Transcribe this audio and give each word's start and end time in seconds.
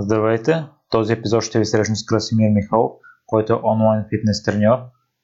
Здравейте! 0.00 0.64
Този 0.90 1.12
епизод 1.12 1.42
ще 1.42 1.58
ви 1.58 1.64
срещна 1.64 1.96
с 1.96 2.06
Красимир 2.06 2.50
Михайлов, 2.50 2.92
който 3.26 3.52
е 3.52 3.60
онлайн 3.64 4.04
фитнес 4.10 4.42
треньор. 4.42 4.78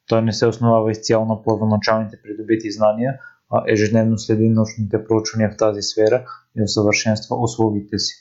Той 0.08 0.22
не 0.22 0.32
се 0.32 0.46
основава 0.46 0.90
изцяло 0.90 1.24
на 1.26 1.42
първоначалните 1.42 2.16
придобити 2.22 2.72
знания, 2.72 3.14
а 3.52 3.64
ежедневно 3.68 4.18
следи 4.18 4.48
научните 4.48 5.04
проучвания 5.04 5.50
в 5.50 5.56
тази 5.56 5.82
сфера 5.82 6.24
и 6.58 6.62
усъвършенства 6.62 7.36
услугите 7.36 7.98
си. 7.98 8.14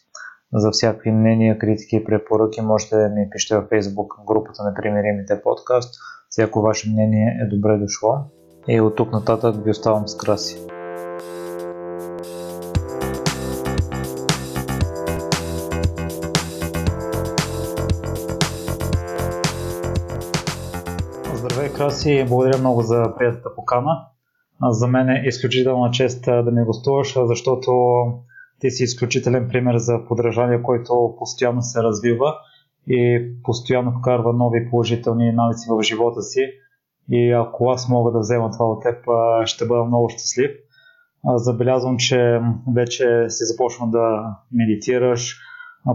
За 0.53 0.71
всякакви 0.71 1.11
мнения, 1.11 1.59
критики 1.59 1.95
и 1.95 2.03
препоръки 2.03 2.61
можете 2.61 2.95
да 2.95 3.09
ми 3.09 3.29
пишете 3.31 3.55
във 3.55 3.69
Facebook 3.69 4.25
групата 4.27 4.63
на 4.63 4.73
Примиримите 4.73 5.41
подкаст. 5.43 5.95
Всяко 6.29 6.61
ваше 6.61 6.89
мнение 6.89 7.37
е 7.41 7.55
добре 7.55 7.77
дошло. 7.77 8.15
И 8.67 8.81
от 8.81 8.95
тук 8.95 9.11
нататък 9.11 9.55
ви 9.65 9.71
оставам 9.71 10.07
с 10.07 10.17
краси. 10.17 10.82
Краси, 22.03 22.25
благодаря 22.29 22.57
много 22.57 22.81
за 22.81 23.13
приятата 23.17 23.55
покана. 23.55 24.05
За 24.69 24.87
мен 24.87 25.09
е 25.09 25.23
изключителна 25.25 25.91
чест 25.91 26.25
да 26.25 26.51
ме 26.51 26.63
гостуваш, 26.63 27.15
защото 27.25 27.71
ти 28.59 28.71
си 28.71 28.83
изключителен 28.83 29.47
пример 29.47 29.77
за 29.77 30.05
подражание, 30.07 30.61
който 30.61 31.15
постоянно 31.19 31.61
се 31.61 31.83
развива 31.83 32.33
и 32.87 33.31
постоянно 33.43 33.91
вкарва 33.99 34.33
нови 34.33 34.69
положителни 34.69 35.31
навици 35.31 35.67
в 35.69 35.83
живота 35.83 36.21
си. 36.21 36.39
И 37.09 37.31
ако 37.31 37.69
аз 37.69 37.89
мога 37.89 38.11
да 38.11 38.19
взема 38.19 38.51
това 38.51 38.65
от 38.65 38.83
теб, 38.83 38.97
ще 39.45 39.65
бъда 39.65 39.83
много 39.83 40.09
щастлив. 40.09 40.51
Забелязвам, 41.35 41.97
че 41.97 42.41
вече 42.75 43.25
си 43.29 43.43
започна 43.45 43.91
да 43.91 44.35
медитираш, 44.51 45.37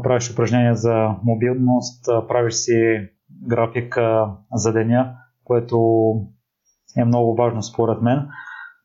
правиш 0.02 0.30
упражнения 0.30 0.74
за 0.74 1.08
мобилност, 1.24 2.04
правиш 2.28 2.54
си 2.54 3.08
графика 3.48 4.30
за 4.52 4.72
деня, 4.72 5.14
което 5.48 5.76
е 6.98 7.04
много 7.04 7.34
важно 7.34 7.62
според 7.62 8.02
мен. 8.02 8.28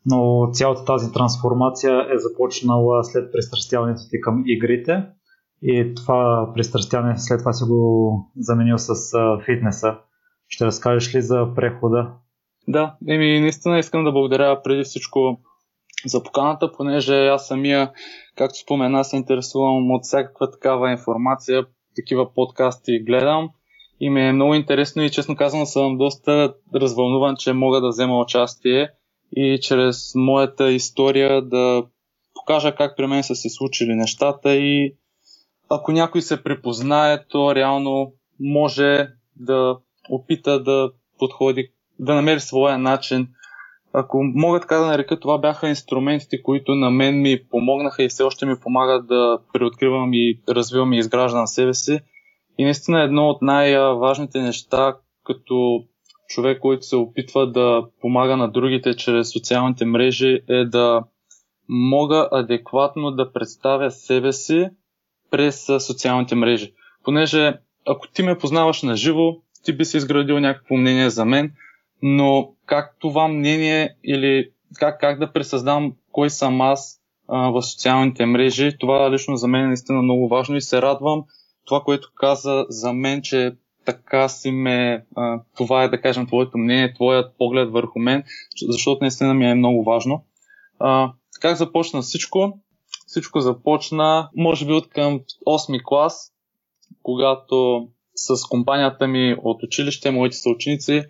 Но 0.05 0.49
цялата 0.53 0.85
тази 0.85 1.13
трансформация 1.13 2.07
е 2.15 2.17
започнала 2.17 3.03
след 3.03 3.31
пристрастяването 3.31 4.01
ти 4.09 4.21
към 4.21 4.43
игрите 4.45 5.03
и 5.61 5.93
това 5.95 6.51
пристрастяване 6.53 7.17
след 7.17 7.39
това 7.39 7.53
си 7.53 7.63
го 7.63 8.13
заменил 8.37 8.77
с 8.77 8.95
фитнеса. 9.45 9.95
Ще 10.47 10.65
разкажеш 10.65 11.15
ли 11.15 11.21
за 11.21 11.47
прехода? 11.55 12.11
Да, 12.67 12.95
еми 13.07 13.39
наистина 13.39 13.79
искам 13.79 14.03
да 14.03 14.11
благодаря 14.11 14.61
преди 14.63 14.83
всичко 14.83 15.39
за 16.05 16.23
поканата, 16.23 16.71
понеже 16.77 17.27
аз 17.27 17.47
самия, 17.47 17.91
както 18.35 18.59
спомена, 18.59 19.03
се 19.03 19.17
интересувам 19.17 19.91
от 19.91 20.03
всякаква 20.03 20.51
такава 20.51 20.91
информация, 20.91 21.65
такива 21.95 22.33
подкасти 22.33 23.03
гледам 23.03 23.49
и 23.99 24.09
ми 24.09 24.27
е 24.27 24.33
много 24.33 24.53
интересно 24.53 25.03
и 25.03 25.09
честно 25.09 25.35
казано 25.35 25.65
съм 25.65 25.97
доста 25.97 26.53
развълнуван, 26.75 27.35
че 27.35 27.53
мога 27.53 27.81
да 27.81 27.89
взема 27.89 28.19
участие 28.19 28.89
и 29.35 29.59
чрез 29.61 30.11
моята 30.15 30.71
история 30.71 31.41
да 31.41 31.83
покажа 32.33 32.75
как 32.75 32.97
при 32.97 33.07
мен 33.07 33.23
са 33.23 33.35
се 33.35 33.49
случили 33.49 33.95
нещата 33.95 34.55
и 34.55 34.95
ако 35.69 35.91
някой 35.91 36.21
се 36.21 36.43
припознае, 36.43 37.25
то 37.29 37.55
реално 37.55 38.13
може 38.39 39.07
да 39.35 39.77
опита 40.09 40.63
да 40.63 40.91
подходи, 41.19 41.69
да 41.99 42.15
намери 42.15 42.39
своя 42.39 42.77
начин. 42.77 43.27
Ако 43.93 44.23
мога 44.23 44.59
така 44.59 44.75
да 44.75 44.85
нарека, 44.85 45.19
това 45.19 45.37
бяха 45.37 45.69
инструментите, 45.69 46.41
които 46.41 46.75
на 46.75 46.89
мен 46.89 47.21
ми 47.21 47.43
помогнаха 47.49 48.03
и 48.03 48.09
все 48.09 48.23
още 48.23 48.45
ми 48.45 48.59
помагат 48.59 49.07
да 49.07 49.39
преоткривам 49.53 50.13
и 50.13 50.39
развивам 50.49 50.93
и 50.93 50.97
изграждам 50.97 51.47
себе 51.47 51.73
си. 51.73 51.99
И 52.57 52.63
наистина 52.63 53.01
едно 53.01 53.29
от 53.29 53.41
най-важните 53.41 54.41
неща, 54.41 54.95
като 55.23 55.83
човек, 56.27 56.59
който 56.59 56.85
се 56.85 56.95
опитва 56.95 57.51
да 57.51 57.85
помага 58.01 58.37
на 58.37 58.51
другите 58.51 58.95
чрез 58.95 59.31
социалните 59.31 59.85
мрежи, 59.85 60.39
е 60.49 60.65
да 60.65 61.03
мога 61.69 62.29
адекватно 62.31 63.11
да 63.11 63.33
представя 63.33 63.91
себе 63.91 64.33
си 64.33 64.69
през 65.31 65.65
социалните 65.79 66.35
мрежи. 66.35 66.73
Понеже 67.03 67.57
ако 67.87 68.07
ти 68.07 68.23
ме 68.23 68.37
познаваш 68.37 68.81
на 68.81 68.95
живо, 68.95 69.35
ти 69.63 69.77
би 69.77 69.85
си 69.85 69.97
изградил 69.97 70.39
някакво 70.39 70.75
мнение 70.75 71.09
за 71.09 71.25
мен, 71.25 71.51
но 72.01 72.53
как 72.65 72.95
това 72.99 73.27
мнение 73.27 73.95
или 74.03 74.49
как, 74.75 74.99
как 74.99 75.19
да 75.19 75.33
пресъздам 75.33 75.93
кой 76.11 76.29
съм 76.29 76.61
аз 76.61 76.99
а, 77.27 77.49
в 77.49 77.61
социалните 77.61 78.25
мрежи, 78.25 78.77
това 78.79 79.11
лично 79.11 79.35
за 79.35 79.47
мен 79.47 79.63
е 79.63 79.67
наистина 79.67 80.01
много 80.01 80.27
важно 80.27 80.55
и 80.55 80.61
се 80.61 80.81
радвам 80.81 81.23
това, 81.65 81.81
което 81.81 82.11
каза 82.15 82.65
за 82.69 82.93
мен, 82.93 83.21
че 83.21 83.55
така 83.85 84.29
си 84.29 84.51
ме, 84.51 85.05
а, 85.15 85.41
това 85.57 85.83
е 85.83 85.89
да 85.89 86.01
кажем 86.01 86.27
твоето 86.27 86.57
мнение, 86.57 86.93
твоят 86.93 87.37
поглед 87.37 87.71
върху 87.71 87.99
мен, 87.99 88.23
защото 88.67 88.97
наистина 89.01 89.33
ми 89.33 89.51
е 89.51 89.55
много 89.55 89.83
важно. 89.83 90.25
А, 90.79 91.11
как 91.41 91.57
започна 91.57 92.01
всичко? 92.01 92.59
Всичко 93.07 93.39
започна, 93.39 94.29
може 94.35 94.65
би 94.65 94.71
от 94.73 94.89
към 94.89 95.19
8 95.47 95.81
клас, 95.83 96.33
когато 97.03 97.87
с 98.15 98.47
компанията 98.49 99.07
ми 99.07 99.35
от 99.43 99.63
училище, 99.63 100.11
моите 100.11 100.35
съученици, 100.35 101.03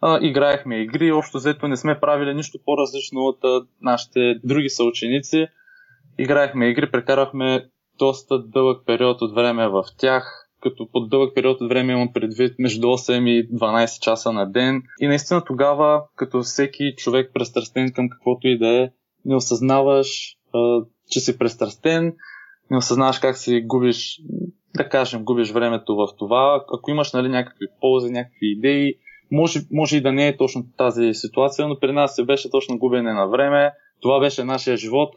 а, 0.00 0.18
играехме 0.22 0.76
игри. 0.76 1.12
Общо 1.12 1.38
взето 1.38 1.68
не 1.68 1.76
сме 1.76 2.00
правили 2.00 2.34
нищо 2.34 2.58
по-различно 2.64 3.20
от 3.20 3.44
а, 3.44 3.66
нашите 3.80 4.34
други 4.44 4.68
съученици. 4.68 5.46
Играехме 6.18 6.66
игри, 6.66 6.90
прекарахме 6.90 7.68
доста 7.98 8.38
дълъг 8.38 8.86
период 8.86 9.22
от 9.22 9.34
време 9.34 9.68
в 9.68 9.84
тях, 9.98 10.48
като 10.62 10.88
под 10.92 11.10
дълъг 11.10 11.34
период 11.34 11.60
от 11.60 11.68
време 11.68 11.92
имам 11.92 12.12
предвид 12.12 12.54
между 12.58 12.86
8 12.86 13.28
и 13.28 13.48
12 13.50 14.00
часа 14.00 14.32
на 14.32 14.50
ден. 14.50 14.82
И 15.00 15.06
наистина 15.06 15.44
тогава, 15.44 16.02
като 16.16 16.42
всеки 16.42 16.94
човек 16.96 17.30
престрастен 17.34 17.92
към 17.92 18.08
каквото 18.08 18.48
и 18.48 18.58
да 18.58 18.68
е, 18.68 18.90
не 19.24 19.36
осъзнаваш, 19.36 20.36
че 21.10 21.20
си 21.20 21.38
престрастен, 21.38 22.14
не 22.70 22.76
осъзнаваш 22.76 23.18
как 23.18 23.36
си 23.36 23.62
губиш, 23.66 24.20
да 24.76 24.88
кажем, 24.88 25.24
губиш 25.24 25.50
времето 25.50 25.96
в 25.96 26.08
това. 26.18 26.64
Ако 26.74 26.90
имаш 26.90 27.12
нали, 27.12 27.28
някакви 27.28 27.66
ползи, 27.80 28.10
някакви 28.10 28.46
идеи, 28.46 28.94
може, 29.30 29.60
може 29.72 29.96
и 29.96 30.00
да 30.00 30.12
не 30.12 30.28
е 30.28 30.36
точно 30.36 30.64
тази 30.76 31.14
ситуация, 31.14 31.68
но 31.68 31.78
при 31.80 31.92
нас 31.92 32.14
се 32.14 32.24
беше 32.24 32.50
точно 32.50 32.78
губене 32.78 33.12
на 33.12 33.26
време. 33.26 33.72
Това 34.00 34.20
беше 34.20 34.44
нашия 34.44 34.76
живот. 34.76 35.14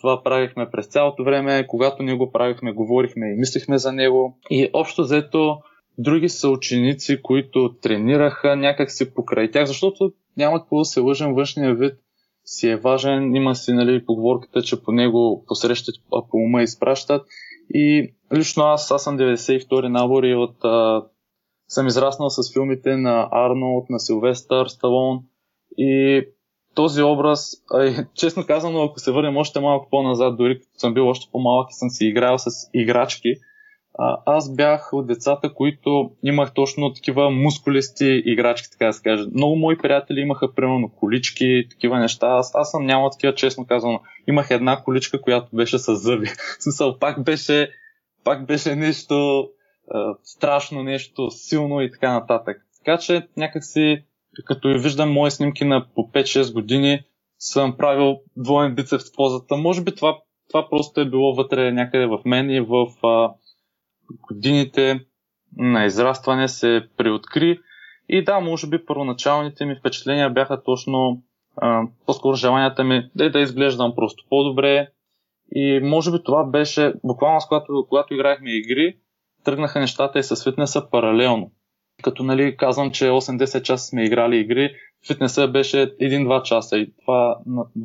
Това 0.00 0.22
правихме 0.22 0.70
през 0.70 0.86
цялото 0.86 1.24
време. 1.24 1.66
Когато 1.66 2.02
ние 2.02 2.14
го 2.14 2.32
правихме, 2.32 2.72
говорихме 2.72 3.32
и 3.32 3.36
мислихме 3.36 3.78
за 3.78 3.92
него. 3.92 4.38
И 4.50 4.70
общо 4.72 5.02
взето 5.02 5.58
други 5.98 6.28
са 6.28 6.48
ученици, 6.48 7.22
които 7.22 7.74
тренираха 7.82 8.56
някакси 8.56 9.14
покрай 9.14 9.50
тях, 9.50 9.66
защото 9.66 10.12
няма 10.36 10.60
какво 10.60 10.78
да 10.78 10.84
се 10.84 11.00
лъжим, 11.00 11.34
външния 11.34 11.74
вид 11.74 11.94
си 12.44 12.68
е 12.68 12.76
важен. 12.76 13.34
Има 13.34 13.54
си 13.54 13.72
нали, 13.72 14.06
поговорката, 14.06 14.62
че 14.62 14.82
по 14.82 14.92
него 14.92 15.44
посрещат, 15.46 15.94
а 16.14 16.22
по 16.30 16.36
ума 16.36 16.62
изпращат. 16.62 17.26
И 17.74 18.14
лично 18.34 18.62
аз, 18.62 18.90
аз 18.90 19.04
съм 19.04 19.18
92 19.18 19.88
набор 19.88 20.24
и 20.24 20.34
от, 20.34 20.64
а, 20.64 21.04
съм 21.68 21.86
израснал 21.86 22.30
с 22.30 22.52
филмите 22.52 22.96
на 22.96 23.28
Арнолд, 23.32 23.90
на 23.90 24.00
Силвестър, 24.00 24.66
Сталон 24.66 25.20
и 25.78 26.22
този 26.74 27.02
образ, 27.02 27.50
честно 28.14 28.46
казано, 28.46 28.82
ако 28.82 28.98
се 28.98 29.12
върнем 29.12 29.36
още 29.36 29.60
малко 29.60 29.88
по-назад, 29.90 30.36
дори 30.36 30.60
като 30.60 30.78
съм 30.78 30.94
бил 30.94 31.08
още 31.08 31.30
по-малък 31.32 31.70
и 31.70 31.74
съм 31.74 31.90
си 31.90 32.06
играл 32.06 32.38
с 32.38 32.50
играчки, 32.74 33.34
аз 34.26 34.54
бях 34.54 34.92
от 34.92 35.06
децата, 35.06 35.54
които 35.54 36.10
имах 36.22 36.54
точно 36.54 36.92
такива 36.92 37.30
мускулисти 37.30 38.22
играчки, 38.26 38.70
така 38.70 38.86
да 38.86 38.92
се 38.92 39.02
каже. 39.02 39.24
Много 39.34 39.56
мои 39.56 39.78
приятели 39.78 40.20
имаха, 40.20 40.54
примерно, 40.54 40.88
колички, 40.88 41.66
такива 41.70 41.98
неща. 41.98 42.26
Аз, 42.26 42.54
аз 42.54 42.70
съм 42.70 42.86
нямал 42.86 43.10
такива, 43.10 43.34
честно 43.34 43.66
казано. 43.66 44.00
Имах 44.28 44.50
една 44.50 44.82
количка, 44.82 45.20
която 45.20 45.56
беше 45.56 45.78
с 45.78 45.94
зъби. 45.94 46.26
Смисъл, 46.60 46.98
пак 46.98 47.24
беше, 47.24 47.70
пак 48.24 48.46
беше 48.46 48.74
нещо 48.74 49.48
а, 49.90 50.14
страшно, 50.22 50.82
нещо 50.82 51.30
силно 51.30 51.80
и 51.80 51.90
така 51.90 52.12
нататък. 52.12 52.56
Така 52.78 52.98
че 52.98 53.28
някакси 53.36 54.04
като 54.44 54.68
и 54.68 54.78
виждам 54.78 55.12
мои 55.12 55.30
снимки 55.30 55.64
на 55.64 55.86
по 55.94 56.02
5-6 56.02 56.52
години, 56.52 57.00
съм 57.38 57.76
правил 57.76 58.20
двоен 58.36 58.74
бицепс 58.74 59.10
в 59.10 59.16
позата. 59.16 59.56
Може 59.56 59.82
би 59.82 59.94
това, 59.94 60.18
това 60.48 60.68
просто 60.68 61.00
е 61.00 61.10
било 61.10 61.34
вътре 61.34 61.72
някъде 61.72 62.06
в 62.06 62.18
мен 62.24 62.50
и 62.50 62.60
в 62.60 62.86
а, 63.02 63.30
годините 64.10 65.00
на 65.56 65.84
израстване 65.84 66.48
се 66.48 66.88
преоткри. 66.96 67.58
И 68.08 68.24
да, 68.24 68.40
може 68.40 68.66
би 68.66 68.84
първоначалните 68.84 69.64
ми 69.64 69.76
впечатления 69.76 70.30
бяха 70.30 70.62
точно 70.62 71.22
а, 71.56 71.82
по-скоро 72.06 72.36
желанията 72.36 72.84
ми 72.84 73.10
да, 73.14 73.30
да 73.30 73.40
изглеждам 73.40 73.94
просто 73.96 74.24
по-добре. 74.28 74.88
И 75.54 75.80
може 75.82 76.12
би 76.12 76.22
това 76.24 76.44
беше, 76.44 76.92
буквално 77.04 77.40
с 77.40 77.46
когато, 77.46 77.86
когато 77.88 78.14
играехме 78.14 78.50
игри, 78.50 78.96
тръгнаха 79.44 79.80
нещата 79.80 80.18
и 80.18 80.22
с 80.22 80.44
фитнеса 80.44 80.90
паралелно. 80.90 81.50
Като 82.02 82.22
нали, 82.22 82.56
казвам, 82.56 82.90
че 82.90 83.04
8-10 83.04 83.62
часа 83.62 83.86
сме 83.86 84.04
играли 84.04 84.36
игри, 84.36 84.70
фитнеса 85.06 85.48
беше 85.48 85.76
1-2 85.76 86.42
часа 86.42 86.78
и 86.78 86.92
това 87.00 87.36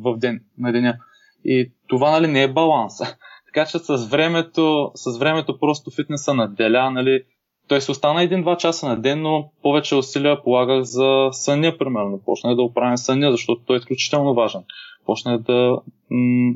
в 0.02 0.18
ден, 0.18 0.40
на 0.58 0.72
деня. 0.72 0.96
И 1.44 1.72
това 1.88 2.10
нали, 2.10 2.26
не 2.26 2.42
е 2.42 2.52
баланс. 2.52 2.92
Така 3.46 3.66
че 3.66 3.78
с 3.78 4.06
времето, 4.10 4.90
с 4.94 5.18
времето 5.18 5.58
просто 5.58 5.90
фитнеса 5.90 6.34
наделя, 6.34 6.90
нали, 6.90 7.22
той 7.68 7.80
се 7.80 7.90
остана 7.90 8.22
един-два 8.22 8.56
часа 8.56 8.88
на 8.88 9.00
ден, 9.00 9.22
но 9.22 9.50
повече 9.62 9.94
усилия 9.94 10.42
полагах 10.42 10.82
за 10.82 11.28
съня, 11.32 11.78
примерно. 11.78 12.20
Почнах 12.24 12.56
да 12.56 12.62
оправям 12.62 12.96
съня, 12.96 13.30
защото 13.30 13.62
той 13.66 13.76
е 13.76 13.78
изключително 13.78 14.34
важен. 14.34 14.60
Почнах 15.06 15.40
да 15.40 15.78
м- 16.10 16.54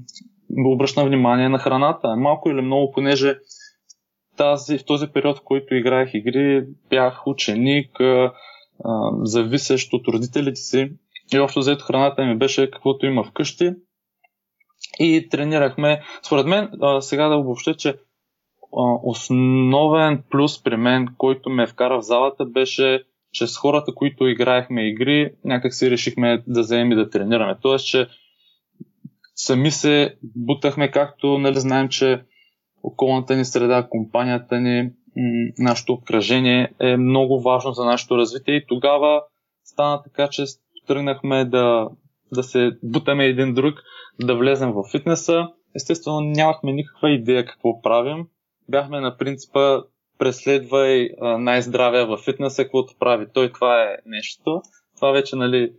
обръщам 0.66 1.06
внимание 1.06 1.48
на 1.48 1.58
храната. 1.58 2.16
Малко 2.16 2.50
или 2.50 2.60
много, 2.60 2.92
понеже 2.92 3.38
тази, 4.40 4.78
в 4.78 4.84
този 4.84 5.06
период, 5.06 5.38
в 5.38 5.44
който 5.44 5.74
играех 5.74 6.14
игри, 6.14 6.66
бях 6.90 7.26
ученик, 7.26 7.90
зависещ 9.22 9.92
от 9.92 10.08
родителите 10.08 10.60
си. 10.60 10.92
И 11.34 11.38
общо 11.38 11.60
взето 11.60 11.84
храната 11.84 12.24
ми 12.24 12.38
беше 12.38 12.70
каквото 12.70 13.06
има 13.06 13.24
вкъщи. 13.24 13.70
И 15.00 15.28
тренирахме. 15.30 16.02
Според 16.26 16.46
мен, 16.46 16.70
сега 17.00 17.28
да 17.28 17.36
обобща, 17.36 17.74
че 17.74 17.94
основен 19.02 20.22
плюс 20.30 20.62
при 20.62 20.76
мен, 20.76 21.08
който 21.18 21.50
ме 21.50 21.66
вкара 21.66 21.98
в 21.98 22.04
залата, 22.04 22.44
беше, 22.44 23.02
че 23.32 23.46
с 23.46 23.56
хората, 23.56 23.94
които 23.94 24.26
играехме 24.26 24.88
игри, 24.88 25.32
някак 25.44 25.74
си 25.74 25.90
решихме 25.90 26.42
да 26.46 26.60
вземем 26.60 26.92
и 26.92 26.94
да 26.94 27.10
тренираме. 27.10 27.56
Тоест, 27.62 27.86
че 27.86 28.06
сами 29.34 29.70
се 29.70 30.14
бутахме, 30.22 30.90
както 30.90 31.38
нали, 31.38 31.60
знаем, 31.60 31.88
че 31.88 32.22
околната 32.82 33.36
ни 33.36 33.44
среда, 33.44 33.86
компанията 33.90 34.60
ни, 34.60 34.90
нашето 35.58 35.92
обкръжение 35.92 36.72
е 36.80 36.96
много 36.96 37.40
важно 37.40 37.72
за 37.72 37.84
нашето 37.84 38.16
развитие 38.16 38.54
и 38.54 38.66
тогава 38.66 39.22
стана 39.64 40.02
така, 40.02 40.28
че 40.28 40.44
тръгнахме 40.86 41.44
да, 41.44 41.88
да 42.32 42.42
се 42.42 42.70
бутаме 42.82 43.24
един 43.24 43.54
друг, 43.54 43.74
да 44.20 44.36
влезем 44.36 44.72
в 44.72 44.82
фитнеса. 44.90 45.48
Естествено, 45.76 46.20
нямахме 46.20 46.72
никаква 46.72 47.10
идея 47.10 47.46
какво 47.46 47.82
правим 47.82 48.26
бяхме 48.70 49.00
на 49.00 49.16
принципа 49.16 49.80
преследвай 50.18 51.08
най-здравия 51.20 52.06
във 52.06 52.20
фитнеса, 52.20 52.64
каквото 52.64 52.94
прави 52.98 53.26
той. 53.34 53.52
Това 53.52 53.82
е 53.82 53.96
нещо. 54.06 54.62
Това 54.96 55.10
вече 55.10 55.36
нали, 55.36 55.72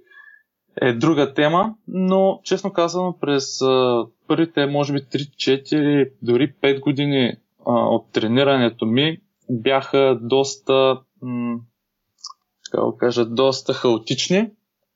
е 0.81 0.93
друга 0.93 1.33
тема, 1.33 1.75
но 1.87 2.39
честно 2.43 2.73
казано 2.73 3.17
през 3.21 3.61
а, 3.61 4.05
първите 4.27 4.65
може 4.65 4.93
би 4.93 4.99
3-4, 4.99 6.11
дори 6.21 6.53
5 6.63 6.79
години 6.79 7.33
а, 7.65 7.71
от 7.73 8.11
тренирането 8.11 8.85
ми 8.85 9.17
бяха 9.49 10.19
доста, 10.21 10.99
как 12.71 12.97
кажа, 12.97 13.25
доста 13.25 13.73
хаотични. 13.73 14.49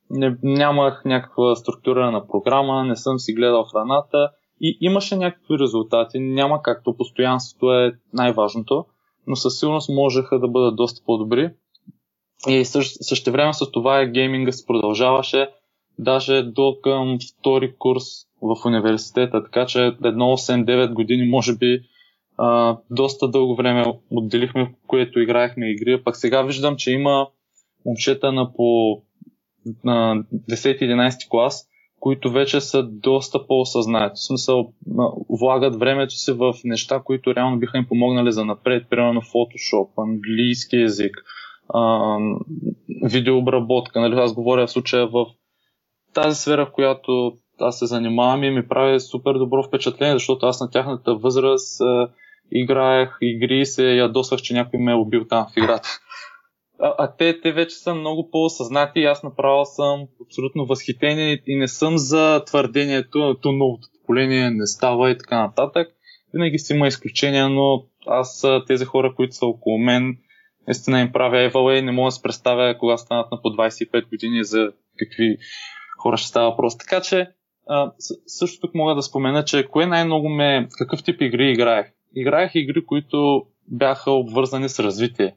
Не, 0.10 0.38
нямах 0.44 1.02
някаква 1.06 1.56
структура 1.56 2.12
на 2.12 2.28
програма, 2.28 2.84
не 2.84 2.96
съм 2.96 3.20
си 3.20 3.34
гледал 3.34 3.64
храната 3.64 4.30
и 4.62 4.78
имаше 4.82 5.16
някакви 5.16 5.60
резултати. 5.60 6.20
Няма 6.20 6.62
както 6.62 6.98
постоянството 6.98 7.74
е 7.74 7.92
най-важното, 8.14 8.86
но 9.28 9.36
със 9.36 9.60
сигурност 9.60 9.90
можеха 9.90 10.40
да 10.40 10.48
бъдат 10.48 10.76
доста 10.76 11.06
по-добри. 11.06 11.50
И 12.48 12.66
също, 12.66 13.32
време 13.32 13.54
с 13.54 13.72
това 13.72 14.06
гейминга 14.06 14.52
се 14.52 14.66
продължаваше 14.66 15.50
даже 16.00 16.44
до 16.44 16.78
към 16.84 17.18
втори 17.40 17.74
курс 17.80 18.04
в 18.42 18.66
университета, 18.66 19.44
така 19.44 19.66
че 19.66 19.96
едно 20.04 20.26
8-9 20.26 20.94
години, 20.94 21.30
може 21.30 21.58
би, 21.58 21.82
а, 22.38 22.78
доста 22.92 23.28
дълго 23.28 23.56
време 23.56 23.86
отделихме, 24.12 24.64
в 24.64 24.88
което 24.88 25.20
играехме 25.20 25.72
игри. 25.72 26.04
Пак 26.04 26.16
сега 26.16 26.42
виждам, 26.42 26.76
че 26.76 26.92
има 26.92 27.28
момчета 27.86 28.32
на 28.32 28.54
по 28.54 29.02
на 29.84 30.24
10-11 30.50 31.30
клас, 31.30 31.68
които 32.00 32.32
вече 32.32 32.62
са 32.62 32.84
доста 32.84 33.48
по-осъзнати. 33.48 34.14
В 34.16 34.26
смисъл, 34.26 34.74
влагат 35.30 35.76
времето 35.76 36.14
си 36.14 36.32
в 36.32 36.54
неща, 36.64 37.02
които 37.06 37.36
реално 37.36 37.60
биха 37.60 37.78
им 37.78 37.88
помогнали 37.88 38.32
за 38.32 38.46
напред, 38.46 38.88
примерно 38.90 39.22
Photoshop, 39.22 39.90
английски 39.98 40.76
язик, 40.76 41.18
видеообработка. 43.04 44.00
Нали? 44.02 44.16
Аз 44.16 44.34
говоря 44.34 44.68
в 44.68 44.72
случая 44.72 45.08
в 45.08 45.26
тази 46.16 46.42
сфера, 46.42 46.66
в 46.66 46.72
която 46.72 47.34
аз 47.60 47.80
се 47.80 47.86
занимавам 47.86 48.44
и 48.44 48.50
ми 48.50 48.68
прави 48.68 49.00
супер 49.00 49.34
добро 49.34 49.64
впечатление, 49.64 50.16
защото 50.16 50.46
аз 50.46 50.62
на 50.62 50.70
тяхната 50.70 51.16
възраст 51.16 51.82
играех 52.52 53.18
игри 53.22 53.60
и 53.60 53.66
се 53.66 53.96
ядосвах, 53.96 54.42
че 54.42 54.54
някой 54.54 54.80
ме 54.80 54.92
е 54.92 54.96
убил 54.96 55.26
там 55.30 55.46
в 55.54 55.58
играта. 55.58 55.90
А, 56.80 56.94
а 56.98 57.16
те, 57.18 57.42
те 57.42 57.52
вече 57.52 57.76
са 57.76 57.96
много 57.96 58.30
по-осъзнати 58.32 59.00
и 59.00 59.06
аз 59.06 59.24
направо 59.24 59.66
съм 59.66 60.08
абсолютно 60.26 60.66
възхитен 60.66 61.40
и 61.48 61.56
не 61.56 61.68
съм 61.68 61.98
за 61.98 62.44
твърдението, 62.46 63.36
то 63.42 63.52
новото 63.52 63.88
поколение 64.02 64.50
не 64.50 64.66
става 64.66 65.12
и 65.12 65.18
така 65.18 65.40
нататък. 65.40 65.88
Винаги 66.34 66.60
си 66.60 66.74
има 66.74 66.88
изключения, 66.88 67.50
но 67.50 67.84
аз 68.08 68.46
тези 68.68 68.86
хора, 68.86 69.14
които 69.16 69.36
са 69.36 69.46
около 69.46 69.78
мен, 69.78 70.18
наистина 70.68 71.02
им 71.02 71.12
правя 71.12 71.42
евала 71.42 71.78
и 71.78 71.82
не 71.82 71.92
мога 71.92 72.08
да 72.08 72.12
се 72.12 72.22
представя 72.22 72.78
кога 72.78 72.98
станат 72.98 73.32
на 73.32 73.42
по 73.42 73.48
25 73.48 74.10
години 74.10 74.44
за 74.44 74.72
какви 75.00 75.38
хора 76.06 76.18
ще 76.18 76.28
става 76.28 76.50
въпрос. 76.50 76.78
Така 76.78 77.02
че 77.02 77.32
а, 77.68 77.92
също 78.28 78.60
тук 78.62 78.76
мога 78.76 78.96
да 78.96 79.02
спомена, 79.02 79.46
че 79.46 79.68
кое 79.68 79.86
най-много 79.86 80.30
ме, 80.30 80.68
какъв 80.78 81.04
тип 81.04 81.22
игри 81.22 81.52
играех. 81.52 81.88
Играех 82.16 82.52
игри, 82.56 82.86
които 82.86 83.46
бяха 83.68 84.12
обвързани 84.12 84.70
с 84.70 84.80
развитие 84.80 85.36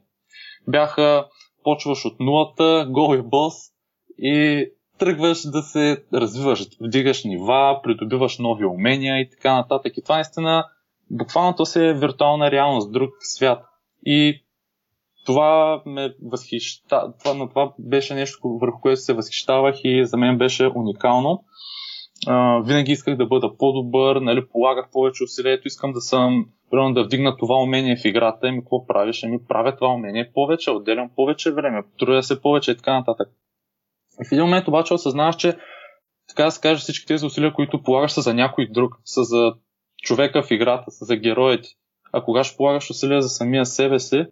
бяха 0.68 1.26
почваш 1.64 2.04
от 2.04 2.20
нулата, 2.20 2.86
гол 2.90 3.16
и 3.16 3.22
бос 3.22 3.54
и 4.18 4.66
тръгваш 4.98 5.42
да 5.50 5.62
се 5.62 6.04
развиваш, 6.14 6.66
вдигаш 6.80 7.24
нива, 7.24 7.80
придобиваш 7.82 8.38
нови 8.38 8.64
умения 8.64 9.20
и 9.20 9.30
така 9.30 9.54
нататък. 9.54 9.92
И 9.96 10.02
това 10.02 10.14
наистина, 10.14 10.64
буквално 11.10 11.56
то 11.56 11.66
се 11.66 11.88
е 11.88 11.94
виртуална 11.94 12.50
реалност, 12.50 12.92
друг 12.92 13.10
свят. 13.20 13.64
И 14.06 14.44
това 15.28 15.82
ме 15.86 16.14
възхища, 16.22 17.12
това, 17.22 17.34
на 17.34 17.48
това 17.48 17.72
беше 17.78 18.14
нещо, 18.14 18.58
върху 18.60 18.80
което 18.80 19.00
се 19.00 19.14
възхищавах 19.14 19.74
и 19.84 20.04
за 20.04 20.16
мен 20.16 20.38
беше 20.38 20.70
уникално. 20.74 21.44
Uh, 22.26 22.66
винаги 22.66 22.92
исках 22.92 23.16
да 23.16 23.26
бъда 23.26 23.56
по-добър, 23.58 24.16
нали, 24.16 24.48
полагах 24.52 24.90
повече 24.92 25.24
усилието, 25.24 25.66
искам 25.66 25.92
да 25.92 26.00
съм 26.00 26.46
примерно 26.70 26.94
да 26.94 27.04
вдигна 27.04 27.36
това 27.36 27.56
умение 27.56 27.96
в 27.96 28.04
играта, 28.04 28.52
ми 28.52 28.60
какво 28.60 28.86
правиш? 28.86 29.24
Ами 29.24 29.38
правя 29.48 29.76
това 29.76 29.88
умение 29.88 30.30
повече, 30.34 30.70
отделям 30.70 31.10
повече 31.16 31.52
време, 31.52 31.82
трудя 31.98 32.22
се 32.22 32.42
повече 32.42 32.70
и 32.70 32.76
така 32.76 32.92
нататък. 32.92 33.28
И 34.22 34.28
в 34.28 34.32
един 34.32 34.44
момент 34.44 34.68
обаче 34.68 34.94
осъзнаваш, 34.94 35.36
че 35.36 35.56
така 36.28 36.44
да 36.44 36.50
се 36.50 36.60
каже, 36.60 36.80
всички 36.80 37.06
тези 37.06 37.26
усилия, 37.26 37.52
които 37.52 37.82
полагаш 37.82 38.12
са 38.12 38.20
за 38.20 38.34
някой 38.34 38.68
друг, 38.70 38.92
са 39.04 39.24
за 39.24 39.52
човека 40.02 40.42
в 40.42 40.50
играта, 40.50 40.90
са 40.90 41.04
за 41.04 41.16
героите. 41.16 41.68
А 42.12 42.24
кога 42.24 42.44
ще 42.44 42.56
полагаш 42.56 42.90
усилия 42.90 43.22
за 43.22 43.28
самия 43.28 43.66
себе 43.66 43.98
си 43.98 44.26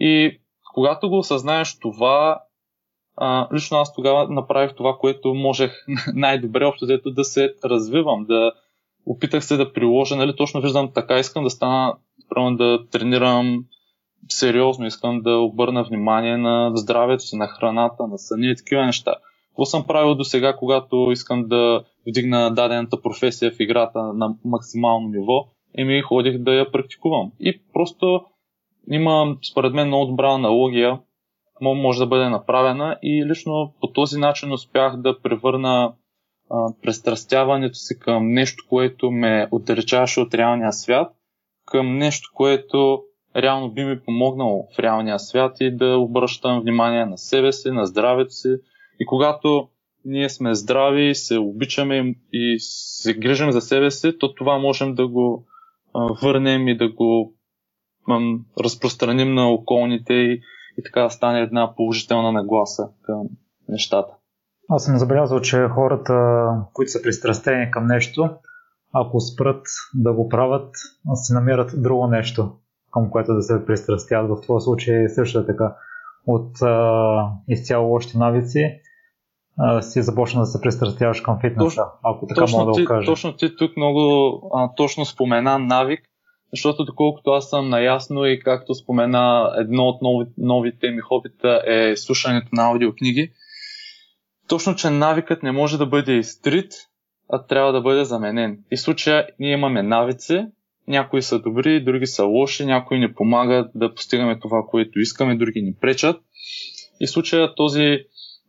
и 0.00 0.40
когато 0.74 1.08
го 1.08 1.18
осъзнаеш 1.18 1.78
това, 1.78 2.40
а, 3.16 3.48
лично 3.54 3.78
аз 3.78 3.94
тогава 3.94 4.28
направих 4.28 4.74
това, 4.74 4.96
което 5.00 5.34
можех 5.34 5.72
най-добре 6.14 6.64
общо 6.64 6.86
да 7.06 7.24
се 7.24 7.54
развивам, 7.64 8.24
да, 8.24 8.52
опитах 9.06 9.44
се 9.44 9.56
да 9.56 9.72
приложа, 9.72 10.16
нали, 10.16 10.36
точно 10.36 10.60
виждам 10.60 10.90
така, 10.94 11.18
искам 11.18 11.44
да 11.44 11.50
стана, 11.50 11.94
да 12.50 12.78
тренирам 12.90 13.64
сериозно, 14.28 14.86
искам 14.86 15.20
да 15.20 15.38
обърна 15.38 15.84
внимание 15.84 16.36
на 16.36 16.72
здравето 16.74 17.22
си, 17.22 17.36
на 17.36 17.46
храната, 17.46 18.06
на 18.06 18.18
съня 18.18 18.46
и 18.46 18.56
такива 18.56 18.86
неща. 18.86 19.14
Какво 19.48 19.64
съм 19.64 19.86
правил 19.86 20.14
до 20.14 20.24
сега, 20.24 20.56
когато 20.56 21.08
искам 21.10 21.48
да 21.48 21.84
вдигна 22.08 22.54
дадената 22.54 23.02
професия 23.02 23.50
в 23.50 23.60
играта 23.60 24.02
на 24.02 24.34
максимално 24.44 25.08
ниво, 25.08 25.46
еми 25.78 26.02
ходих 26.02 26.38
да 26.38 26.54
я 26.54 26.72
практикувам. 26.72 27.32
И 27.40 27.62
просто 27.72 28.24
има, 28.90 29.36
според 29.50 29.74
мен, 29.74 29.86
много 29.86 30.06
добра 30.06 30.34
аналогия, 30.34 31.00
може 31.60 31.98
да 31.98 32.06
бъде 32.06 32.28
направена 32.28 32.98
и 33.02 33.26
лично 33.26 33.74
по 33.80 33.92
този 33.92 34.18
начин 34.18 34.52
успях 34.52 34.96
да 34.96 35.20
превърна 35.22 35.92
а, 36.50 36.66
престрастяването 36.82 37.74
си 37.74 37.98
към 37.98 38.32
нещо, 38.32 38.64
което 38.68 39.10
ме 39.10 39.48
отдалечаваше 39.50 40.20
от 40.20 40.34
реалния 40.34 40.72
свят, 40.72 41.12
към 41.66 41.98
нещо, 41.98 42.30
което 42.34 43.02
реално 43.36 43.70
би 43.70 43.84
ми 43.84 44.00
помогнало 44.00 44.68
в 44.76 44.78
реалния 44.78 45.18
свят 45.18 45.56
и 45.60 45.76
да 45.76 45.98
обръщам 45.98 46.60
внимание 46.60 47.06
на 47.06 47.18
себе 47.18 47.52
си, 47.52 47.70
на 47.70 47.86
здравето 47.86 48.30
си. 48.30 48.48
И 49.00 49.06
когато 49.06 49.68
ние 50.04 50.28
сме 50.28 50.54
здрави, 50.54 51.14
се 51.14 51.38
обичаме 51.38 52.14
и 52.32 52.56
се 52.58 53.14
грижим 53.14 53.52
за 53.52 53.60
себе 53.60 53.90
си, 53.90 54.18
то 54.18 54.34
това 54.34 54.58
можем 54.58 54.94
да 54.94 55.08
го 55.08 55.44
върнем 56.22 56.68
и 56.68 56.76
да 56.76 56.88
го 56.92 57.34
разпространим 58.60 59.34
на 59.34 59.48
околните 59.48 60.14
и, 60.14 60.40
и 60.78 60.82
така 60.84 61.02
да 61.02 61.10
стане 61.10 61.40
една 61.40 61.74
положителна 61.76 62.32
нагласа 62.32 62.88
към 63.02 63.22
нещата. 63.68 64.14
Аз 64.68 64.84
съм 64.84 64.98
забелязал, 64.98 65.40
че 65.40 65.68
хората, 65.68 66.46
които 66.72 66.92
са 66.92 67.02
пристрастени 67.02 67.70
към 67.70 67.86
нещо, 67.86 68.30
ако 68.92 69.20
спрат 69.20 69.66
да 69.94 70.12
го 70.12 70.28
правят, 70.28 70.70
се 71.14 71.34
намират 71.34 71.82
друго 71.82 72.06
нещо, 72.06 72.52
към 72.92 73.10
което 73.10 73.34
да 73.34 73.42
се 73.42 73.66
пристрастят. 73.66 74.28
В 74.28 74.40
това 74.40 74.60
случай 74.60 75.04
е 75.04 75.08
също 75.08 75.46
така. 75.46 75.76
От 76.26 76.62
а, 76.62 77.30
изцяло 77.48 77.88
лоши 77.88 78.18
навици 78.18 78.80
а, 79.58 79.82
си 79.82 80.02
започна 80.02 80.40
да 80.40 80.46
се 80.46 80.60
пристрастяваш 80.60 81.20
към 81.20 81.38
фитнеса, 81.40 81.64
точно, 81.64 81.84
ако 82.02 82.26
така 82.26 82.44
мога 82.52 82.72
да 82.72 82.82
го 82.82 82.88
кажа. 82.88 83.06
Точно 83.06 83.36
ти 83.36 83.56
тук 83.56 83.76
много 83.76 84.00
а, 84.54 84.74
точно 84.76 85.04
спомена 85.04 85.58
навик, 85.58 86.00
защото 86.54 86.84
доколкото 86.84 87.30
аз 87.30 87.50
съм 87.50 87.68
наясно 87.68 88.26
и 88.26 88.40
както 88.40 88.74
спомена 88.74 89.54
едно 89.58 89.82
от 89.82 90.02
нови, 90.02 90.26
новите 90.38 90.90
ми 90.90 91.00
хобита 91.00 91.62
е 91.66 91.96
слушането 91.96 92.48
на 92.52 92.62
аудиокниги, 92.62 93.30
точно, 94.48 94.74
че 94.74 94.90
навикът 94.90 95.42
не 95.42 95.52
може 95.52 95.78
да 95.78 95.86
бъде 95.86 96.12
изтрит, 96.12 96.72
а 97.32 97.46
трябва 97.46 97.72
да 97.72 97.80
бъде 97.80 98.04
заменен. 98.04 98.58
И 98.72 98.76
в 98.76 98.80
случая 98.80 99.26
ние 99.38 99.52
имаме 99.52 99.82
навици, 99.82 100.46
някои 100.88 101.22
са 101.22 101.38
добри, 101.38 101.84
други 101.84 102.06
са 102.06 102.24
лоши, 102.24 102.66
някои 102.66 102.98
ни 102.98 103.14
помагат 103.14 103.70
да 103.74 103.94
постигаме 103.94 104.38
това, 104.38 104.62
което 104.68 104.98
искаме, 104.98 105.36
други 105.36 105.62
ни 105.62 105.74
пречат. 105.80 106.16
И 107.00 107.06
в 107.06 107.10
случая 107.10 107.54
този 107.54 107.98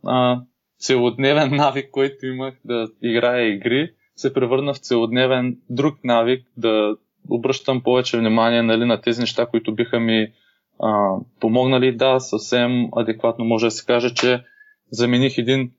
а, 0.05 0.41
целодневен 0.79 1.55
навик, 1.55 1.91
който 1.91 2.25
имах 2.25 2.55
да 2.65 2.87
играя 3.01 3.53
игри, 3.53 3.91
се 4.15 4.33
превърна 4.33 4.73
в 4.73 4.77
целодневен 4.77 5.57
друг 5.69 6.03
навик 6.03 6.47
да 6.57 6.95
обръщам 7.29 7.83
повече 7.83 8.17
внимание 8.17 8.61
нали, 8.61 8.85
на 8.85 9.01
тези 9.01 9.21
неща, 9.21 9.45
които 9.45 9.75
биха 9.75 9.99
ми 9.99 10.27
а, 10.79 11.17
помогнали. 11.39 11.95
Да, 11.95 12.19
съвсем 12.19 12.87
адекватно 12.95 13.45
може 13.45 13.65
да 13.67 13.71
се 13.71 13.85
каже, 13.85 14.13
че 14.13 14.43
замених 14.91 15.37
един 15.37 15.71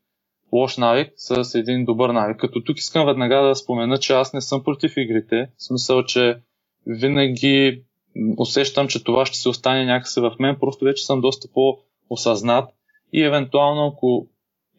лош 0.53 0.77
навик 0.77 1.13
с 1.17 1.59
един 1.59 1.85
добър 1.85 2.11
навик. 2.11 2.37
Като 2.37 2.63
тук 2.65 2.79
искам 2.79 3.07
веднага 3.07 3.37
да 3.37 3.55
спомена, 3.55 3.99
че 3.99 4.13
аз 4.13 4.33
не 4.33 4.41
съм 4.41 4.65
против 4.65 4.93
игрите. 4.97 5.49
В 5.57 5.65
смисъл, 5.65 6.05
че 6.05 6.37
винаги 6.87 7.83
усещам, 8.39 8.89
че 8.89 9.05
това 9.05 9.27
ще 9.27 9.37
се 9.37 9.49
остане 9.49 9.85
някакси 9.85 10.21
в 10.21 10.37
мен. 10.41 10.57
Просто 10.61 10.85
вече 10.85 11.05
съм 11.05 11.21
доста 11.21 11.49
по-осъзнат 11.55 12.69
и 13.13 13.23
евентуално 13.23 13.87
ако 13.87 14.29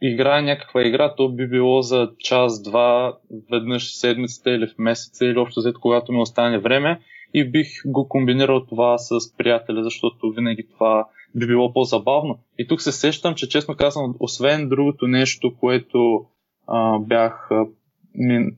играя 0.01 0.42
някаква 0.42 0.88
игра, 0.88 1.16
то 1.16 1.30
би 1.30 1.48
било 1.48 1.82
за 1.82 2.12
час-два, 2.20 3.18
веднъж 3.51 3.94
седмицата 3.94 4.51
или 4.51 4.68
в 4.68 4.77
месеца, 4.77 5.25
или 5.25 5.38
общо 5.38 5.60
взето, 5.60 5.80
когато 5.80 6.12
ми 6.12 6.22
остане 6.22 6.60
време 6.60 7.00
и 7.34 7.51
бих 7.51 7.68
го 7.86 8.08
комбинирал 8.08 8.66
това 8.66 8.98
с 8.98 9.38
приятели, 9.38 9.84
защото 9.84 10.32
винаги 10.32 10.68
това 10.74 11.08
би 11.36 11.48
било 11.48 11.74
по-забавно. 11.74 12.39
И 12.58 12.68
тук 12.68 12.82
се 12.82 12.92
сещам, 12.92 13.36
че 13.36 13.50
честно 13.50 13.75
казвам, 13.75 14.16
освен 14.20 14.70
другото 14.70 15.08
нещо, 15.08 15.56
което 15.60 16.25
а, 16.68 17.00
бях 17.00 17.48
а, 17.51 17.66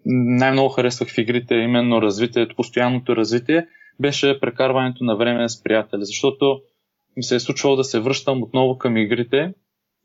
най-много 0.06 0.70
харесвах 0.70 1.10
в 1.10 1.18
игрите, 1.18 1.56
именно 1.56 2.02
развитието, 2.02 2.56
постоянното 2.56 3.16
развитие, 3.16 3.68
беше 4.00 4.40
прекарването 4.40 5.04
на 5.04 5.16
време 5.16 5.50
с 5.50 5.64
приятели, 5.64 6.06
защото 6.06 6.62
ми 7.18 7.24
се 7.24 7.36
е 7.36 7.40
случвало 7.40 7.76
да 7.76 7.84
се 7.84 8.00
връщам 8.00 8.44
отново 8.44 8.78
към 8.78 8.98
игрите 8.98 9.54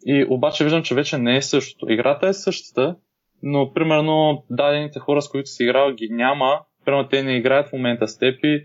и 0.06 0.26
обаче 0.30 0.64
виждам, 0.64 0.82
че 0.82 0.94
вече 0.94 1.18
не 1.18 1.36
е 1.36 1.42
същото. 1.42 1.92
Играта 1.92 2.28
е 2.28 2.32
същата, 2.32 2.96
но 3.42 3.72
примерно 3.72 4.44
дадените 4.50 4.98
хора, 4.98 5.22
с 5.22 5.28
които 5.28 5.50
си 5.50 5.62
играл, 5.62 5.92
ги 5.92 6.08
няма. 6.10 6.60
Примерно 6.84 7.08
те 7.08 7.22
не 7.22 7.36
играят 7.36 7.68
в 7.68 7.72
момента 7.72 8.08
с 8.08 8.18
теб 8.18 8.38
и 8.44 8.64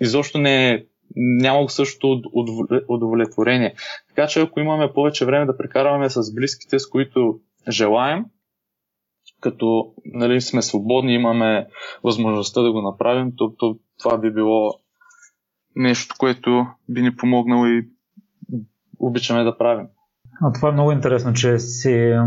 изобщо 0.00 0.38
не 0.38 0.70
е 0.70 0.84
няма 1.16 1.68
същото 1.68 2.22
удовлетворение. 2.88 3.74
Така 4.08 4.26
че 4.26 4.40
ако 4.40 4.60
имаме 4.60 4.92
повече 4.92 5.26
време 5.26 5.46
да 5.46 5.56
прекарваме 5.56 6.10
с 6.10 6.34
близките, 6.34 6.78
с 6.78 6.88
които 6.88 7.40
желаем, 7.68 8.24
като 9.40 9.92
нали, 10.04 10.40
сме 10.40 10.62
свободни, 10.62 11.14
имаме 11.14 11.66
възможността 12.04 12.62
да 12.62 12.72
го 12.72 12.82
направим, 12.82 13.32
то, 13.36 13.54
то 13.58 13.78
това 13.98 14.18
би 14.18 14.30
било 14.30 14.70
нещо, 15.76 16.14
което 16.18 16.66
би 16.88 17.02
ни 17.02 17.16
помогнало 17.16 17.66
и 17.66 17.88
обичаме 18.98 19.44
да 19.44 19.58
правим. 19.58 19.86
А 20.42 20.52
това 20.52 20.68
е 20.68 20.72
много 20.72 20.92
интересно, 20.92 21.32
че 21.32 21.58
си, 21.58 22.18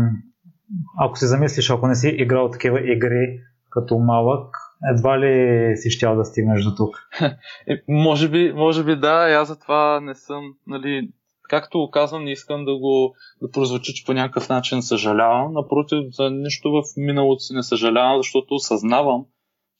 ако 0.98 1.18
се 1.18 1.26
замислиш, 1.26 1.70
ако 1.70 1.86
не 1.86 1.94
си 1.94 2.08
играл 2.08 2.50
такива 2.50 2.92
игри 2.92 3.40
като 3.70 3.98
малък, 3.98 4.56
едва 4.94 5.20
ли 5.20 5.72
си 5.76 5.90
щял 5.90 6.16
да 6.16 6.24
стигнеш 6.24 6.64
до 6.64 6.74
тук? 6.74 7.08
Е, 7.66 7.82
може, 7.88 8.28
би, 8.28 8.52
може 8.52 8.84
би 8.84 8.96
да, 8.96 9.30
аз 9.40 9.48
затова 9.48 10.00
не 10.00 10.14
съм, 10.14 10.44
нали, 10.66 11.08
както 11.48 11.90
казвам, 11.92 12.24
не 12.24 12.32
искам 12.32 12.64
да 12.64 12.78
го 12.78 13.14
да 13.42 13.50
прозвучи, 13.50 13.94
че 13.94 14.04
по 14.06 14.12
някакъв 14.12 14.48
начин 14.48 14.82
съжалявам. 14.82 15.52
Напротив, 15.52 15.98
за 16.10 16.30
нищо 16.30 16.70
в 16.70 16.82
миналото 16.96 17.40
си 17.40 17.54
не 17.54 17.62
съжалявам, 17.62 18.18
защото 18.18 18.54
осъзнавам, 18.54 19.24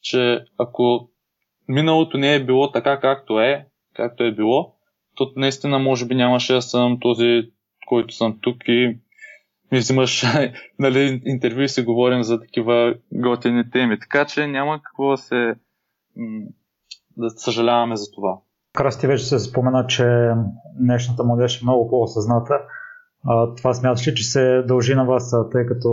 че 0.02 0.44
ако 0.58 1.10
миналото 1.68 2.18
не 2.18 2.34
е 2.34 2.44
било 2.44 2.72
така 2.72 3.00
както 3.00 3.40
е, 3.40 3.66
както 3.94 4.24
е 4.24 4.34
било, 4.34 4.74
то 5.14 5.32
наистина 5.36 5.78
може 5.78 6.06
би 6.06 6.14
нямаше 6.14 6.54
да 6.54 6.62
съм 6.62 6.98
този, 7.00 7.42
който 7.88 8.14
съм 8.14 8.38
тук 8.40 8.56
и 8.66 8.98
ми 9.72 9.78
взимаш 9.78 10.24
нали, 10.78 11.22
интервю 11.24 11.60
и 11.60 11.68
си 11.68 11.82
говорим 11.82 12.22
за 12.22 12.40
такива 12.40 12.94
готини 13.12 13.70
теми. 13.70 14.00
Така 14.00 14.24
че 14.24 14.46
няма 14.46 14.80
какво 14.82 15.10
да 15.10 15.16
се 15.16 15.54
да 17.16 17.30
съжаляваме 17.30 17.96
за 17.96 18.10
това. 18.14 18.38
Красти 18.74 19.06
вече 19.06 19.24
се 19.24 19.38
спомена, 19.38 19.86
че 19.86 20.30
днешната 20.80 21.24
младеж 21.24 21.60
е 21.60 21.64
много 21.64 21.90
по-осъзната. 21.90 22.60
Това 23.56 23.74
смяташ 23.74 24.08
ли, 24.08 24.14
че 24.14 24.24
се 24.24 24.62
дължи 24.62 24.94
на 24.94 25.04
вас, 25.04 25.34
тъй 25.52 25.66
като 25.66 25.88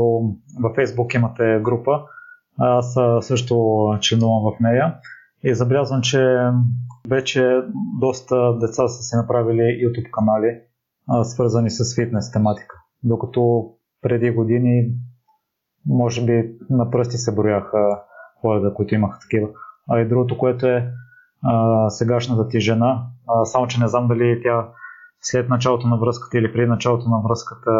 във 0.61 0.75
Фейсбук 0.75 1.13
имате 1.13 1.59
група, 1.61 2.01
аз 2.57 2.97
също 3.21 3.55
членувам 4.01 4.43
в 4.43 4.59
нея 4.59 4.95
и 5.43 5.55
забелязвам, 5.55 6.01
че 6.01 6.37
вече 7.09 7.61
доста 7.99 8.57
деца 8.59 8.87
са 8.87 9.03
си 9.03 9.15
направили 9.15 9.61
YouTube 9.61 10.11
канали, 10.11 10.59
свързани 11.23 11.69
с 11.69 11.95
фитнес 11.95 12.31
тематика 12.31 12.75
докато 13.05 13.71
преди 14.01 14.31
години 14.31 14.91
може 15.85 16.25
би 16.25 16.51
на 16.69 16.91
пръсти 16.91 17.17
се 17.17 17.35
брояха 17.35 17.99
хората, 18.41 18.73
които 18.73 18.95
имаха 18.95 19.19
такива. 19.19 19.47
А 19.89 19.99
и 19.99 20.07
другото, 20.07 20.37
което 20.37 20.67
е 20.67 20.91
а, 21.43 21.89
сегашната 21.89 22.47
ти 22.47 22.59
жена, 22.59 23.05
а, 23.27 23.45
само 23.45 23.67
че 23.67 23.79
не 23.79 23.87
знам 23.87 24.07
дали 24.07 24.41
тя 24.43 24.69
след 25.21 25.49
началото 25.49 25.87
на 25.87 25.97
връзката 25.97 26.37
или 26.37 26.53
преди 26.53 26.67
началото 26.67 27.09
на 27.09 27.21
връзката 27.27 27.71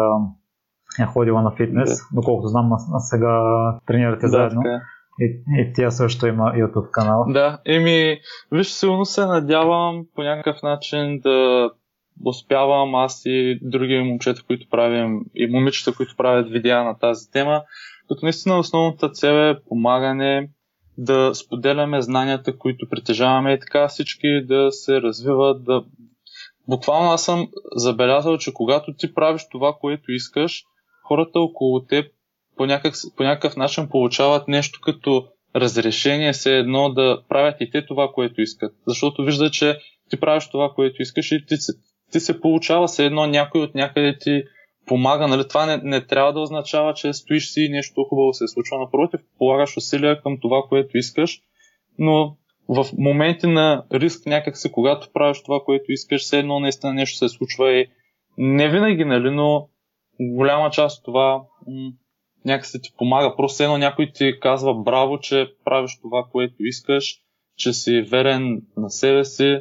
е 1.00 1.06
ходила 1.06 1.42
на 1.42 1.50
фитнес, 1.50 1.90
да. 1.90 2.04
доколкото 2.14 2.48
знам, 2.48 2.72
а 2.72 2.98
сега 2.98 3.42
тренирате 3.86 4.26
да, 4.26 4.28
заедно. 4.28 4.62
Така. 4.62 4.74
Е. 4.74 4.80
И, 5.20 5.42
и 5.60 5.72
тя 5.74 5.90
също 5.90 6.26
има 6.26 6.44
YouTube 6.44 6.90
канал. 6.90 7.24
Да, 7.28 7.58
еми, 7.66 8.18
виж, 8.52 8.66
силно 8.66 9.04
се 9.04 9.26
надявам 9.26 10.04
по 10.14 10.22
някакъв 10.22 10.62
начин 10.62 11.20
да 11.20 11.70
успявам 12.24 12.94
аз 12.94 13.22
и 13.24 13.58
други 13.62 13.98
момчета, 13.98 14.42
които 14.46 14.68
правим, 14.70 15.20
и 15.34 15.46
момичета, 15.46 15.96
които 15.96 16.16
правят 16.16 16.50
видеа 16.50 16.84
на 16.84 16.98
тази 16.98 17.30
тема, 17.30 17.62
като 18.08 18.20
наистина 18.22 18.58
основната 18.58 19.10
цел 19.10 19.50
е 19.50 19.60
помагане 19.68 20.48
да 20.98 21.34
споделяме 21.34 22.02
знанията, 22.02 22.58
които 22.58 22.88
притежаваме 22.88 23.52
и 23.52 23.60
така 23.60 23.88
всички 23.88 24.28
да 24.44 24.72
се 24.72 25.02
развиват, 25.02 25.64
да... 25.64 25.84
Буквално 26.68 27.10
аз 27.10 27.24
съм 27.24 27.48
забелязал, 27.76 28.38
че 28.38 28.52
когато 28.52 28.92
ти 28.98 29.14
правиш 29.14 29.42
това, 29.50 29.72
което 29.80 30.12
искаш, 30.12 30.62
хората 31.08 31.40
около 31.40 31.84
теб 31.84 32.06
по 32.56 32.66
някакъв, 32.66 33.00
по 33.16 33.22
някакъв 33.22 33.56
начин 33.56 33.88
получават 33.88 34.48
нещо 34.48 34.80
като 34.82 35.28
разрешение, 35.56 36.32
все 36.32 36.56
едно 36.56 36.92
да 36.92 37.22
правят 37.28 37.56
и 37.60 37.70
те 37.70 37.86
това, 37.86 38.08
което 38.14 38.40
искат. 38.40 38.72
Защото 38.86 39.24
вижда, 39.24 39.50
че 39.50 39.78
ти 40.10 40.20
правиш 40.20 40.48
това, 40.50 40.72
което 40.74 41.02
искаш 41.02 41.32
и 41.32 41.46
ти, 41.46 41.54
ти 42.12 42.20
се 42.20 42.40
получава 42.40 42.88
се 42.88 43.04
едно 43.04 43.26
някой 43.26 43.60
от 43.60 43.74
някъде 43.74 44.18
ти 44.18 44.42
помага. 44.86 45.28
Нали? 45.28 45.48
Това 45.48 45.66
не, 45.66 45.76
не 45.76 46.06
трябва 46.06 46.32
да 46.32 46.40
означава, 46.40 46.94
че 46.94 47.12
стоиш 47.12 47.48
си 47.48 47.60
и 47.60 47.68
нещо 47.68 48.04
хубаво 48.04 48.32
се 48.32 48.48
случва. 48.48 48.78
Напротив, 48.78 49.20
полагаш 49.38 49.76
усилия 49.76 50.22
към 50.22 50.38
това, 50.40 50.62
което 50.68 50.98
искаш, 50.98 51.40
но 51.98 52.36
в 52.68 52.86
моменти 52.98 53.46
на 53.46 53.84
риск 53.92 54.26
някакси, 54.26 54.72
когато 54.72 55.12
правиш 55.12 55.42
това, 55.42 55.60
което 55.64 55.92
искаш, 55.92 56.22
все 56.22 56.38
едно 56.38 56.60
наистина 56.60 56.94
нещо 56.94 57.18
се 57.18 57.28
случва 57.28 57.72
и 57.72 57.86
не 58.38 58.68
винаги, 58.68 59.04
нали, 59.04 59.30
но 59.30 59.68
голяма 60.20 60.70
част 60.70 60.98
от 60.98 61.04
това 61.04 61.42
м- 61.66 61.92
някакси 62.44 62.82
ти 62.82 62.90
помага. 62.98 63.36
Просто 63.36 63.62
едно 63.62 63.78
някой 63.78 64.10
ти 64.14 64.40
казва 64.40 64.74
браво, 64.74 65.18
че 65.20 65.52
правиш 65.64 65.98
това, 66.02 66.24
което 66.32 66.54
искаш, 66.58 67.20
че 67.56 67.72
си 67.72 68.02
верен 68.02 68.62
на 68.76 68.90
себе 68.90 69.24
си 69.24 69.58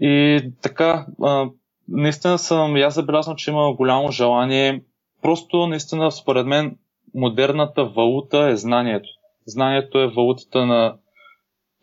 и 0.00 0.42
така, 0.62 1.06
а, 1.22 1.50
наистина 1.88 2.38
съм, 2.38 2.76
аз 2.76 2.94
забелязвам, 2.94 3.36
че 3.36 3.50
има 3.50 3.74
голямо 3.74 4.10
желание. 4.10 4.82
Просто, 5.22 5.66
наистина, 5.66 6.12
според 6.12 6.46
мен, 6.46 6.78
модерната 7.14 7.84
валута 7.84 8.48
е 8.48 8.56
знанието. 8.56 9.08
Знанието 9.46 9.98
е 9.98 10.06
валутата 10.06 10.66
на 10.66 10.96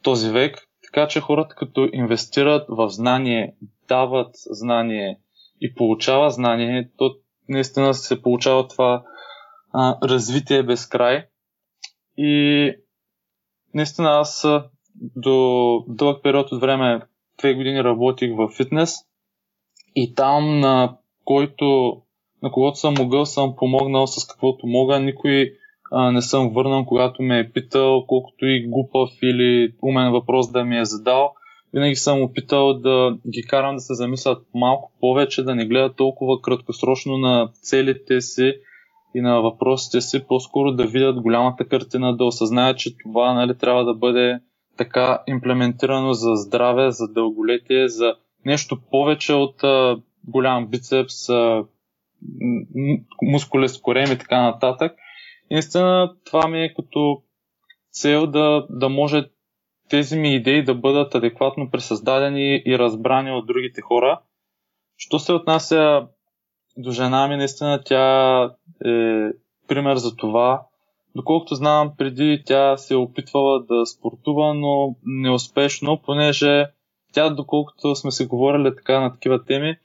този 0.02 0.32
век, 0.32 0.68
така 0.84 1.08
че 1.08 1.22
хората 1.22 1.56
като 1.56 1.90
инвестират 1.94 2.66
в 2.70 2.90
знание, 2.90 3.56
дават 3.88 4.32
знание 4.34 5.20
и 5.62 5.76
получават 5.76 6.34
знание, 6.34 6.90
то 6.98 7.16
наистина 7.50 7.94
се 7.94 8.22
получава 8.22 8.68
това 8.68 9.04
а, 9.74 9.98
развитие 10.04 10.64
без 10.64 10.88
край. 10.88 11.26
И 12.18 12.74
наистина 13.74 14.10
аз 14.10 14.48
до 15.16 15.86
дълъг 15.88 16.24
период 16.24 16.52
от 16.52 16.62
време 16.62 17.02
две 17.42 17.54
години 17.54 17.84
работих 17.84 18.32
в 18.38 18.50
фитнес 18.58 18.96
и 19.96 20.14
там 20.16 20.60
на 20.60 20.98
който 21.26 21.98
на 22.44 22.52
когото 22.52 22.80
съм 22.80 22.94
могъл, 23.00 23.26
съм 23.26 23.56
помогнал 23.56 24.08
с 24.08 24.28
каквото 24.28 24.68
мога. 24.68 25.00
Никой 25.00 25.54
а, 25.92 26.12
не 26.12 26.22
съм 26.22 26.50
върнал, 26.50 26.86
когато 26.86 27.24
ме 27.24 27.40
е 27.40 27.52
питал, 27.52 28.06
колкото 28.08 28.46
и 28.46 28.68
глупав 28.68 29.10
или 29.24 29.74
умен 29.82 30.12
въпрос 30.12 30.52
да 30.52 30.64
ми 30.64 30.80
е 30.80 30.86
задал. 30.86 31.34
Винаги 31.74 31.96
съм 31.96 32.22
опитал 32.22 32.74
да 32.74 33.18
ги 33.28 33.42
карам 33.42 33.76
да 33.76 33.80
се 33.80 33.94
замислят 33.94 34.46
малко 34.56 34.92
повече, 35.00 35.44
да 35.44 35.56
не 35.56 35.66
гледат 35.66 35.96
толкова 35.96 36.42
краткосрочно 36.42 37.18
на 37.18 37.50
целите 37.62 38.22
си 38.22 38.54
и 39.16 39.22
на 39.22 39.42
въпросите 39.42 40.02
си, 40.02 40.28
по-скоро 40.28 40.72
да 40.72 40.88
видят 40.88 41.22
голямата 41.22 41.68
картина, 41.68 42.18
да 42.18 42.26
осъзнаят, 42.26 42.78
че 42.78 42.98
това 42.98 43.34
нали, 43.34 43.58
трябва 43.58 43.86
да 43.86 43.94
бъде 43.94 44.40
така 44.84 45.24
имплементирано 45.28 46.14
за 46.14 46.36
здраве, 46.36 46.92
за 46.92 47.08
дълголетие, 47.08 47.88
за 47.88 48.16
нещо 48.46 48.82
повече 48.92 49.34
от 49.34 49.64
а, 49.64 49.98
голям 50.28 50.68
бицепс, 50.68 51.30
а, 51.30 51.64
мускулест 53.22 53.82
корем 53.82 54.12
и 54.12 54.18
така 54.18 54.42
нататък. 54.42 54.96
И 55.50 55.54
наистина 55.54 56.14
това 56.26 56.48
ми 56.48 56.64
е 56.64 56.74
като 56.74 57.22
цел 57.92 58.28
да, 58.28 58.66
да 58.70 58.90
може 58.90 59.30
тези 59.90 60.20
ми 60.20 60.36
идеи 60.36 60.64
да 60.64 60.76
бъдат 60.76 61.16
адекватно 61.16 61.72
пресъздадени 61.72 62.64
и 62.66 62.80
разбрани 62.80 63.32
от 63.32 63.48
другите 63.48 63.82
хора. 63.82 64.22
Що 64.98 65.20
се 65.20 65.34
отнася 65.34 66.08
до 66.78 66.92
жена 66.92 67.28
ми, 67.28 67.38
наистина 67.38 67.82
тя 67.86 68.44
е 68.86 69.30
пример 69.68 69.96
за 69.96 70.16
това. 70.16 70.66
Доколкото 71.16 71.56
знам, 71.56 71.92
преди 71.98 72.44
тя 72.46 72.78
се 72.78 72.94
е 72.94 72.98
опитвала 72.98 73.64
да 73.64 73.86
спортува, 73.86 74.54
но 74.54 74.96
неуспешно, 75.06 76.02
понеже 76.06 76.66
тя, 77.14 77.30
доколкото 77.30 77.96
сме 77.96 78.12
се 78.12 78.26
говорили 78.26 78.76
така 78.76 79.00
на 79.00 79.14
такива 79.14 79.46
теми, 79.46 79.78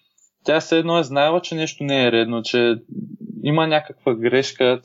тя 0.44 0.60
все 0.60 0.78
едно 0.78 0.98
е 0.98 1.04
знаела, 1.04 1.40
че 1.40 1.54
нещо 1.54 1.84
не 1.84 2.04
е 2.04 2.12
редно, 2.12 2.42
че 2.42 2.76
има 3.42 3.66
някаква 3.66 4.14
грешка, 4.14 4.80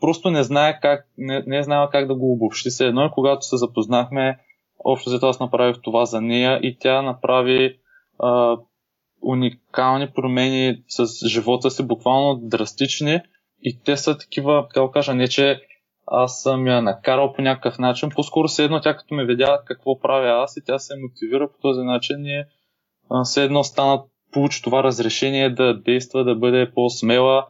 просто 0.00 0.30
не 0.30 0.42
знае 0.42 0.78
как, 0.82 1.06
не, 1.18 1.44
не 1.46 1.58
е 1.58 1.62
как 1.92 2.06
да 2.06 2.14
го 2.14 2.32
обобщи. 2.32 2.70
Се 2.70 2.86
едно 2.86 3.04
и 3.04 3.10
когато 3.10 3.46
се 3.46 3.56
запознахме, 3.56 4.38
общо 4.84 5.10
взето 5.10 5.26
аз 5.26 5.40
направих 5.40 5.76
това 5.82 6.04
за 6.04 6.20
нея 6.20 6.60
и 6.62 6.76
тя 6.80 7.02
направи 7.02 7.78
а, 8.18 8.56
уникални 9.22 10.10
промени 10.14 10.82
с 10.88 11.28
живота 11.28 11.70
си, 11.70 11.86
буквално 11.86 12.40
драстични 12.42 13.20
и 13.62 13.78
те 13.84 13.96
са 13.96 14.18
такива, 14.18 14.66
как 14.74 14.92
кажа, 14.92 15.14
не 15.14 15.28
че 15.28 15.60
аз 16.06 16.42
съм 16.42 16.66
я 16.66 16.82
накарал 16.82 17.32
по 17.32 17.42
някакъв 17.42 17.78
начин, 17.78 18.08
по-скоро 18.14 18.48
се 18.48 18.64
едно 18.64 18.80
тя 18.80 18.96
като 18.96 19.14
ме 19.14 19.26
видя 19.26 19.60
какво 19.64 20.00
правя 20.00 20.42
аз 20.42 20.56
и 20.56 20.64
тя 20.66 20.78
се 20.78 20.94
мотивира 20.96 21.48
по 21.52 21.58
този 21.58 21.80
начин 21.80 22.26
и 22.26 22.44
все 23.24 23.44
едно 23.44 23.64
стана, 23.64 24.02
получи 24.32 24.62
това 24.62 24.82
разрешение 24.82 25.50
да 25.50 25.80
действа, 25.80 26.24
да 26.24 26.34
бъде 26.34 26.70
по-смела. 26.74 27.46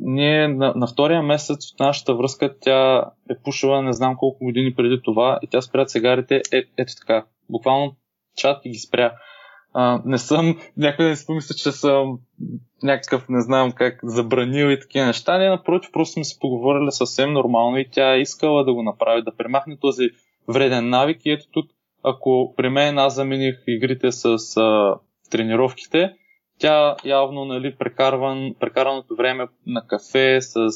Ние 0.00 0.48
на, 0.48 0.72
на 0.76 0.86
втория 0.86 1.22
месец 1.22 1.70
от 1.70 1.80
нашата 1.80 2.14
връзка 2.14 2.58
тя 2.60 3.04
е 3.30 3.34
пушила 3.44 3.82
не 3.82 3.92
знам 3.92 4.16
колко 4.16 4.44
години 4.44 4.74
преди 4.74 5.00
това 5.04 5.38
и 5.42 5.46
тя 5.46 5.60
спря 5.60 5.86
цигарите 5.86 6.42
е, 6.52 6.62
ето 6.78 6.92
така. 7.00 7.24
Буквално 7.50 7.96
чат 8.36 8.60
и 8.64 8.70
ги 8.70 8.78
спря. 8.78 9.12
Не 10.04 10.18
съм, 10.18 10.58
някой 10.76 11.08
да 11.08 11.16
си 11.16 11.26
помисля, 11.26 11.54
че 11.54 11.72
съм 11.72 12.18
някакъв, 12.82 13.28
не 13.28 13.40
знам 13.40 13.72
как, 13.72 14.00
забранил 14.02 14.66
и 14.66 14.80
такива 14.80 15.06
неща. 15.06 15.38
Не, 15.38 15.48
напротив, 15.48 15.90
просто 15.92 16.12
сме 16.12 16.24
се 16.24 16.38
поговорили 16.38 16.90
съвсем 16.90 17.32
нормално 17.32 17.78
и 17.78 17.88
тя 17.90 18.14
е 18.14 18.20
искала 18.20 18.64
да 18.64 18.74
го 18.74 18.82
направи, 18.82 19.22
да 19.22 19.36
премахне 19.36 19.76
този 19.80 20.08
вреден 20.48 20.88
навик. 20.88 21.20
И 21.24 21.30
ето 21.30 21.46
тук, 21.52 21.70
ако 22.04 22.54
при 22.56 22.68
мен 22.68 22.98
аз 22.98 23.14
замених 23.14 23.54
игрите 23.66 24.12
с 24.12 24.26
а, 24.56 24.94
тренировките, 25.30 26.12
тя 26.58 26.96
явно, 27.04 27.44
нали, 27.44 27.76
прекарван, 27.78 28.54
прекараното 28.60 29.16
време 29.16 29.46
на 29.66 29.86
кафе 29.86 30.38
с 30.40 30.68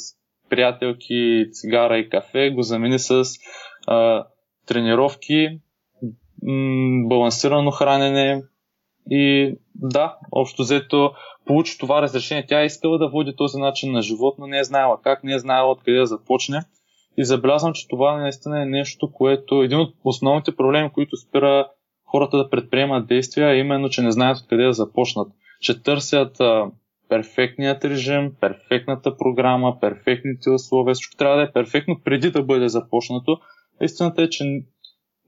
приятелки, 0.51 1.47
цигара 1.53 1.99
и 1.99 2.09
кафе 2.09 2.51
го 2.51 2.63
замени 2.63 2.99
с 2.99 3.25
а, 3.87 4.25
тренировки, 4.67 5.49
м- 6.43 7.09
балансирано 7.09 7.71
хранене, 7.71 8.43
и 9.11 9.55
да, 9.75 10.17
общо 10.33 10.63
взето 10.63 11.13
получи 11.47 11.79
това 11.79 12.03
разрешение. 12.03 12.47
Тя 12.49 12.63
е 12.63 12.67
искала 12.67 12.99
да 12.99 13.09
води 13.09 13.37
този 13.37 13.59
начин 13.59 13.93
на 13.93 14.03
живот, 14.03 14.35
но 14.39 14.47
не 14.47 14.59
е 14.59 14.65
знаела 14.65 14.99
как, 15.03 15.25
не 15.25 15.35
е 15.35 15.39
знаела 15.39 15.71
откъде 15.71 15.99
да 15.99 16.07
започне. 16.07 16.61
И 17.17 17.25
забелязвам, 17.25 17.73
че 17.73 17.89
това 17.89 18.17
наистина 18.17 18.63
е 18.63 18.67
нещо, 18.67 19.13
което 19.13 19.63
един 19.63 19.79
от 19.79 19.95
основните 20.05 20.57
проблеми, 20.57 20.91
които 20.93 21.17
спира 21.17 21.69
хората 22.05 22.37
да 22.37 22.51
предприемат 22.51 23.07
действия, 23.07 23.51
е 23.51 23.59
именно, 23.59 23.89
че 23.89 24.03
не 24.03 24.11
знаят 24.11 24.39
откъде 24.39 24.65
да 24.65 24.73
започнат. 24.73 25.29
Че 25.61 25.83
търсят 25.83 26.41
а, 26.41 26.71
перфектният 27.09 27.85
режим, 27.85 28.33
перфектната 28.41 29.17
програма, 29.17 29.81
перфектните 29.81 30.51
условия. 30.51 30.95
Всичко 30.95 31.17
трябва 31.17 31.37
да 31.37 31.43
е 31.43 31.53
перфектно 31.53 32.01
преди 32.05 32.31
да 32.31 32.43
бъде 32.43 32.69
започнато. 32.69 33.41
Истината 33.81 34.23
е, 34.23 34.29
че 34.29 34.45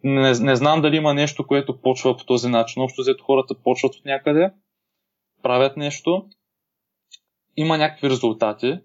не, 0.05 0.33
не 0.41 0.57
знам 0.57 0.83
дали 0.83 0.97
има 0.97 1.15
нещо, 1.15 1.47
което 1.47 1.81
почва 1.81 2.17
по 2.17 2.25
този 2.25 2.49
начин. 2.49 2.83
Общо 2.83 3.01
взето 3.01 3.25
хората 3.25 3.55
почват 3.65 3.95
от 3.95 4.05
някъде, 4.05 4.51
правят 5.43 5.77
нещо, 5.77 6.27
има 7.57 7.79
някакви 7.79 8.11
резултати, 8.11 8.79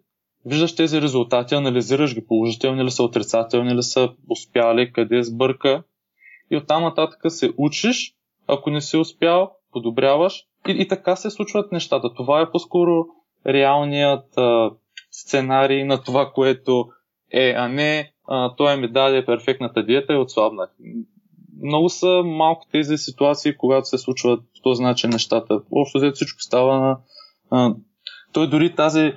виждаш 0.45 0.75
тези 0.75 1.01
резултати, 1.01 1.55
анализираш 1.55 2.15
ги 2.15 2.25
положителни 2.25 2.83
ли 2.83 2.91
са, 2.91 3.03
отрицателни 3.03 3.75
ли 3.75 3.83
са, 3.83 4.09
успяли, 4.29 4.93
къде 4.93 5.23
сбърка 5.23 5.83
и 6.51 6.57
оттам 6.57 6.83
нататък 6.83 7.19
се 7.27 7.51
учиш, 7.57 8.13
ако 8.47 8.69
не 8.69 8.81
си 8.81 8.97
успял, 8.97 9.51
подобряваш 9.71 10.43
и, 10.67 10.71
и 10.71 10.87
така 10.87 11.15
се 11.15 11.29
случват 11.29 11.71
нещата. 11.71 12.13
Това 12.13 12.41
е 12.41 12.51
по-скоро 12.51 13.05
реалният 13.47 14.37
а, 14.37 14.71
сценарий 15.11 15.83
на 15.83 16.03
това, 16.03 16.31
което 16.31 16.89
е, 17.31 17.53
а 17.57 17.67
не 17.67 18.11
той 18.57 18.77
ми 18.77 18.91
даде 18.91 19.25
перфектната 19.25 19.83
диета 19.83 20.13
и 20.13 20.17
отслабнах. 20.17 20.69
Много 21.63 21.89
са 21.89 22.21
малко 22.25 22.65
тези 22.71 22.97
ситуации, 22.97 23.57
когато 23.57 23.87
се 23.87 23.97
случват 23.97 24.39
по 24.39 24.61
този 24.63 24.83
начин 24.83 25.09
нещата. 25.09 25.61
Общо 25.71 25.97
взето 25.97 26.15
всичко 26.15 26.41
става 26.41 26.99
на... 27.51 27.75
Той 28.33 28.49
дори 28.49 28.75
тази 28.75 29.13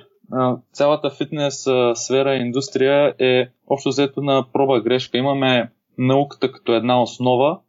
цялата 0.73 1.09
фитнес 1.09 1.67
сфера 1.93 2.35
и 2.35 2.41
индустрия 2.41 3.13
е 3.19 3.49
общо 3.67 3.89
взето 3.89 4.21
на 4.21 4.45
проба 4.53 4.81
грешка. 4.81 5.17
Имаме 5.17 5.71
науката 5.97 6.51
като 6.51 6.73
една 6.73 7.01
основа, 7.01 7.59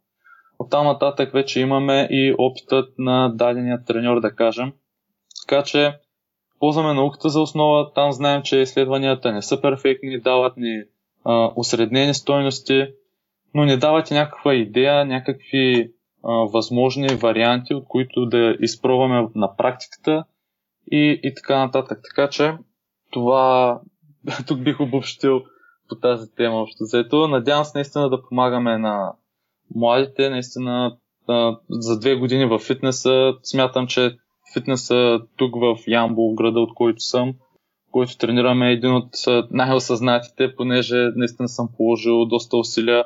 оттам 0.59 0.85
нататък 0.85 1.33
вече 1.33 1.59
имаме 1.59 2.07
и 2.11 2.35
опитът 2.37 2.89
на 2.97 3.29
дадения 3.35 3.83
треньор, 3.87 4.19
да 4.19 4.35
кажем. 4.35 4.73
Така 5.47 5.63
че 5.63 5.93
ползваме 6.59 6.93
науката 6.93 7.29
за 7.29 7.41
основа, 7.41 7.93
там 7.93 8.11
знаем, 8.11 8.41
че 8.41 8.59
изследванията 8.59 9.31
не 9.31 9.41
са 9.41 9.61
перфектни, 9.61 10.21
дават 10.21 10.57
ни 10.57 10.83
осреднени 11.55 12.13
стойности, 12.13 12.87
но 13.53 13.65
не 13.65 13.77
давате 13.77 14.13
някаква 14.13 14.53
идея, 14.53 15.05
някакви 15.05 15.91
възможни 16.53 17.07
варианти, 17.07 17.73
от 17.73 17.85
които 17.87 18.25
да 18.25 18.55
изпробваме 18.59 19.27
на 19.35 19.55
практиката 19.57 20.23
и, 20.91 21.19
и 21.23 21.33
така 21.33 21.57
нататък. 21.57 21.99
Така 22.03 22.29
че 22.29 22.53
това 23.11 23.79
тук 24.47 24.59
бих 24.63 24.79
обобщил 24.79 25.41
по 25.89 25.95
тази 25.95 26.35
тема 26.35 26.61
общо 26.61 26.83
взето. 26.83 27.27
Надявам 27.27 27.65
се 27.65 27.77
наистина 27.77 28.09
да 28.09 28.21
помагаме 28.29 28.77
на 28.77 29.13
младите, 29.75 30.29
наистина 30.29 30.97
за 31.69 31.99
две 31.99 32.15
години 32.15 32.45
в 32.45 32.59
фитнеса. 32.59 33.33
Смятам, 33.43 33.87
че 33.87 34.17
фитнеса 34.53 35.19
тук 35.37 35.55
в 35.55 35.77
Ямбол, 35.87 36.35
града, 36.35 36.59
от 36.59 36.73
който 36.73 36.99
съм, 36.99 37.33
който 37.95 38.17
тренираме, 38.17 38.69
е 38.69 38.73
един 38.73 38.95
от 38.95 39.09
най-осъзнатите, 39.51 40.55
понеже 40.55 40.95
наистина 41.15 41.49
съм 41.49 41.69
положил 41.77 42.25
доста 42.25 42.57
усилия. 42.57 43.03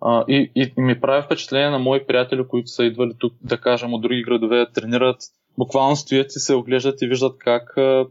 А, 0.00 0.24
и, 0.28 0.52
и, 0.54 0.72
и 0.78 0.82
ми 0.82 1.00
прави 1.00 1.22
впечатление 1.22 1.70
на 1.70 1.78
мои 1.78 2.06
приятели, 2.06 2.48
които 2.48 2.68
са 2.68 2.84
идвали 2.84 3.12
тук, 3.18 3.32
да 3.42 3.60
кажем, 3.60 3.94
от 3.94 4.02
други 4.02 4.22
градове 4.22 4.66
тренират. 4.74 5.16
Буквално 5.58 5.96
стоят 5.96 6.26
и 6.36 6.40
се 6.40 6.54
оглеждат 6.54 7.02
и 7.02 7.06
виждат 7.06 7.38
как 7.38 7.76
а, 7.76 8.06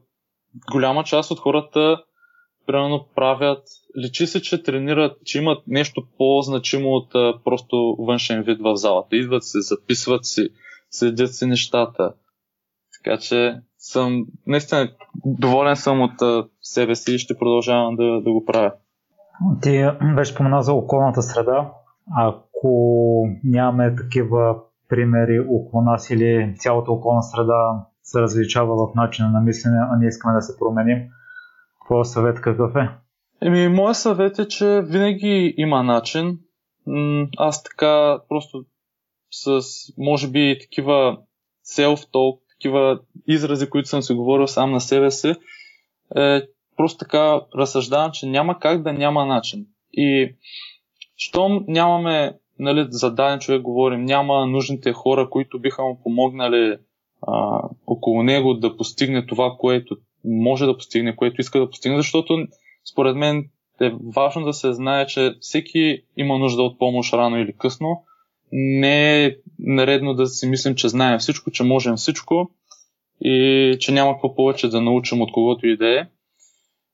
голяма 0.72 1.04
част 1.04 1.32
от 1.32 1.40
хората 1.40 2.04
примерно 2.68 3.08
правят, 3.16 3.64
личи 3.98 4.28
се, 4.28 4.42
че 4.42 4.64
тренират, 4.64 5.18
че 5.26 5.38
имат 5.38 5.64
нещо 5.68 6.08
по-значимо 6.18 6.90
от 6.90 7.16
а, 7.16 7.34
просто 7.44 7.96
външен 8.00 8.44
вид 8.44 8.58
в 8.62 8.76
залата. 8.76 9.16
Идват 9.16 9.44
се, 9.44 9.62
записват 9.62 10.26
си, 10.26 10.50
следят 10.90 11.36
си 11.36 11.46
нещата. 11.46 12.14
Така 13.04 13.18
че 13.18 13.56
съм, 13.84 14.26
наистина, 14.48 14.90
доволен 15.26 15.76
съм 15.76 16.02
от 16.02 16.22
а, 16.22 16.48
себе 16.62 16.96
си 16.96 17.16
и 17.16 17.20
ще 17.20 17.38
продължавам 17.38 17.96
да, 17.96 18.22
да 18.22 18.32
го 18.32 18.46
правя. 18.46 18.72
Ти 19.62 19.86
беше 20.16 20.34
спомена 20.34 20.64
за 20.64 20.74
околната 20.74 21.22
среда. 21.22 21.72
Ако 22.18 22.70
нямаме 23.44 23.96
такива 23.96 24.56
примери 24.90 25.40
около 25.40 25.84
нас 25.84 26.10
или 26.10 26.56
цялата 26.58 26.92
околна 26.92 27.24
среда 27.24 27.86
се 28.04 28.22
различава 28.22 28.88
в 28.88 28.96
начина 28.96 29.30
на 29.30 29.42
мислене, 29.42 29.78
а 29.92 29.98
ние 29.98 30.08
искаме 30.08 30.34
да 30.34 30.42
се 30.42 30.60
променим, 30.60 30.98
твоя 31.86 32.06
съвет 32.06 32.42
какъв 32.42 32.76
е? 32.76 32.90
Еми, 33.42 33.68
моят 33.68 33.98
съвет 33.98 34.40
е, 34.40 34.48
че 34.48 34.82
винаги 34.86 35.54
има 35.58 35.84
начин. 35.84 36.40
Аз 37.38 37.64
така 37.64 38.20
просто 38.30 38.66
с, 39.32 39.62
може 39.98 40.32
би, 40.32 40.58
такива 40.62 41.18
self-talk 41.66 42.43
такива 42.64 43.00
изрази, 43.28 43.70
които 43.70 43.90
съм 43.90 44.02
си 44.02 44.14
говорил 44.14 44.48
сам 44.48 44.72
на 44.72 44.82
себе 44.82 45.12
си, 45.12 45.34
е, 46.18 46.42
просто 46.78 46.98
така 46.98 47.42
разсъждавам, 47.56 48.12
че 48.12 48.26
няма 48.26 48.60
как 48.60 48.82
да 48.82 48.94
няма 48.94 49.26
начин. 49.26 49.66
И 49.94 50.36
щом 51.18 51.66
нямаме, 51.68 52.34
нали, 52.60 52.88
за 52.90 53.14
даден 53.14 53.40
човек 53.40 53.62
говорим, 53.62 54.06
няма 54.06 54.46
нужните 54.48 54.94
хора, 54.94 55.30
които 55.30 55.60
биха 55.60 55.84
му 55.84 56.00
помогнали 56.04 56.78
а, 57.28 57.62
около 57.88 58.24
него 58.24 58.54
да 58.54 58.78
постигне 58.78 59.26
това, 59.26 59.56
което 59.60 59.98
може 60.26 60.66
да 60.66 60.78
постигне, 60.78 61.16
което 61.16 61.42
иска 61.42 61.60
да 61.60 61.70
постигне, 61.70 61.98
защото 61.98 62.48
според 62.92 63.16
мен 63.16 63.50
е 63.82 63.92
важно 64.16 64.46
да 64.46 64.54
се 64.54 64.74
знае, 64.74 65.08
че 65.08 65.36
всеки 65.40 66.02
има 66.18 66.38
нужда 66.38 66.62
от 66.62 66.80
помощ 66.80 67.14
рано 67.14 67.38
или 67.38 67.54
късно. 67.58 68.04
Не 68.56 69.26
е 69.26 69.36
наредно 69.60 70.14
да 70.14 70.28
си 70.28 70.48
мислим, 70.48 70.76
че 70.76 70.90
знаем 70.90 71.20
всичко, 71.20 71.52
че 71.52 71.64
можем 71.64 71.96
всичко 71.96 72.52
и 73.22 73.78
че 73.80 73.92
няма 73.92 74.14
какво 74.14 74.36
повече 74.36 74.68
да 74.68 74.82
научим 74.82 75.22
от 75.22 75.32
когото 75.32 75.68
и 75.68 75.78
да 75.78 76.00
е. 76.00 76.08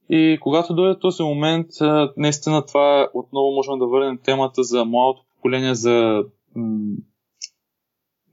И 0.09 0.37
когато 0.41 0.73
дойде 0.73 0.99
този 0.99 1.23
момент, 1.23 1.67
наистина 2.17 2.65
това 2.65 3.09
отново 3.13 3.51
можем 3.51 3.79
да 3.79 3.87
върнем 3.87 4.19
темата 4.23 4.63
за 4.63 4.85
младото 4.85 5.25
поколение, 5.35 5.75
за 5.75 6.23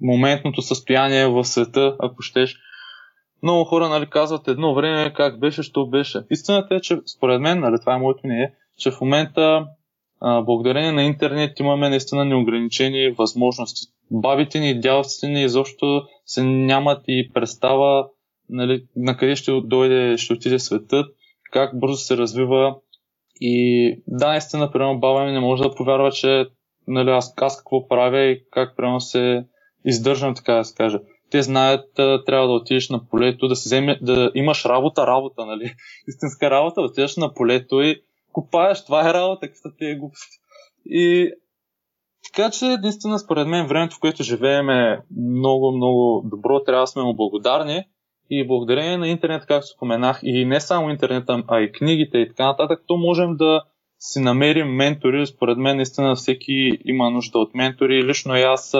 моментното 0.01 0.63
състояние 0.63 1.27
в 1.27 1.45
света, 1.45 1.97
ако 1.99 2.23
щеш. 2.23 2.57
Много 3.43 3.65
хора 3.65 3.89
нали, 3.89 4.07
казват 4.11 4.49
едно 4.49 4.75
време 4.75 5.13
как 5.13 5.41
беше, 5.41 5.63
що 5.63 5.87
беше. 5.87 6.23
Истината 6.31 6.75
е, 6.75 6.81
че 6.81 7.01
според 7.17 7.41
мен, 7.41 7.61
нали, 7.61 7.77
това 7.81 7.95
е 7.95 7.99
моето 7.99 8.21
мнение, 8.25 8.55
че 8.79 8.91
в 8.91 9.01
момента 9.01 9.67
а, 10.21 10.43
благодарение 10.43 10.93
на 10.93 11.03
интернет 11.03 11.61
имаме 11.61 11.89
наистина 11.89 12.25
неограничени 12.25 13.11
възможности. 13.11 13.87
Бабите 14.11 14.61
ни 14.61 14.71
и 14.71 14.81
дядовците 14.81 15.29
ни 15.29 15.45
изобщо 15.45 16.03
се 16.27 16.43
нямат 16.43 17.05
и 17.09 17.31
представа 17.35 18.09
нали, 18.51 18.85
на 18.97 19.17
къде 19.17 19.37
ще 19.37 19.61
дойде, 19.65 20.17
ще 20.17 20.33
отиде 20.33 20.59
светът, 20.59 21.07
как 21.53 21.81
бързо 21.81 21.97
се 21.97 22.17
развива. 22.17 22.77
И 23.41 23.97
да, 24.07 24.29
наистина, 24.29 24.73
примерно, 24.73 25.01
баба 25.01 25.25
ми 25.25 25.33
не 25.33 25.41
може 25.41 25.63
да 25.63 25.75
повярва, 25.75 26.13
че 26.13 26.47
нали, 26.89 27.11
аз, 27.11 27.35
аз 27.37 27.57
какво 27.59 27.89
правя 27.89 28.21
и 28.21 28.43
как 28.51 28.77
примерно 28.77 29.01
се 29.01 29.45
издържам, 29.85 30.35
така 30.35 30.55
да 30.55 30.65
се 30.65 30.75
каже. 30.75 30.99
Те 31.31 31.43
знаят, 31.43 31.85
трябва 32.27 32.47
да 32.47 32.53
отидеш 32.53 32.89
на 32.89 33.09
полето, 33.09 33.49
да 33.49 33.57
си 33.57 33.69
вземе, 33.69 33.99
да 34.03 34.31
имаш 34.35 34.65
работа, 34.65 35.07
работа, 35.07 35.47
нали? 35.47 35.73
Истинска 36.09 36.51
работа, 36.51 36.81
отидеш 36.81 37.17
на 37.17 37.35
полето 37.35 37.83
и 37.83 38.03
купаеш, 38.37 38.85
това 38.85 39.11
е 39.11 39.15
работа, 39.15 39.49
каква 39.49 39.71
ти 39.79 39.85
е 39.87 39.95
глупост. 39.95 40.31
И 40.87 41.33
така 42.27 42.51
че, 42.51 42.65
наистина, 42.65 43.19
според 43.19 43.49
мен, 43.49 43.67
времето, 43.67 43.97
в 43.97 44.01
което 44.01 44.23
живеем 44.23 44.71
е 44.71 45.01
много, 45.17 45.77
много 45.77 46.23
добро, 46.25 46.61
трябва 46.61 46.83
да 46.83 46.87
сме 46.87 47.03
му 47.03 47.15
благодарни. 47.15 47.85
И 48.31 48.47
благодарение 48.47 48.99
на 48.99 49.09
интернет, 49.09 49.47
както 49.47 49.67
споменах, 49.67 50.21
и 50.23 50.45
не 50.45 50.61
само 50.61 50.91
интернета, 50.91 51.43
а 51.49 51.61
и 51.61 51.73
книгите 51.73 52.19
и 52.19 52.29
така 52.29 52.47
нататък, 52.47 52.83
то 52.87 52.97
можем 52.97 53.37
да 53.37 53.63
си 53.99 54.21
намерим 54.21 54.69
ментори. 54.69 55.27
Според 55.27 55.59
мен, 55.59 55.77
наистина, 55.77 56.15
всеки 56.15 56.79
има 56.85 57.11
нужда 57.11 57.39
от 57.39 57.55
ментори. 57.55 58.05
Лично 58.05 58.37
и 58.37 58.43
аз 58.43 58.75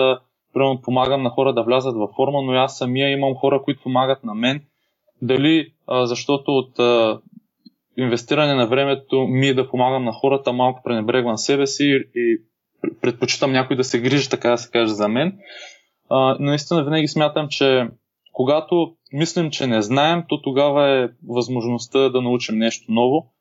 примерно 0.53 0.81
помагам 0.81 1.23
на 1.23 1.29
хора 1.29 1.53
да 1.53 1.63
влязат 1.63 1.95
във 1.95 2.09
форма, 2.15 2.41
но 2.41 2.51
аз 2.51 2.77
самия 2.77 3.11
имам 3.11 3.35
хора, 3.35 3.61
които 3.63 3.83
помагат 3.83 4.23
на 4.23 4.33
мен. 4.33 4.61
Дали 5.21 5.73
а, 5.87 6.05
защото 6.05 6.51
от 6.51 6.79
а, 6.79 7.19
инвестиране 7.97 8.53
на 8.53 8.67
времето 8.67 9.27
ми 9.27 9.53
да 9.53 9.69
помагам 9.69 10.03
на 10.03 10.11
хората, 10.11 10.53
малко 10.53 10.81
пренебрегвам 10.83 11.37
себе 11.37 11.67
си 11.67 12.03
и 12.15 12.41
предпочитам 13.01 13.51
някой 13.51 13.77
да 13.77 13.83
се 13.83 14.01
грижи, 14.01 14.29
така 14.29 14.49
да 14.49 14.57
се 14.57 14.71
каже, 14.71 14.93
за 14.93 15.07
мен. 15.07 15.37
А, 16.09 16.37
наистина 16.39 16.83
винаги 16.83 17.07
смятам, 17.07 17.47
че 17.49 17.87
когато 18.31 18.95
мислим, 19.13 19.51
че 19.51 19.67
не 19.67 19.81
знаем, 19.81 20.23
то 20.29 20.41
тогава 20.41 21.03
е 21.03 21.09
възможността 21.27 22.09
да 22.09 22.21
научим 22.21 22.57
нещо 22.57 22.91
ново. 22.91 23.33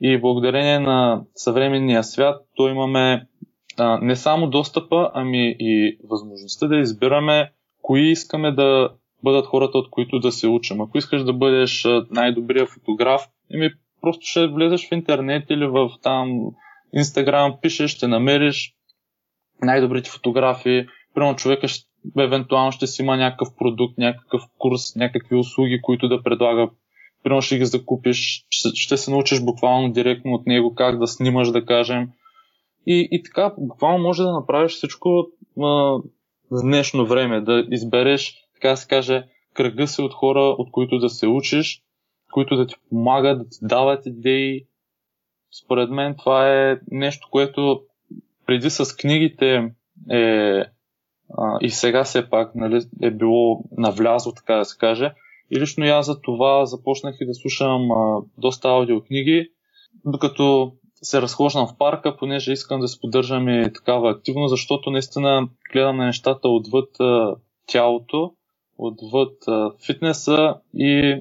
И 0.00 0.20
благодарение 0.20 0.78
на 0.80 1.22
съвременния 1.34 2.04
свят, 2.04 2.42
то 2.56 2.68
имаме 2.68 3.26
а, 3.78 3.98
не 4.02 4.16
само 4.16 4.50
достъпа, 4.50 5.10
ами 5.14 5.56
и 5.58 5.98
възможността 6.04 6.66
да 6.66 6.76
избираме 6.76 7.52
кои 7.82 8.10
искаме 8.10 8.52
да 8.52 8.90
бъдат 9.24 9.46
хората, 9.46 9.78
от 9.78 9.90
които 9.90 10.18
да 10.18 10.32
се 10.32 10.48
учим. 10.48 10.80
Ако 10.80 10.98
искаш 10.98 11.24
да 11.24 11.32
бъдеш 11.32 11.86
най-добрия 12.10 12.66
фотограф, 12.66 13.22
ами 13.54 13.70
просто 14.00 14.26
ще 14.26 14.46
влезеш 14.46 14.88
в 14.88 14.92
интернет 14.92 15.44
или 15.50 15.66
в 15.66 15.90
там 16.02 16.40
Инстаграм, 16.92 17.58
пишеш, 17.62 17.90
ще 17.90 18.06
намериш 18.06 18.74
най-добрите 19.62 20.10
фотографии. 20.10 20.86
Примерно 21.14 21.36
човека 21.36 21.68
ще, 21.68 21.88
евентуално 22.18 22.72
ще 22.72 22.86
си 22.86 23.02
има 23.02 23.16
някакъв 23.16 23.48
продукт, 23.58 23.98
някакъв 23.98 24.42
курс, 24.58 24.96
някакви 24.96 25.36
услуги, 25.36 25.82
които 25.82 26.08
да 26.08 26.22
предлага. 26.22 26.70
Примерно 27.22 27.42
ще 27.42 27.58
ги 27.58 27.64
закупиш, 27.64 28.46
ще, 28.50 28.68
ще 28.74 28.96
се 28.96 29.10
научиш 29.10 29.44
буквално 29.44 29.92
директно 29.92 30.32
от 30.32 30.46
него 30.46 30.74
как 30.74 30.98
да 30.98 31.06
снимаш, 31.06 31.50
да 31.50 31.64
кажем. 31.64 32.08
И, 32.86 33.08
и 33.10 33.22
така, 33.22 33.54
буквално 33.58 34.02
може 34.02 34.22
да 34.22 34.32
направиш 34.32 34.72
всичко 34.72 35.26
за 36.50 36.62
днешно 36.62 37.06
време, 37.06 37.40
да 37.40 37.66
избереш, 37.70 38.34
така 38.54 38.68
да 38.68 38.76
се 38.76 38.88
каже, 38.88 39.24
кръга 39.54 39.86
си 39.86 40.02
от 40.02 40.14
хора, 40.14 40.40
от 40.40 40.70
които 40.70 40.98
да 40.98 41.08
се 41.08 41.26
учиш, 41.26 41.82
които 42.32 42.56
да 42.56 42.66
ти 42.66 42.74
помагат, 42.90 43.38
да 43.38 43.44
ти 43.44 43.58
дават 43.62 44.06
идеи. 44.06 44.64
Според 45.64 45.90
мен 45.90 46.14
това 46.18 46.48
е 46.48 46.78
нещо, 46.90 47.28
което 47.30 47.82
преди 48.46 48.70
с 48.70 48.96
книгите 48.96 49.72
е 50.10 50.64
а, 51.38 51.58
и 51.60 51.70
сега 51.70 52.04
все 52.04 52.30
пак 52.30 52.54
нали, 52.54 52.80
е 53.02 53.10
било 53.10 53.64
навлязло, 53.78 54.32
така 54.32 54.54
да 54.54 54.64
се 54.64 54.78
каже. 54.78 55.12
И 55.50 55.60
лично 55.60 55.84
аз 55.84 56.06
за 56.06 56.20
това 56.20 56.66
започнах 56.66 57.16
и 57.20 57.26
да 57.26 57.34
слушам 57.34 57.90
а, 57.90 58.22
доста 58.38 58.68
аудиокниги, 58.68 59.48
докато 60.04 60.72
се 61.02 61.22
разхождам 61.22 61.66
в 61.66 61.78
парка, 61.78 62.16
понеже 62.16 62.52
искам 62.52 62.80
да 62.80 62.88
се 62.88 63.00
поддържам 63.00 63.48
и 63.48 63.72
такава 63.72 64.10
активност, 64.10 64.50
защото 64.50 64.90
наистина 64.90 65.48
гледам 65.72 65.96
на 65.96 66.06
нещата 66.06 66.48
отвъд 66.48 67.00
а, 67.00 67.36
тялото, 67.66 68.32
отвъд 68.78 69.48
а, 69.48 69.70
фитнеса 69.86 70.54
и 70.74 71.20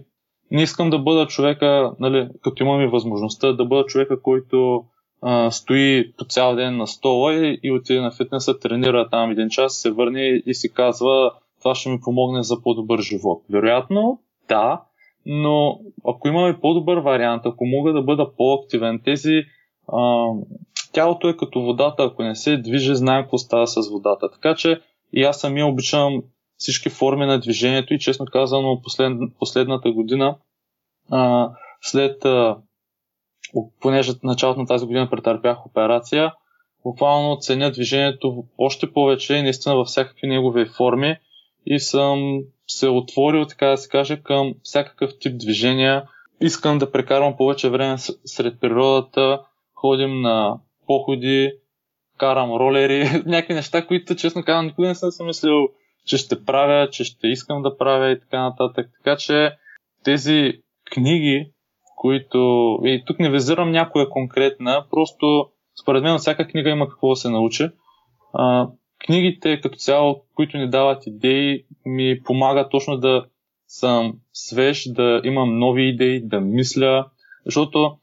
не 0.51 0.62
искам 0.62 0.89
да 0.89 0.99
бъда 0.99 1.27
човека, 1.27 1.91
нали, 1.99 2.29
като 2.43 2.63
имам 2.63 2.81
и 2.81 2.88
възможността, 2.88 3.53
да 3.53 3.65
бъда 3.65 3.86
човека, 3.86 4.21
който 4.21 4.83
а, 5.21 5.51
стои 5.51 6.13
по 6.17 6.25
цял 6.25 6.55
ден 6.55 6.77
на 6.77 6.88
стола 6.88 7.33
и, 7.33 7.60
и 7.63 7.71
отиде 7.71 8.01
на 8.01 8.12
фитнеса, 8.12 8.60
тренира 8.60 9.10
там 9.10 9.31
един 9.31 9.49
час, 9.49 9.75
се 9.75 9.91
върне 9.91 10.41
и 10.45 10.53
си 10.53 10.73
казва 10.73 11.31
това 11.60 11.75
ще 11.75 11.89
ми 11.89 11.99
помогне 12.01 12.43
за 12.43 12.62
по-добър 12.62 12.99
живот. 13.01 13.43
Вероятно, 13.49 14.19
да, 14.49 14.81
но 15.25 15.79
ако 16.07 16.27
имаме 16.27 16.60
по-добър 16.60 16.97
вариант, 16.97 17.41
ако 17.45 17.65
мога 17.65 17.93
да 17.93 18.01
бъда 18.01 18.31
по-активен, 18.38 19.01
тези 19.05 19.43
а, 19.93 20.27
тялото 20.93 21.29
е 21.29 21.38
като 21.38 21.62
водата, 21.62 22.03
ако 22.03 22.23
не 22.23 22.36
се 22.36 22.57
движи, 22.57 22.95
знаем 22.95 23.23
какво 23.23 23.38
става 23.38 23.67
с 23.67 23.89
водата. 23.89 24.29
Така 24.31 24.55
че 24.55 24.81
и 25.13 25.23
аз 25.23 25.39
самия 25.39 25.67
обичам 25.67 26.21
всички 26.58 26.89
форми 26.89 27.26
на 27.26 27.39
движението 27.39 27.93
и 27.93 28.00
честно 28.00 28.26
казано 28.26 28.82
послед, 28.84 29.17
последната 29.39 29.91
година, 29.91 30.36
а, 31.12 31.50
след 31.82 32.26
а, 32.26 32.58
понеже 33.82 34.12
началото 34.24 34.60
на 34.60 34.67
тази 34.67 34.86
година 34.86 35.10
претърпях 35.10 35.65
операция, 35.65 36.34
буквално 36.84 37.38
ценя 37.39 37.72
движението 37.72 38.43
още 38.58 38.93
повече 38.93 39.36
и 39.36 39.41
наистина 39.41 39.76
във 39.76 39.88
всякакви 39.88 40.28
негови 40.28 40.65
форми 40.65 41.17
и 41.65 41.80
съм 41.80 42.39
се 42.67 42.89
отворил, 42.89 43.46
така 43.46 43.67
да 43.67 43.78
се 43.78 43.89
каже, 43.89 44.22
към 44.24 44.54
всякакъв 44.63 45.12
тип 45.20 45.38
движения. 45.38 46.08
Искам 46.41 46.78
да 46.78 46.91
прекарвам 46.91 47.38
повече 47.38 47.70
време 47.70 47.98
сред 48.26 48.60
природата, 48.60 49.41
ходим 49.76 50.22
на 50.22 50.60
походи, 50.88 51.52
карам 52.17 52.52
ролери, 52.52 53.24
някакви 53.26 53.54
неща, 53.54 53.88
които 53.88 54.15
честно 54.15 54.43
казвам 54.43 54.65
никога 54.65 54.88
не 54.88 54.96
съм 54.96 55.12
си 55.12 55.24
мислил, 55.24 55.70
че 56.08 56.17
ще 56.17 56.46
правя, 56.46 56.89
че 56.89 57.04
ще 57.04 57.28
искам 57.28 57.62
да 57.62 57.78
правя 57.78 58.12
и 58.12 58.20
така 58.20 58.41
нататък. 58.41 58.89
Така 58.98 59.17
че 59.17 59.52
тези 60.04 60.54
книги, 60.93 61.52
които... 61.96 62.80
И 62.84 63.04
тук 63.06 63.20
не 63.20 63.32
визирам 63.32 63.72
някоя 63.72 64.10
конкретна, 64.10 64.86
просто 64.91 65.50
според 65.82 66.04
мен 66.04 66.17
всяка 66.17 66.48
книга 66.48 66.70
има 66.70 66.89
какво 66.89 67.10
да 67.10 67.15
се 67.15 67.30
научи. 67.30 67.70
А, 68.34 68.67
книгите 69.06 69.62
като 69.62 69.78
цяло, 69.78 70.22
които 70.36 70.58
ни 70.58 70.70
дават 70.70 71.08
идеи, 71.08 71.65
ми 71.86 72.22
помагат 72.24 72.72
точно 72.72 72.98
да 72.98 73.26
съм 73.67 74.13
свеж, 74.34 74.89
да 74.91 75.22
имам 75.24 75.60
нови 75.60 75.84
идеи, 75.84 76.28
да 76.28 76.41
мисля, 76.41 77.06
защото 77.46 77.98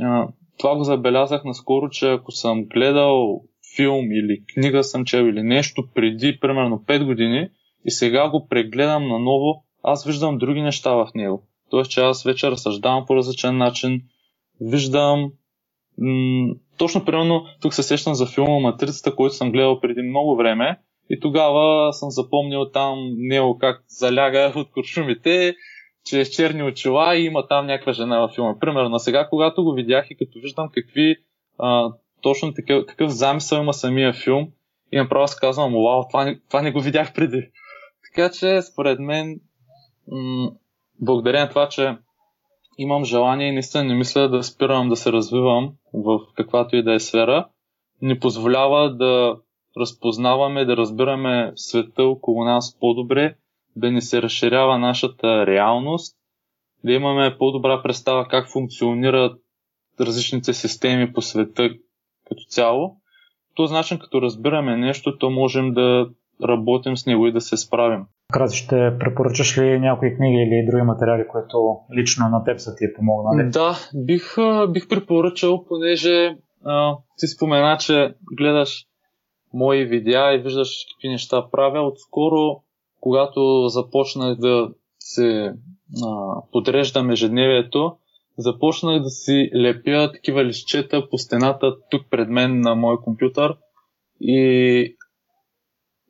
а, 0.00 0.28
това 0.58 0.76
го 0.76 0.84
забелязах 0.84 1.44
наскоро, 1.44 1.88
че 1.88 2.12
ако 2.12 2.32
съм 2.32 2.64
гледал 2.64 3.42
филм 3.76 4.12
или 4.12 4.44
книга 4.54 4.84
съм 4.84 5.04
чел 5.04 5.22
или 5.22 5.42
нещо 5.42 5.88
преди 5.94 6.38
примерно 6.40 6.84
5 6.86 7.04
години 7.04 7.48
и 7.84 7.90
сега 7.90 8.28
го 8.28 8.48
прегледам 8.48 9.08
наново, 9.08 9.64
аз 9.82 10.04
виждам 10.04 10.38
други 10.38 10.62
неща 10.62 10.94
в 10.94 11.08
него. 11.14 11.42
Тоест, 11.70 11.90
че 11.90 12.00
аз 12.00 12.22
вече 12.22 12.50
разсъждавам 12.50 13.06
по 13.06 13.16
различен 13.16 13.56
начин, 13.56 14.02
виждам 14.60 15.32
м- 15.98 16.54
точно 16.78 17.04
примерно 17.04 17.44
тук 17.62 17.74
се 17.74 17.82
сещам 17.82 18.14
за 18.14 18.26
филма 18.26 18.58
Матрицата, 18.58 19.16
който 19.16 19.34
съм 19.34 19.52
гледал 19.52 19.80
преди 19.80 20.02
много 20.02 20.36
време 20.36 20.78
И 21.10 21.20
тогава 21.20 21.92
съм 21.92 22.10
запомнил 22.10 22.70
там 22.70 22.98
него 23.16 23.58
как 23.58 23.84
заляга 23.88 24.52
от 24.56 24.70
куршумите, 24.70 25.54
че 26.04 26.20
е 26.20 26.24
с 26.24 26.30
черни 26.30 26.62
очила 26.62 27.16
и 27.16 27.24
има 27.24 27.46
там 27.46 27.66
някаква 27.66 27.92
жена 27.92 28.20
във 28.20 28.30
филма. 28.34 28.58
Примерно, 28.60 28.98
сега 28.98 29.28
когато 29.28 29.64
го 29.64 29.72
видях 29.72 30.06
и 30.10 30.16
като 30.16 30.38
виждам 30.38 30.68
какви 30.72 31.16
а, 31.58 31.92
точно 32.20 32.54
такъв, 32.54 32.86
какъв 32.86 33.10
замисъл 33.10 33.62
има 33.62 33.74
самия 33.74 34.12
филм, 34.12 34.48
и 34.92 34.98
направо 34.98 35.28
се 35.28 35.36
казвам, 35.40 35.72
вау, 35.72 36.04
това 36.08 36.24
не, 36.24 36.40
това 36.48 36.62
не 36.62 36.72
го 36.72 36.80
видях 36.80 37.14
преди. 37.14 37.50
Така 38.04 38.30
че, 38.32 38.62
според 38.62 38.98
мен, 39.00 39.40
м- 40.08 40.50
благодарение 41.00 41.44
на 41.44 41.48
това, 41.48 41.68
че 41.68 41.96
имам 42.78 43.04
желание 43.04 43.48
и 43.48 43.52
наистина 43.52 43.84
не 43.84 43.94
мисля 43.94 44.28
да 44.28 44.42
спирам 44.42 44.88
да 44.88 44.96
се 44.96 45.12
развивам 45.12 45.72
в 45.94 46.20
каквато 46.34 46.76
и 46.76 46.82
да 46.82 46.94
е 46.94 47.00
сфера, 47.00 47.48
ни 48.02 48.18
позволява 48.18 48.96
да 48.96 49.36
разпознаваме, 49.76 50.64
да 50.64 50.76
разбираме 50.76 51.52
света 51.56 52.04
около 52.04 52.44
нас 52.44 52.78
по-добре, 52.80 53.34
да 53.76 53.90
ни 53.90 54.02
се 54.02 54.22
разширява 54.22 54.78
нашата 54.78 55.46
реалност, 55.46 56.16
да 56.84 56.92
имаме 56.92 57.36
по-добра 57.38 57.82
представа 57.82 58.28
как 58.28 58.52
функционират 58.52 59.40
различните 60.00 60.52
системи 60.52 61.12
по 61.12 61.22
света 61.22 61.70
като 62.30 62.44
цяло. 62.48 62.96
този 63.54 63.74
начин, 63.74 63.98
като 63.98 64.22
разбираме 64.22 64.76
нещо, 64.76 65.18
то 65.18 65.30
можем 65.30 65.74
да 65.74 66.08
работим 66.48 66.96
с 66.96 67.06
него 67.06 67.26
и 67.26 67.32
да 67.32 67.40
се 67.40 67.56
справим. 67.56 68.04
Краси, 68.32 68.56
ще 68.56 68.98
препоръчаш 68.98 69.58
ли 69.58 69.78
някои 69.78 70.16
книги 70.16 70.36
или 70.36 70.66
други 70.70 70.82
материали, 70.82 71.28
които 71.28 71.78
лично 71.98 72.28
на 72.28 72.44
теб 72.44 72.60
са 72.60 72.76
ти 72.76 72.84
е 72.84 72.92
помогнали? 72.92 73.50
Да, 73.50 73.76
бих, 73.94 74.36
бих 74.68 74.88
препоръчал, 74.88 75.64
понеже 75.64 76.36
а, 76.64 76.96
ти 77.18 77.26
спомена, 77.26 77.76
че 77.80 78.14
гледаш 78.36 78.86
мои 79.54 79.84
видеа 79.84 80.34
и 80.34 80.42
виждаш 80.42 80.68
какви 80.94 81.08
неща 81.08 81.46
правя. 81.50 81.80
Отскоро, 81.80 82.62
когато 83.00 83.68
започнах 83.68 84.36
да 84.36 84.68
се 84.98 85.54
а, 86.04 86.42
подреждам 86.52 87.10
ежедневието, 87.10 87.96
започнах 88.40 89.02
да 89.02 89.10
си 89.10 89.50
лепя 89.56 90.12
такива 90.12 90.44
лищета 90.44 91.08
по 91.10 91.18
стената 91.18 91.76
тук 91.90 92.02
пред 92.10 92.28
мен 92.28 92.60
на 92.60 92.74
мой 92.74 92.96
компютър 92.96 93.56
и 94.20 94.96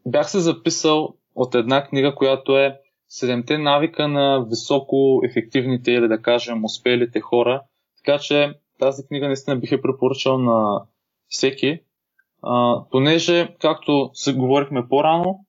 бях 0.06 0.30
се 0.30 0.40
записал 0.40 1.14
от 1.34 1.54
една 1.54 1.84
книга, 1.84 2.14
която 2.14 2.58
е 2.58 2.80
Седемте 3.12 3.58
навика 3.58 4.08
на 4.08 4.44
високо 4.48 5.20
ефективните 5.24 5.92
или 5.92 6.08
да 6.08 6.22
кажем 6.22 6.64
успелите 6.64 7.20
хора. 7.20 7.62
Така 7.96 8.18
че 8.18 8.54
тази 8.78 9.06
книга 9.06 9.26
наистина 9.26 9.56
бих 9.56 9.72
е 9.72 9.82
препоръчал 9.82 10.38
на 10.38 10.82
всеки, 11.28 11.80
а, 12.42 12.84
понеже, 12.90 13.56
както 13.60 14.10
се 14.14 14.34
говорихме 14.34 14.88
по-рано, 14.88 15.44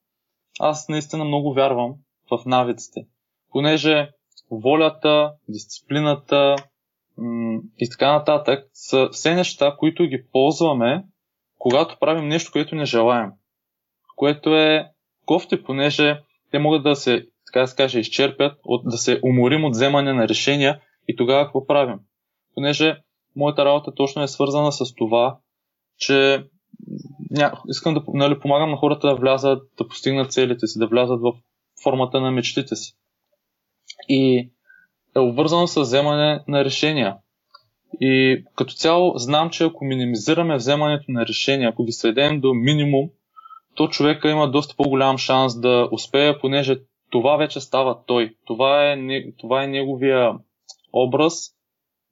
аз 0.60 0.89
наистина 0.89 1.26
много 1.26 1.54
вярвам 1.54 1.96
в 2.32 2.46
навиците. 2.46 3.08
Понеже 3.52 4.10
волята, 4.52 5.34
дисциплината 5.50 6.56
и 7.78 7.90
така 7.90 8.12
нататък 8.12 8.70
са 8.74 9.10
все 9.12 9.36
неща, 9.36 9.76
които 9.78 10.04
ги 10.04 10.24
ползваме, 10.32 11.04
когато 11.58 11.98
правим 12.00 12.28
нещо, 12.28 12.52
което 12.52 12.76
не 12.76 12.86
желаем. 12.86 13.30
Което 14.16 14.56
е 14.56 14.92
кофти, 15.26 15.64
понеже 15.64 16.22
те 16.52 16.60
могат 16.60 16.84
да 16.84 16.96
се, 16.96 17.28
така 17.46 17.60
да 17.60 17.68
се 17.68 17.76
каже, 17.76 18.00
изчерпят, 18.00 18.60
от, 18.64 18.82
да 18.86 18.98
се 18.98 19.20
уморим 19.24 19.66
от 19.66 19.74
вземане 19.74 20.14
на 20.14 20.28
решения 20.28 20.82
и 21.08 21.16
тогава 21.16 21.46
какво 21.46 21.68
правим? 21.68 22.00
Понеже 22.56 22.98
моята 23.36 23.66
работа 23.66 23.96
точно 23.96 24.24
е 24.24 24.28
свързана 24.28 24.72
с 24.72 24.96
това, 24.96 25.38
че 25.98 26.46
ня... 27.30 27.62
искам 27.68 27.94
да 27.94 28.04
нали, 28.08 28.40
помагам 28.40 28.72
на 28.72 28.78
хората 28.78 29.08
да 29.08 29.16
влязат, 29.16 29.64
да 29.78 29.88
постигнат 29.88 30.32
целите 30.32 30.68
си, 30.68 30.80
да 30.80 30.88
влязат 30.88 31.22
в 31.22 31.34
формата 31.84 32.22
на 32.22 32.32
мечтите 32.32 32.76
си. 32.76 32.94
И 34.10 34.52
е 35.15 35.19
обвързано 35.19 35.67
с 35.67 35.82
вземане 35.82 36.43
на 36.47 36.65
решения. 36.65 37.15
И 38.02 38.43
като 38.56 38.74
цяло 38.74 39.13
знам, 39.15 39.50
че 39.50 39.63
ако 39.63 39.86
минимизираме 39.86 40.56
вземането 40.56 41.06
на 41.08 41.26
решения, 41.26 41.69
ако 41.69 41.84
ги 41.84 41.91
сведем 41.91 42.39
до 42.41 42.54
минимум, 42.54 43.10
то 43.76 43.88
човека 43.88 44.30
има 44.30 44.52
доста 44.52 44.76
по-голям 44.76 45.17
шанс 45.17 45.60
да 45.60 45.89
успее, 45.91 46.39
понеже 46.39 46.80
това 47.10 47.38
вече 47.38 47.60
става 47.60 47.97
той. 48.06 48.36
Това 48.45 48.91
е, 48.91 48.97
това 49.38 49.63
е 49.63 49.67
неговия 49.67 50.34
образ, 50.93 51.52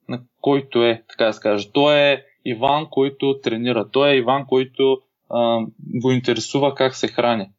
на 0.08 0.20
който 0.40 0.84
е, 0.84 1.02
така 1.08 1.24
да 1.24 1.32
се 1.32 1.40
каже. 1.40 1.72
Той 1.72 1.98
е 2.00 2.24
Иван, 2.44 2.86
който 2.90 3.40
тренира. 3.42 3.90
Той 3.90 4.10
е 4.10 4.16
Иван, 4.16 4.46
който 4.46 4.98
а, 5.30 5.60
го 6.00 6.10
интересува 6.10 6.74
как 6.74 6.94
се 6.94 7.08
храни. 7.08 7.50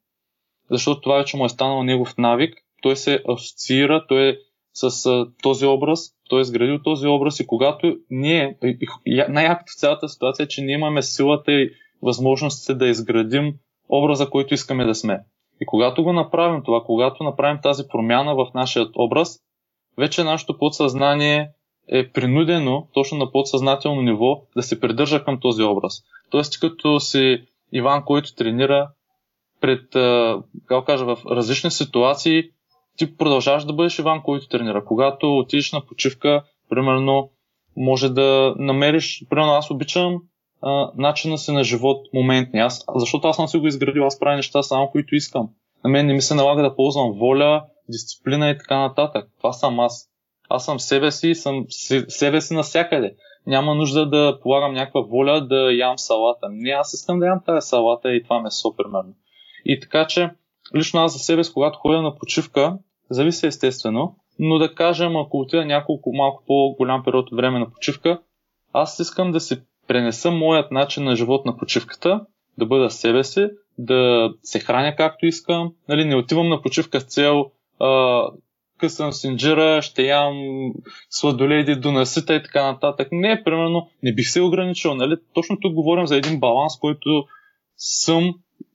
Защото 0.69 1.01
това 1.01 1.17
вече 1.17 1.37
му 1.37 1.45
е 1.45 1.49
станал 1.49 1.83
негов 1.83 2.17
навик. 2.17 2.55
Той 2.81 2.95
се 2.95 3.23
асоциира, 3.29 4.05
той 4.07 4.29
е 4.29 4.37
с 4.73 5.05
а, 5.05 5.27
този 5.43 5.65
образ, 5.65 6.09
той 6.29 6.39
е 6.39 6.41
изградил 6.41 6.79
този 6.83 7.07
образ 7.07 7.39
и 7.39 7.47
когато 7.47 7.97
ние, 8.09 8.57
най-якото 9.29 9.71
в 9.71 9.79
цялата 9.79 10.09
ситуация 10.09 10.43
е, 10.43 10.47
че 10.47 10.61
ние 10.61 10.75
имаме 10.75 11.01
силата 11.01 11.51
и 11.51 11.69
възможностите 12.01 12.73
да 12.73 12.87
изградим 12.87 13.53
образа, 13.89 14.29
който 14.29 14.53
искаме 14.53 14.85
да 14.85 14.95
сме. 14.95 15.19
И 15.61 15.65
когато 15.65 16.03
го 16.03 16.13
направим 16.13 16.63
това, 16.63 16.83
когато 16.85 17.23
направим 17.23 17.59
тази 17.63 17.83
промяна 17.87 18.35
в 18.35 18.47
нашия 18.55 18.87
образ, 18.95 19.39
вече 19.97 20.23
нашето 20.23 20.57
подсъзнание 20.57 21.49
е 21.87 22.11
принудено, 22.11 22.87
точно 22.93 23.17
на 23.17 23.31
подсъзнателно 23.31 24.01
ниво, 24.01 24.41
да 24.55 24.63
се 24.63 24.79
придържа 24.79 25.23
към 25.23 25.39
този 25.39 25.63
образ. 25.63 26.03
Тоест, 26.29 26.59
като 26.59 26.99
си 26.99 27.43
Иван, 27.73 28.05
който 28.05 28.35
тренира 28.35 28.89
пред, 29.61 29.89
как 30.65 30.85
кажа, 30.85 31.05
в 31.05 31.17
различни 31.25 31.71
ситуации, 31.71 32.43
ти 33.05 33.17
продължаваш 33.17 33.65
да 33.65 33.73
бъдеш 33.73 33.99
Иван, 33.99 34.21
който 34.23 34.47
тренира. 34.47 34.85
Когато 34.85 35.37
отидеш 35.37 35.71
на 35.71 35.85
почивка, 35.85 36.43
примерно, 36.69 37.29
може 37.77 38.09
да 38.09 38.55
намериш, 38.57 39.25
примерно 39.29 39.51
аз 39.51 39.71
обичам 39.71 40.21
а, 40.61 40.91
начина 40.95 41.37
си 41.37 41.51
на 41.51 41.63
живот 41.63 42.07
моментни. 42.13 42.59
Аз, 42.59 42.85
защото 42.95 43.27
аз 43.27 43.35
съм 43.35 43.47
си 43.47 43.57
го 43.57 43.67
изградил, 43.67 44.05
аз 44.05 44.19
правя 44.19 44.35
неща 44.35 44.63
само, 44.63 44.89
които 44.91 45.15
искам. 45.15 45.49
На 45.83 45.89
мен 45.89 46.05
не 46.05 46.13
ми 46.13 46.21
се 46.21 46.35
налага 46.35 46.63
да 46.63 46.75
ползвам 46.75 47.11
воля, 47.11 47.63
дисциплина 47.89 48.49
и 48.49 48.57
така 48.57 48.79
нататък. 48.79 49.27
Това 49.37 49.53
съм 49.53 49.79
аз. 49.79 50.09
Аз 50.49 50.65
съм 50.65 50.79
себе 50.79 51.11
си 51.11 51.29
и 51.29 51.35
съм 51.35 51.65
себе 52.07 52.41
си 52.41 52.53
навсякъде. 52.53 53.15
Няма 53.47 53.75
нужда 53.75 54.09
да 54.09 54.39
полагам 54.41 54.73
някаква 54.73 55.01
воля 55.01 55.41
да 55.41 55.73
ям 55.73 55.97
салата. 55.97 56.47
Не, 56.51 56.69
аз 56.69 56.93
искам 56.93 57.19
да 57.19 57.25
ям 57.25 57.41
тази 57.45 57.67
салата 57.67 58.13
и 58.13 58.23
това 58.23 58.41
месо, 58.41 58.75
примерно. 58.75 59.13
И 59.65 59.79
така 59.79 60.07
че, 60.07 60.29
лично 60.75 60.99
аз 60.99 61.13
за 61.13 61.19
себе 61.19 61.43
си, 61.43 61.53
когато 61.53 61.79
ходя 61.79 62.01
на 62.01 62.15
почивка, 62.15 62.77
зависи 63.11 63.47
естествено, 63.47 64.15
но 64.39 64.57
да 64.57 64.75
кажем, 64.75 65.15
ако 65.15 65.39
отида 65.39 65.65
няколко 65.65 66.13
малко 66.13 66.43
по-голям 66.47 67.03
период 67.03 67.31
от 67.31 67.37
време 67.37 67.59
на 67.59 67.71
почивка, 67.71 68.19
аз 68.73 68.99
искам 68.99 69.31
да 69.31 69.39
си 69.39 69.61
пренеса 69.87 70.31
моят 70.31 70.71
начин 70.71 71.03
на 71.03 71.15
живот 71.15 71.45
на 71.45 71.57
почивката, 71.57 72.21
да 72.57 72.65
бъда 72.65 72.89
себе 72.89 73.23
си, 73.23 73.47
да 73.77 74.31
се 74.43 74.59
храня 74.59 74.95
както 74.95 75.25
искам, 75.25 75.73
нали, 75.89 76.05
не 76.05 76.15
отивам 76.15 76.49
на 76.49 76.61
почивка 76.61 77.01
с 77.01 77.03
цел 77.03 77.51
а, 77.79 78.21
късам 78.81 79.11
синджира, 79.11 79.81
ще 79.81 80.03
ям 80.03 80.35
сладоледи 81.09 81.75
до 81.75 81.91
насита 81.91 82.35
и 82.35 82.43
така 82.43 82.71
нататък. 82.71 83.07
Не, 83.11 83.43
примерно, 83.43 83.89
не 84.03 84.13
бих 84.13 84.29
се 84.29 84.41
ограничил. 84.41 84.95
Нали? 84.95 85.15
Точно 85.33 85.59
тук 85.59 85.73
говорим 85.73 86.07
за 86.07 86.15
един 86.15 86.39
баланс, 86.39 86.79
който 86.79 87.25
съм 87.77 88.33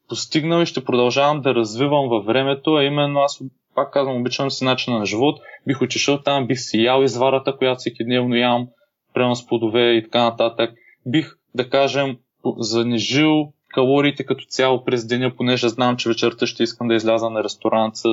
постигнал 0.08 0.62
и 0.62 0.66
ще 0.66 0.84
продължавам 0.84 1.40
да 1.40 1.54
развивам 1.54 2.08
във 2.08 2.24
времето, 2.24 2.74
а 2.74 2.84
именно 2.84 3.20
аз 3.20 3.40
пак 3.76 3.92
казвам, 3.92 4.20
обичам 4.20 4.50
си 4.50 4.64
начина 4.64 4.98
на 4.98 5.06
живот, 5.06 5.40
бих 5.66 5.82
отишъл 5.82 6.22
там, 6.22 6.46
бих 6.46 6.60
си 6.60 6.82
ял 6.82 7.02
изварата, 7.02 7.56
която 7.56 7.78
всеки 7.78 8.04
дневно 8.04 8.34
ям, 8.34 8.68
прямо 9.14 9.36
с 9.36 9.46
плодове 9.46 9.92
и 9.92 10.04
така 10.04 10.22
нататък. 10.22 10.70
Бих, 11.06 11.36
да 11.54 11.70
кажем, 11.70 12.16
занижил 12.58 13.52
калориите 13.68 14.24
като 14.24 14.44
цяло 14.44 14.84
през 14.84 15.06
деня, 15.06 15.36
понеже 15.36 15.68
знам, 15.68 15.96
че 15.96 16.08
вечерта 16.08 16.46
ще 16.46 16.62
искам 16.62 16.88
да 16.88 16.94
изляза 16.94 17.30
на 17.30 17.44
ресторант 17.44 17.96
с 17.96 18.04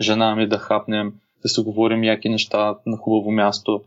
жена 0.00 0.36
ми 0.36 0.48
да 0.48 0.58
хапнем 0.58 1.12
да 1.42 1.48
си 1.48 1.60
говорим 1.60 2.04
яки 2.04 2.28
неща 2.28 2.74
на 2.86 2.96
хубаво 2.96 3.30
място. 3.30 3.82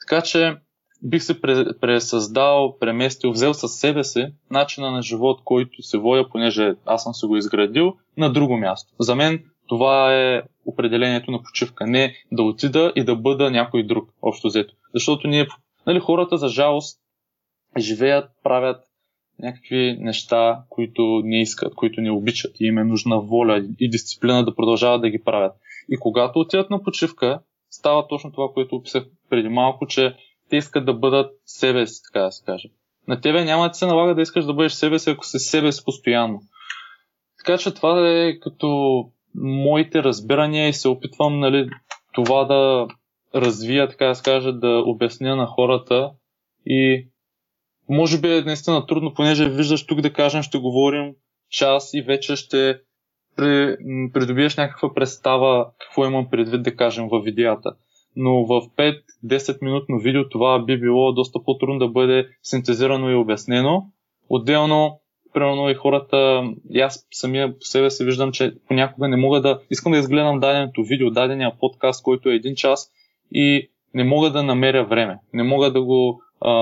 Така 0.00 0.22
че 0.22 0.56
бих 1.02 1.22
се 1.22 1.40
пресъздал, 1.80 2.78
преместил, 2.78 3.30
взел 3.30 3.54
със 3.54 3.72
себе 3.72 4.04
си 4.04 4.26
начина 4.50 4.90
на 4.90 5.02
живот, 5.02 5.40
който 5.44 5.82
се 5.82 5.98
водя, 5.98 6.28
понеже 6.28 6.74
аз 6.86 7.02
съм 7.02 7.14
се 7.14 7.26
го 7.26 7.36
изградил, 7.36 7.94
на 8.16 8.32
друго 8.32 8.56
място. 8.56 8.92
За 8.98 9.14
мен 9.14 9.44
това 9.66 10.14
е 10.14 10.42
определението 10.68 11.30
на 11.30 11.42
почивка. 11.42 11.86
Не 11.86 12.14
да 12.32 12.42
отида 12.42 12.92
и 12.96 13.04
да 13.04 13.16
бъда 13.16 13.50
някой 13.50 13.82
друг, 13.82 14.10
общо 14.22 14.48
взето. 14.48 14.74
Защото 14.94 15.28
ние, 15.28 15.46
нали, 15.86 16.00
хората 16.00 16.36
за 16.36 16.48
жалост 16.48 17.00
живеят, 17.78 18.30
правят 18.42 18.84
някакви 19.38 19.96
неща, 20.00 20.62
които 20.68 21.20
не 21.24 21.40
искат, 21.40 21.74
които 21.74 22.00
не 22.00 22.10
обичат 22.10 22.60
и 22.60 22.66
им 22.66 22.78
е 22.78 22.84
нужна 22.84 23.20
воля 23.20 23.64
и 23.80 23.90
дисциплина 23.90 24.44
да 24.44 24.54
продължават 24.54 25.00
да 25.00 25.10
ги 25.10 25.24
правят. 25.24 25.52
И 25.88 25.96
когато 25.96 26.40
отидат 26.40 26.70
на 26.70 26.82
почивка, 26.82 27.40
става 27.70 28.08
точно 28.08 28.32
това, 28.32 28.48
което 28.54 28.76
описах 28.76 29.04
преди 29.30 29.48
малко, 29.48 29.86
че 29.86 30.16
те 30.50 30.56
искат 30.56 30.86
да 30.86 30.94
бъдат 30.94 31.32
себе 31.44 31.86
си, 31.86 32.02
така 32.02 32.24
да 32.24 32.32
се 32.32 32.44
каже. 32.44 32.68
На 33.08 33.20
тебе 33.20 33.44
няма 33.44 33.68
да 33.68 33.74
се 33.74 33.86
налага 33.86 34.14
да 34.14 34.22
искаш 34.22 34.44
да 34.44 34.54
бъдеш 34.54 34.72
себе 34.72 34.98
си, 34.98 35.10
ако 35.10 35.26
си 35.26 35.38
себе 35.38 35.72
си 35.72 35.84
постоянно. 35.84 36.40
така 37.38 37.58
че 37.58 37.74
това 37.74 38.08
е 38.08 38.38
като 38.40 39.04
моите 39.34 40.02
разбирания 40.02 40.68
и 40.68 40.72
се 40.72 40.88
опитвам 40.88 41.40
нали, 41.40 41.68
това 42.12 42.44
да 42.44 42.88
развия, 43.34 43.88
така 43.88 44.06
да 44.06 44.14
скажа, 44.14 44.52
да 44.52 44.82
обясня 44.86 45.36
на 45.36 45.46
хората 45.46 46.10
и 46.66 47.08
може 47.88 48.20
би 48.20 48.32
е 48.32 48.42
наистина 48.42 48.86
трудно, 48.86 49.14
понеже 49.14 49.48
виждаш 49.48 49.86
тук 49.86 50.00
да 50.00 50.12
кажем, 50.12 50.42
ще 50.42 50.58
говорим 50.58 51.14
час 51.50 51.94
и 51.94 52.02
вече 52.02 52.36
ще 52.36 52.80
придобиеш 54.12 54.56
някаква 54.56 54.94
представа 54.94 55.66
какво 55.78 56.06
имам 56.06 56.30
предвид 56.30 56.62
да 56.62 56.76
кажем 56.76 57.08
в 57.08 57.20
видеята. 57.20 57.74
Но 58.16 58.46
в 58.46 58.62
5-10 59.24 59.62
минутно 59.62 59.98
видео 59.98 60.28
това 60.28 60.64
би 60.64 60.80
било 60.80 61.12
доста 61.12 61.38
по-трудно 61.44 61.78
да 61.78 61.88
бъде 61.88 62.28
синтезирано 62.42 63.10
и 63.10 63.14
обяснено. 63.14 63.86
Отделно, 64.28 65.00
примерно 65.38 65.70
и 65.70 65.74
хората, 65.74 66.42
и 66.70 66.80
аз 66.80 67.06
самия 67.12 67.58
по 67.58 67.64
себе 67.64 67.90
си 67.90 68.04
виждам, 68.04 68.32
че 68.32 68.54
понякога 68.68 69.08
не 69.08 69.16
мога 69.16 69.40
да, 69.40 69.60
искам 69.70 69.92
да 69.92 69.98
изгледам 69.98 70.40
даденото 70.40 70.82
видео, 70.82 71.10
дадения 71.10 71.52
подкаст, 71.60 72.02
който 72.02 72.30
е 72.30 72.34
един 72.34 72.54
час 72.54 72.90
и 73.32 73.70
не 73.94 74.04
мога 74.04 74.30
да 74.30 74.42
намеря 74.42 74.84
време. 74.84 75.18
Не 75.32 75.42
мога 75.42 75.72
да 75.72 75.82
го 75.82 76.22
а, 76.40 76.52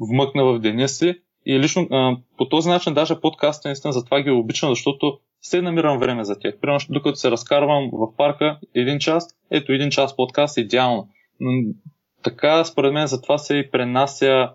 вмъкна 0.00 0.44
в 0.44 0.58
деня 0.58 0.88
си. 0.88 1.14
И 1.46 1.58
лично 1.58 1.88
а, 1.90 2.16
по 2.38 2.48
този 2.48 2.68
начин 2.68 2.94
даже 2.94 3.20
подкаста 3.20 3.68
наистина 3.68 3.92
затова 3.92 4.20
ги 4.20 4.30
обичам, 4.30 4.70
защото 4.70 5.18
се 5.40 5.62
намирам 5.62 5.98
време 5.98 6.24
за 6.24 6.38
тях. 6.38 6.54
Примерно, 6.60 6.80
докато 6.90 7.16
се 7.16 7.30
разкарвам 7.30 7.90
в 7.92 8.16
парка 8.16 8.58
един 8.74 8.98
час, 8.98 9.28
ето 9.50 9.72
един 9.72 9.90
час 9.90 10.16
подкаст 10.16 10.58
е 10.58 10.60
идеално. 10.60 11.08
Но, 11.40 11.72
така, 12.22 12.64
според 12.64 12.92
мен, 12.92 13.06
затова 13.06 13.38
се 13.38 13.56
и 13.56 13.70
пренася 13.70 14.50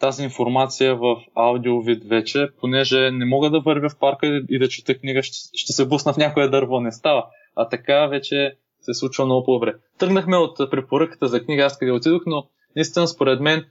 тази 0.00 0.24
информация 0.24 0.96
в 0.96 1.16
аудио 1.34 1.82
вид 1.82 2.04
вече, 2.04 2.48
понеже 2.60 3.10
не 3.10 3.24
мога 3.24 3.50
да 3.50 3.60
вървя 3.60 3.88
в 3.88 3.98
парка 3.98 4.42
и 4.48 4.58
да 4.58 4.68
чета 4.68 4.98
книга, 4.98 5.22
ще, 5.22 5.36
ще 5.54 5.72
се 5.72 5.88
бусна 5.88 6.12
в 6.12 6.16
някое 6.16 6.48
дърво, 6.48 6.80
не 6.80 6.92
става. 6.92 7.26
А 7.56 7.68
така 7.68 8.06
вече 8.06 8.56
се 8.80 8.94
случва 8.94 9.24
много 9.24 9.44
по-добре. 9.44 9.74
Тръгнахме 9.98 10.36
от 10.36 10.70
препоръката 10.70 11.28
за 11.28 11.44
книга, 11.44 11.62
аз 11.62 11.78
къде 11.78 11.92
отидох, 11.92 12.22
но 12.26 12.44
наистина 12.76 13.08
според 13.08 13.40
мен, 13.40 13.64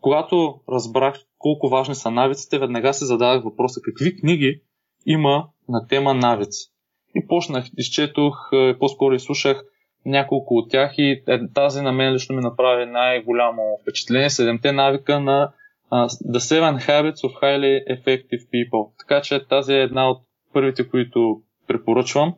когато 0.00 0.60
разбрах 0.68 1.14
колко 1.38 1.68
важни 1.68 1.94
са 1.94 2.10
навиците, 2.10 2.58
веднага 2.58 2.94
се 2.94 3.06
зададах 3.06 3.44
въпроса 3.44 3.80
какви 3.84 4.16
книги 4.16 4.60
има 5.06 5.48
на 5.68 5.86
тема 5.86 6.14
навици. 6.14 6.70
И 7.14 7.26
почнах, 7.26 7.64
изчетох, 7.76 8.48
е, 8.52 8.78
по-скоро 8.78 9.14
изслушах 9.14 9.64
няколко 10.06 10.54
от 10.54 10.70
тях 10.70 10.94
и 10.98 11.22
е, 11.28 11.40
тази 11.54 11.82
на 11.82 11.92
мен 11.92 12.12
лично 12.12 12.36
ми 12.36 12.42
направи 12.42 12.86
най-голямо 12.86 13.62
впечатление. 13.82 14.30
Седемте 14.30 14.72
навика 14.72 15.20
на 15.20 15.52
uh, 15.92 16.06
The 16.32 16.38
Seven 16.38 16.78
Habits 16.78 17.20
of 17.24 17.32
Highly 17.42 17.86
Effective 17.88 18.42
People. 18.52 18.90
Така 18.98 19.22
че 19.22 19.46
тази 19.46 19.72
е 19.72 19.82
една 19.82 20.10
от 20.10 20.22
първите, 20.52 20.88
които 20.88 21.40
препоръчвам. 21.66 22.34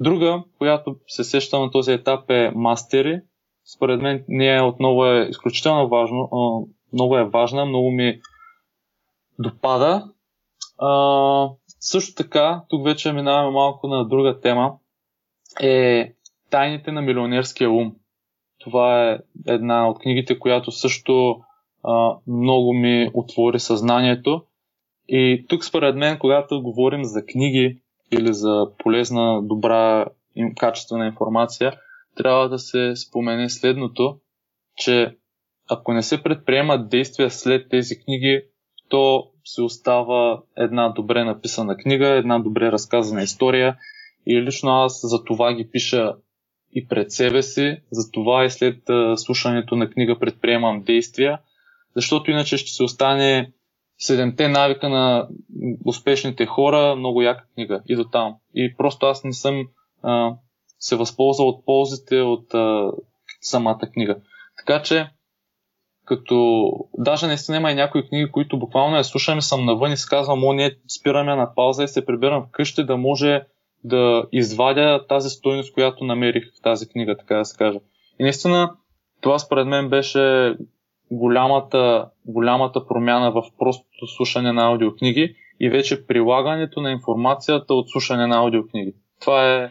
Друга, 0.00 0.42
която 0.58 0.96
се 1.06 1.24
сеща 1.24 1.60
на 1.60 1.70
този 1.70 1.92
етап 1.92 2.30
е 2.30 2.52
Мастери. 2.54 3.20
Според 3.76 4.02
мен 4.02 4.24
нея 4.28 4.64
отново 4.64 5.06
е 5.06 5.26
изключително 5.30 5.88
важно, 5.88 6.28
много 6.92 7.16
е 7.16 7.24
важна, 7.24 7.64
много 7.64 7.90
ми 7.90 8.20
допада. 9.38 10.04
А, 10.78 11.48
също 11.80 12.22
така, 12.22 12.62
тук 12.68 12.84
вече 12.84 13.12
минаваме 13.12 13.50
малко 13.50 13.88
на 13.88 14.08
друга 14.08 14.40
тема, 14.40 14.72
е 15.60 16.12
Тайните 16.50 16.92
на 16.92 17.02
милионерския 17.02 17.70
ум. 17.70 17.92
Това 18.58 19.10
е 19.10 19.18
една 19.46 19.88
от 19.88 19.98
книгите, 19.98 20.38
която 20.38 20.72
също 20.72 21.40
много 22.26 22.72
ми 22.72 23.10
отвори 23.14 23.60
съзнанието. 23.60 24.42
И 25.08 25.44
тук 25.48 25.64
според 25.64 25.96
мен, 25.96 26.18
когато 26.18 26.62
говорим 26.62 27.04
за 27.04 27.26
книги 27.26 27.78
или 28.12 28.34
за 28.34 28.66
полезна, 28.78 29.40
добра, 29.42 30.06
качествена 30.56 31.06
информация, 31.06 31.72
трябва 32.16 32.48
да 32.48 32.58
се 32.58 32.96
спомене 32.96 33.48
следното, 33.48 34.18
че 34.76 35.16
ако 35.70 35.92
не 35.92 36.02
се 36.02 36.22
предприемат 36.22 36.88
действия 36.88 37.30
след 37.30 37.68
тези 37.68 37.98
книги, 37.98 38.42
то 38.88 39.30
се 39.44 39.62
остава 39.62 40.42
една 40.56 40.88
добре 40.88 41.24
написана 41.24 41.76
книга, 41.76 42.08
една 42.08 42.38
добре 42.38 42.72
разказана 42.72 43.22
история 43.22 43.76
и 44.26 44.42
лично 44.42 44.70
аз 44.70 45.00
за 45.02 45.24
това 45.24 45.52
ги 45.52 45.70
пиша 45.70 46.14
и 46.72 46.88
пред 46.88 47.12
себе 47.12 47.42
си, 47.42 47.76
за 47.90 48.10
това 48.10 48.44
и 48.44 48.50
след 48.50 48.78
слушането 49.16 49.76
на 49.76 49.90
книга 49.90 50.18
предприемам 50.18 50.82
действия, 50.82 51.38
защото 51.98 52.30
иначе 52.30 52.56
ще 52.56 52.70
се 52.70 52.82
остане 52.82 53.52
седемте 53.98 54.48
навика 54.48 54.88
на 54.88 55.28
успешните 55.84 56.46
хора, 56.46 56.96
много 56.96 57.22
яка 57.22 57.44
книга 57.54 57.82
и 57.88 57.96
до 57.96 58.04
там. 58.04 58.34
И 58.54 58.74
просто 58.76 59.06
аз 59.06 59.24
не 59.24 59.32
съм 59.32 59.68
а, 60.02 60.34
се 60.78 60.96
възползвал 60.96 61.48
от 61.48 61.64
ползите 61.64 62.20
от 62.20 62.54
а, 62.54 62.90
самата 63.40 63.90
книга. 63.92 64.16
Така 64.56 64.82
че 64.82 65.10
като 66.04 66.70
даже 66.98 67.26
наистина 67.26 67.56
има 67.56 67.72
и 67.72 67.74
някои 67.74 68.08
книги, 68.08 68.32
които 68.32 68.58
буквално 68.58 68.96
я 68.96 69.04
слушам 69.04 69.38
и 69.38 69.42
съм 69.42 69.64
навън 69.64 69.92
и 69.92 69.96
си 69.96 70.06
казвам, 70.08 70.44
о, 70.44 70.52
ние 70.52 70.76
спираме 70.98 71.36
на 71.36 71.54
пауза 71.54 71.84
и 71.84 71.88
се 71.88 72.06
прибирам 72.06 72.46
вкъщи 72.48 72.84
да 72.84 72.96
може 72.96 73.42
да 73.84 74.24
извадя 74.32 75.06
тази 75.08 75.30
стойност, 75.30 75.74
която 75.74 76.04
намерих 76.04 76.44
в 76.58 76.62
тази 76.62 76.88
книга, 76.88 77.16
така 77.16 77.36
да 77.36 77.44
се 77.44 77.56
каже. 77.56 77.78
И 78.18 78.22
наистина 78.22 78.74
това 79.20 79.38
според 79.38 79.66
мен 79.66 79.88
беше 79.88 80.54
голямата, 81.10 82.10
голямата 82.26 82.86
промяна 82.86 83.30
в 83.30 83.42
простото 83.58 84.06
слушане 84.16 84.52
на 84.52 84.66
аудиокниги 84.66 85.34
и 85.60 85.70
вече 85.70 86.06
прилагането 86.06 86.80
на 86.80 86.90
информацията 86.90 87.74
от 87.74 87.90
слушане 87.90 88.26
на 88.26 88.36
аудиокниги. 88.36 88.94
Това 89.20 89.54
е 89.54 89.70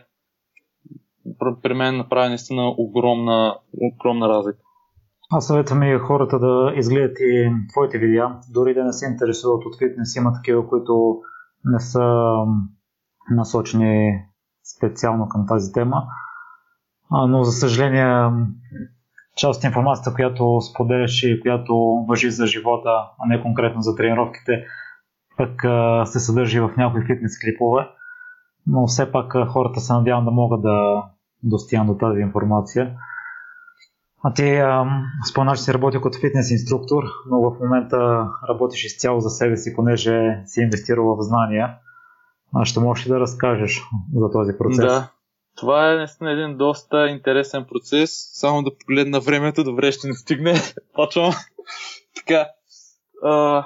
при 1.61 1.73
мен 1.73 1.97
направи 1.97 2.29
наистина 2.29 2.73
огромна, 2.77 3.57
огромна 3.81 4.29
разлика. 4.29 4.59
Аз 5.31 5.47
съветвам 5.47 5.83
и 5.83 5.97
хората 5.97 6.39
да 6.39 6.73
изгледат 6.75 7.17
и 7.19 7.51
твоите 7.71 7.97
видеа, 7.97 8.39
дори 8.53 8.73
да 8.73 8.83
не 8.83 8.93
се 8.93 9.05
интересуват 9.05 9.65
от 9.65 9.77
фитнес, 9.77 10.15
има 10.15 10.33
такива, 10.33 10.67
които 10.67 11.21
не 11.65 11.79
са 11.79 12.33
насочени 13.31 14.25
специално 14.77 15.29
към 15.29 15.45
тази 15.47 15.73
тема. 15.73 16.03
Но 17.27 17.43
за 17.43 17.51
съжаление, 17.51 18.31
част 19.37 19.57
от 19.57 19.63
информацията, 19.63 20.13
която 20.15 20.61
споделяш 20.61 21.23
и 21.23 21.41
която 21.41 21.75
въжи 22.07 22.31
за 22.31 22.47
живота, 22.47 22.89
а 23.19 23.27
не 23.27 23.41
конкретно 23.41 23.81
за 23.81 23.95
тренировките, 23.95 24.65
пък 25.37 25.65
се 26.07 26.19
съдържи 26.19 26.59
в 26.59 26.71
някои 26.77 27.05
фитнес 27.05 27.39
клипове. 27.39 27.87
Но 28.67 28.87
все 28.87 29.11
пак 29.11 29.33
хората 29.47 29.79
се 29.79 29.93
надявам 29.93 30.25
да 30.25 30.31
могат 30.31 30.61
да 30.61 31.03
достигнат 31.43 31.87
до 31.87 31.97
тази 31.97 32.19
информация. 32.21 32.95
А 34.23 34.33
ти 34.33 34.61
спомена, 35.31 35.55
че 35.55 35.61
си 35.61 35.73
работил 35.73 36.01
като 36.01 36.19
фитнес 36.19 36.51
инструктор, 36.51 37.03
но 37.29 37.41
в 37.41 37.59
момента 37.59 38.27
работиш 38.49 38.85
изцяло 38.85 39.19
за 39.19 39.29
себе 39.29 39.57
си, 39.57 39.75
понеже 39.75 40.41
си 40.45 40.61
инвестирал 40.61 41.15
в 41.15 41.21
знания. 41.21 41.75
Ще 42.63 42.79
можеш 42.79 43.05
ли 43.05 43.09
да 43.09 43.19
разкажеш 43.19 43.81
за 44.15 44.31
този 44.31 44.57
процес? 44.57 44.85
Да, 44.85 45.09
това 45.57 45.91
е 45.91 45.95
наистина 45.95 46.31
един 46.31 46.57
доста 46.57 47.07
интересен 47.09 47.65
процес. 47.65 48.29
Само 48.33 48.63
да 48.63 48.77
погледна 48.77 49.19
времето, 49.19 49.63
добре 49.63 49.91
ще 49.91 50.07
не 50.07 50.13
стигне. 50.13 50.53
Почвам. 50.93 51.33
така. 52.15 52.47
А, 53.23 53.65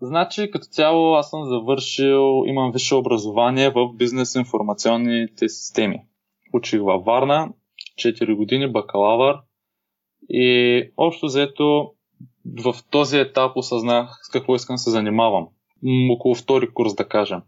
значи, 0.00 0.50
като 0.50 0.66
цяло 0.66 1.14
аз 1.14 1.30
съм 1.30 1.44
завършил, 1.44 2.44
имам 2.46 2.72
висше 2.72 2.94
образование 2.94 3.70
в 3.70 3.92
бизнес 3.94 4.34
информационните 4.34 5.48
системи. 5.48 6.00
Учих 6.54 6.80
във 6.80 7.04
Варна, 7.04 7.48
4 7.98 8.36
години 8.36 8.72
бакалавър, 8.72 9.36
и 10.28 10.82
общо 10.96 11.26
взето 11.26 11.92
в 12.64 12.74
този 12.90 13.18
етап 13.18 13.52
осъзнах 13.56 14.18
с 14.22 14.28
какво 14.30 14.54
искам 14.54 14.78
се 14.78 14.90
занимавам. 14.90 15.48
Около 16.10 16.34
втори 16.34 16.68
курс, 16.74 16.94
да 16.94 17.08
кажем. 17.08 17.40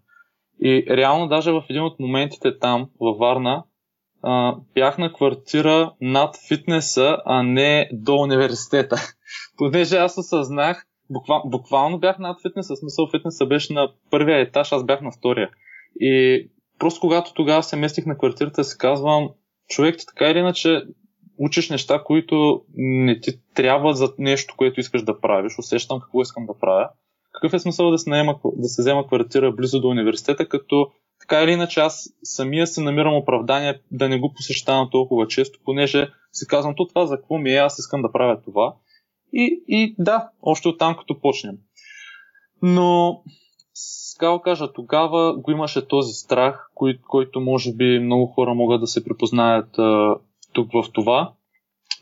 И 0.63 0.87
реално 0.91 1.29
даже 1.29 1.53
в 1.53 1.65
един 1.71 1.83
от 1.83 2.01
моментите 2.01 2.59
там, 2.59 2.91
във 3.01 3.19
Варна, 3.19 3.65
бях 4.75 4.99
на 4.99 5.13
квартира 5.13 5.93
над 6.01 6.37
фитнеса, 6.49 7.19
а 7.25 7.43
не 7.43 7.89
до 7.93 8.15
университета. 8.15 8.97
Понеже 9.57 9.97
аз 9.97 10.19
осъзнах, 10.19 10.87
буквал, 11.11 11.43
буквално 11.47 11.99
бях 11.99 12.19
над 12.19 12.43
фитнеса, 12.43 12.77
смисъл 12.77 13.11
фитнеса 13.11 13.47
беше 13.47 13.73
на 13.73 13.93
първия 14.11 14.41
етаж, 14.41 14.73
аз 14.73 14.85
бях 14.85 15.01
на 15.01 15.11
втория. 15.11 15.51
И 16.01 16.47
просто 16.79 17.01
когато 17.01 17.35
тогава 17.35 17.63
се 17.63 17.77
местих 17.77 18.07
на 18.07 18.19
квартирата, 18.19 18.65
си 18.65 18.79
казвам, 18.79 19.29
човек, 19.69 19.97
така 20.07 20.31
или 20.31 20.39
иначе, 20.39 20.83
учиш 21.39 21.71
неща, 21.71 22.03
които 22.05 22.63
не 22.77 23.21
ти 23.21 23.31
трябва 23.55 23.95
за 23.95 24.13
нещо, 24.19 24.55
което 24.57 24.81
искаш 24.81 25.03
да 25.03 25.21
правиш. 25.21 25.59
Усещам 25.59 26.01
какво 26.01 26.21
искам 26.21 26.47
да 26.47 26.59
правя. 26.59 26.89
Какъв 27.33 27.55
е 27.55 27.59
смисъл 27.59 27.91
да 27.91 27.99
се, 27.99 28.11
наема, 28.11 28.39
да 28.45 28.69
се 28.69 28.83
взема 28.83 29.07
квартира 29.07 29.53
близо 29.53 29.81
до 29.81 29.89
университета, 29.89 30.49
като 30.49 30.91
така 31.29 31.43
или 31.43 31.51
иначе 31.53 31.81
аз 31.81 32.09
самия 32.23 32.67
се 32.67 32.83
намирам 32.83 33.15
оправдание 33.15 33.81
да 33.91 34.09
не 34.09 34.19
го 34.19 34.33
посещавам 34.33 34.89
толкова 34.91 35.27
често, 35.27 35.59
понеже 35.65 36.09
си 36.33 36.47
казвам, 36.47 36.75
то 36.77 36.87
това 36.87 37.07
за 37.07 37.17
какво 37.17 37.39
ми 37.39 37.51
е, 37.51 37.57
аз 37.57 37.79
искам 37.79 38.03
да 38.03 38.13
правя 38.13 38.41
това. 38.45 38.75
И, 39.33 39.63
и 39.69 39.95
да, 39.99 40.29
още 40.43 40.69
от 40.69 40.79
там 40.79 40.97
като 40.97 41.21
почнем. 41.21 41.57
Но 42.63 43.23
сега 43.75 44.39
кажа, 44.45 44.73
тогава 44.73 45.37
го 45.37 45.51
имаше 45.51 45.89
този 45.89 46.13
страх, 46.13 46.71
кой, 46.75 46.99
който 47.09 47.41
може 47.41 47.73
би 47.73 47.99
много 47.99 48.27
хора 48.27 48.55
могат 48.55 48.81
да 48.81 48.87
се 48.87 49.05
припознаят 49.05 49.79
а, 49.79 50.15
тук 50.53 50.73
в 50.73 50.93
това. 50.93 51.33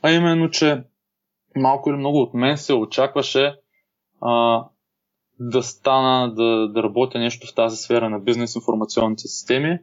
А 0.02 0.10
именно, 0.10 0.50
че 0.50 0.82
малко 1.56 1.90
или 1.90 1.96
много 1.96 2.20
от 2.20 2.34
мен 2.34 2.58
се 2.58 2.74
очакваше 2.74 3.54
а, 4.20 4.64
да 5.50 5.62
стана, 5.62 6.34
да, 6.34 6.68
да 6.68 6.82
работя 6.82 7.18
нещо 7.18 7.46
в 7.46 7.54
тази 7.54 7.76
сфера 7.76 8.10
на 8.10 8.18
бизнес 8.18 8.54
информационните 8.54 9.22
системи, 9.28 9.78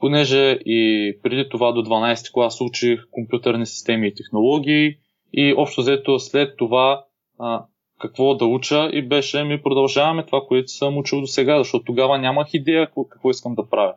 понеже 0.00 0.58
и 0.66 1.12
преди 1.22 1.48
това 1.48 1.72
до 1.72 1.84
12 1.84 2.32
клас 2.32 2.60
учих 2.60 3.00
компютърни 3.10 3.66
системи 3.66 4.08
и 4.08 4.14
технологии 4.14 4.96
и 5.32 5.54
общо 5.56 5.80
взето 5.80 6.18
след 6.18 6.56
това 6.56 7.04
а, 7.38 7.64
какво 8.00 8.34
да 8.34 8.46
уча 8.46 8.90
и 8.92 9.08
беше 9.08 9.44
ми 9.44 9.62
продължаваме 9.62 10.26
това, 10.26 10.40
което 10.48 10.72
съм 10.72 10.98
учил 10.98 11.20
до 11.20 11.26
сега, 11.26 11.58
защото 11.58 11.84
тогава 11.84 12.18
нямах 12.18 12.54
идея 12.54 12.86
какво, 12.86 13.04
какво 13.04 13.30
искам 13.30 13.54
да 13.54 13.68
правя. 13.68 13.94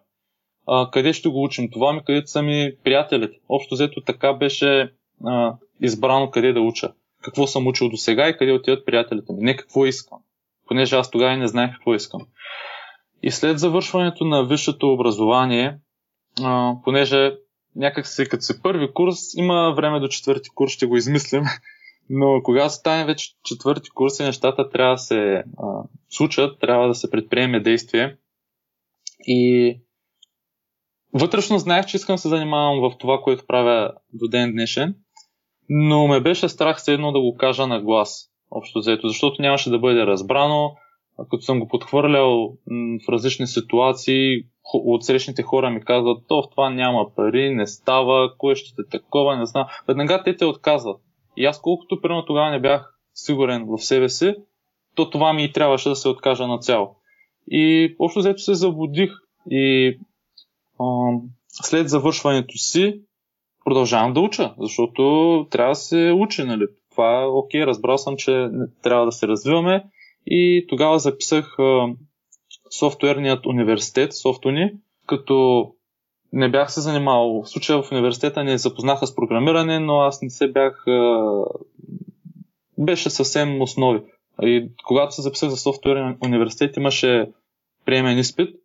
А, 0.68 0.92
къде 0.92 1.14
ще 1.14 1.30
го 1.30 1.44
учим? 1.44 1.70
Това 1.72 1.94
ми 1.94 2.02
където 2.06 2.30
са 2.30 2.42
ми 2.42 2.72
приятелите. 2.84 3.38
Общо 3.50 3.76
взето 3.76 4.02
така 4.02 4.34
беше 4.34 4.92
а, 5.26 5.56
избрано 5.82 6.32
къде 6.32 6.54
да 6.54 6.62
уча. 6.62 6.94
Какво 7.22 7.48
съм 7.48 7.68
учил 7.68 7.90
до 7.90 7.98
сега 7.98 8.30
и 8.30 8.38
къде 8.38 8.52
отиват 8.52 8.86
приятелите 8.86 9.34
ми. 9.34 9.40
Не 9.42 9.56
какво 9.56 9.86
искам. 9.86 10.20
Понеже 10.70 10.96
аз 10.96 11.12
тогава 11.12 11.38
не 11.38 11.48
знаех 11.48 11.72
какво 11.72 11.96
искам. 11.96 12.22
И 13.24 13.32
след 13.32 13.60
завършването 13.60 14.26
на 14.26 14.48
висшето 14.48 14.94
образование, 14.94 15.78
а, 16.44 16.74
понеже 16.84 17.32
някак 17.76 18.08
си 18.08 18.26
като 18.30 18.42
се 18.42 18.62
първи 18.62 18.94
курс, 18.94 19.18
има 19.38 19.74
време 19.76 20.00
до 20.00 20.08
четвърти 20.08 20.50
курс, 20.50 20.72
ще 20.72 20.86
го 20.86 20.98
измислим. 20.98 21.44
Но 22.10 22.42
когато 22.44 22.74
стане 22.74 23.06
вече 23.06 23.30
четвърти 23.44 23.90
курс 23.90 24.20
и 24.20 24.24
нещата 24.24 24.70
трябва 24.70 24.94
да 24.94 24.98
се 24.98 25.16
а, 25.16 25.44
случат, 26.10 26.60
трябва 26.60 26.88
да 26.88 26.96
се 26.96 27.12
предприеме 27.12 27.60
действие. 27.60 28.18
И 29.28 29.76
вътрешно 31.14 31.58
знаех, 31.58 31.86
че 31.86 31.98
искам 31.98 32.14
да 32.14 32.22
се 32.22 32.30
занимавам 32.30 32.80
в 32.80 32.98
това, 32.98 33.22
което 33.24 33.46
правя 33.48 33.94
до 34.14 34.28
ден 34.28 34.52
днешен, 34.52 34.96
но 35.70 36.08
ме 36.08 36.22
беше 36.22 36.50
страх 36.50 36.78
все 36.78 36.94
едно 36.94 37.12
да 37.12 37.20
го 37.20 37.36
кажа 37.38 37.68
на 37.68 37.82
глас, 37.82 38.30
общо 38.52 38.80
взето, 38.80 39.08
защото 39.08 39.42
нямаше 39.42 39.70
да 39.70 39.80
бъде 39.80 40.06
разбрано. 40.06 40.76
Като 41.32 41.42
съм 41.42 41.60
го 41.60 41.68
подхвърлял 41.68 42.54
в 43.06 43.10
различни 43.10 43.48
ситуации, 43.48 44.44
от 44.74 45.06
срещните 45.06 45.44
хора 45.44 45.70
ми 45.70 45.82
казват, 45.82 46.24
то 46.28 46.42
в 46.42 46.50
това 46.52 46.70
няма 46.70 47.16
пари, 47.16 47.56
не 47.56 47.68
става, 47.68 48.38
кое 48.38 48.56
ще 48.56 48.76
те 48.76 48.90
такова, 48.90 49.38
не 49.38 49.46
знам. 49.46 49.66
Веднага 49.88 50.24
те 50.24 50.36
те 50.36 50.46
отказват. 50.46 51.02
И 51.38 51.46
аз 51.46 51.62
колкото 51.62 52.02
примерно 52.02 52.26
тогава 52.26 52.52
не 52.52 52.60
бях 52.62 52.94
сигурен 53.14 53.66
в 53.68 53.78
себе 53.78 54.10
си, 54.10 54.36
то 54.96 55.10
това 55.10 55.34
ми 55.34 55.44
и 55.44 55.52
трябваше 55.52 55.90
да 55.90 55.96
се 55.96 56.10
откажа 56.10 56.48
на 56.48 56.60
цяло. 56.60 56.96
И 57.52 57.96
общо 58.00 58.20
взето 58.20 58.40
се 58.40 58.54
заблудих 58.54 59.12
и 59.50 59.98
а, 60.80 60.86
след 61.48 61.90
завършването 61.90 62.58
си 62.58 63.02
продължавам 63.66 64.14
да 64.14 64.20
уча, 64.20 64.54
защото 64.60 65.48
трябва 65.50 65.72
да 65.72 65.76
се 65.76 66.12
учи, 66.16 66.44
нали? 66.44 66.66
Това 67.00 67.22
е 67.22 67.26
окей, 67.26 67.66
разбрал 67.66 67.98
съм, 67.98 68.18
че 68.18 68.50
трябва 68.84 69.06
да 69.06 69.12
се 69.12 69.28
развиваме 69.28 69.84
и 70.26 70.66
тогава 70.70 71.00
записах 71.00 71.58
софтуерният 72.80 73.46
университет, 73.46 74.14
Софтуни, 74.14 74.72
като 75.08 75.68
не 76.34 76.52
бях 76.52 76.72
се 76.72 76.82
занимавал. 76.82 77.42
В 77.42 77.50
случая 77.50 77.82
в 77.82 77.92
университета 77.92 78.44
не 78.44 78.58
запознаха 78.58 79.08
с 79.08 79.16
програмиране, 79.16 79.80
но 79.80 80.00
аз 80.00 80.22
не 80.22 80.30
се 80.30 80.52
бях. 80.52 80.86
Беше 82.78 83.10
съвсем 83.10 83.62
основи. 83.62 84.02
И 84.42 84.70
когато 84.84 85.16
се 85.16 85.22
записах 85.22 85.50
за 85.50 85.58
софтуерен 85.58 86.18
университет, 86.24 86.78
имаше 86.78 87.32
приемен 87.86 88.18
изпит. 88.18 88.56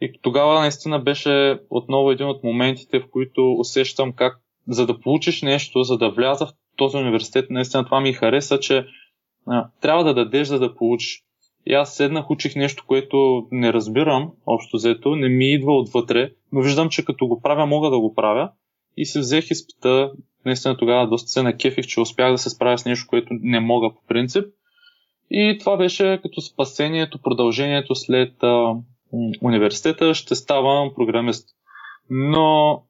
И 0.00 0.12
тогава 0.22 0.60
наистина 0.60 0.98
беше 0.98 1.60
отново 1.70 2.10
един 2.10 2.26
от 2.26 2.44
моментите, 2.44 3.00
в 3.00 3.10
които 3.10 3.52
усещам 3.52 4.12
как 4.12 4.38
за 4.68 4.86
да 4.86 5.00
получиш 5.00 5.42
нещо, 5.42 5.82
за 5.82 5.98
да 5.98 6.10
вляза 6.10 6.46
този 6.76 6.96
университет, 6.96 7.50
наистина 7.50 7.84
това 7.84 8.00
ми 8.00 8.12
хареса, 8.12 8.60
че 8.60 8.86
а, 9.46 9.68
трябва 9.80 10.04
да 10.04 10.14
дадеш, 10.14 10.48
за 10.48 10.58
да 10.58 10.74
получиш. 10.74 11.22
И 11.66 11.74
аз 11.74 11.96
седнах, 11.96 12.30
учих 12.30 12.56
нещо, 12.56 12.84
което 12.86 13.46
не 13.50 13.72
разбирам, 13.72 14.30
общо 14.46 14.76
взето, 14.76 15.16
не 15.16 15.28
ми 15.28 15.52
идва 15.52 15.78
отвътре, 15.78 16.30
но 16.52 16.60
виждам, 16.60 16.88
че 16.88 17.04
като 17.04 17.26
го 17.26 17.40
правя, 17.40 17.66
мога 17.66 17.90
да 17.90 17.98
го 17.98 18.14
правя. 18.14 18.50
И 18.96 19.06
се 19.06 19.18
взех 19.18 19.50
изпита, 19.50 20.12
наистина 20.44 20.76
тогава 20.76 21.08
доста 21.08 21.28
се 21.28 21.42
накефих, 21.42 21.86
че 21.86 22.00
успях 22.00 22.32
да 22.32 22.38
се 22.38 22.50
справя 22.50 22.78
с 22.78 22.84
нещо, 22.84 23.06
което 23.08 23.28
не 23.30 23.60
мога 23.60 23.94
по 23.94 24.06
принцип. 24.08 24.44
И 25.30 25.56
това 25.60 25.76
беше 25.76 26.20
като 26.22 26.40
спасението, 26.40 27.22
продължението 27.22 27.94
след 27.94 28.42
а, 28.42 28.74
университета, 29.42 30.14
ще 30.14 30.34
ставам 30.34 30.94
програмист. 30.94 31.48
Но 32.10 32.82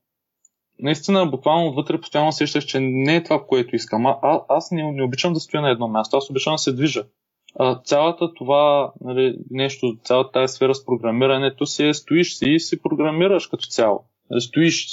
наистина, 0.79 1.27
буквално 1.27 1.68
отвътре 1.68 2.01
постоянно 2.01 2.33
сещах, 2.33 2.64
че 2.64 2.81
не 2.81 3.16
е 3.16 3.22
това, 3.22 3.45
което 3.47 3.77
искам. 3.77 4.07
А, 4.07 4.18
а, 4.22 4.41
аз 4.49 4.70
не, 4.70 4.93
не 4.93 5.03
обичам 5.03 5.33
да 5.33 5.41
стоя 5.41 5.61
на 5.61 5.70
едно 5.70 5.89
място, 5.89 6.16
аз 6.16 6.31
обичам 6.31 6.55
да 6.55 6.59
се 6.59 6.72
движа 6.72 7.05
а, 7.59 7.81
цялата 7.85 8.35
това 8.35 8.93
нали, 9.01 9.37
нещо, 9.51 9.97
цялата 10.05 10.31
тази 10.31 10.55
сфера 10.55 10.74
с 10.74 10.87
програмирането 10.87 11.66
си 11.66 11.87
е 11.87 11.95
стоиш 11.95 12.35
си 12.35 12.51
и 12.51 12.61
си 12.61 12.83
програмираш 12.83 13.47
като 13.47 13.66
цяло. 13.66 14.05
Нали, 14.31 14.41
стоиш 14.41 14.87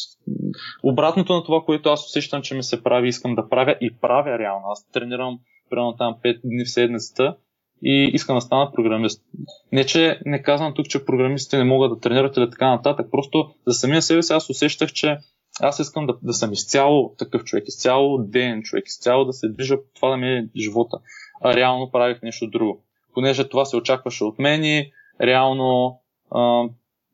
обратното 0.83 1.33
на 1.33 1.43
това, 1.43 1.61
което 1.65 1.89
аз 1.89 2.05
усещам, 2.05 2.41
че 2.41 2.55
ми 2.55 2.63
се 2.63 2.83
прави, 2.83 3.07
искам 3.07 3.35
да 3.35 3.49
правя 3.49 3.75
и 3.81 3.95
правя 4.01 4.39
реално. 4.39 4.65
Аз 4.67 4.87
тренирам 4.91 5.39
примерно 5.69 5.95
там 5.97 6.15
5 6.25 6.39
дни 6.43 6.65
в 6.65 6.71
седмицата 6.71 7.35
и 7.83 8.09
искам 8.13 8.37
да 8.37 8.41
стана 8.41 8.71
програмист. 8.71 9.23
Не, 9.71 9.85
че 9.85 10.19
не 10.25 10.41
казвам 10.41 10.73
тук, 10.73 10.85
че 10.85 11.05
програмистите 11.05 11.57
не 11.57 11.63
могат 11.63 11.91
да 11.91 11.99
тренират 11.99 12.37
или 12.37 12.49
така 12.49 12.69
нататък, 12.69 13.07
просто 13.11 13.49
за 13.67 13.73
самия 13.73 14.01
себе 14.01 14.23
си 14.23 14.33
аз 14.33 14.49
усещах, 14.49 14.93
че 14.93 15.17
аз 15.61 15.79
искам 15.79 16.07
да, 16.07 16.17
да 16.21 16.33
съм 16.33 16.53
изцяло 16.53 17.15
такъв 17.17 17.43
човек, 17.43 17.67
изцяло 17.67 18.17
ден 18.17 18.63
човек, 18.63 18.87
изцяло 18.87 19.25
да 19.25 19.33
се 19.33 19.49
движа, 19.49 19.77
това 19.95 20.09
да 20.09 20.17
ми 20.17 20.27
е 20.27 20.49
живота 20.55 20.99
а 21.43 21.55
реално 21.55 21.91
правих 21.91 22.21
нещо 22.21 22.47
друго. 22.47 22.83
Понеже 23.13 23.49
това 23.49 23.65
се 23.65 23.77
очакваше 23.77 24.23
от 24.23 24.39
мен 24.39 24.63
и 24.63 24.91
реално 25.21 25.99
а, 26.31 26.63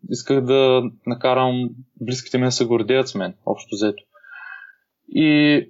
исках 0.09 0.41
да 0.41 0.83
накарам 1.07 1.69
близките 2.01 2.37
ми 2.37 2.45
да 2.45 2.51
се 2.51 2.65
гордеят 2.65 3.07
с 3.07 3.15
мен, 3.15 3.33
общо 3.45 3.75
взето. 3.75 4.03
И 5.09 5.69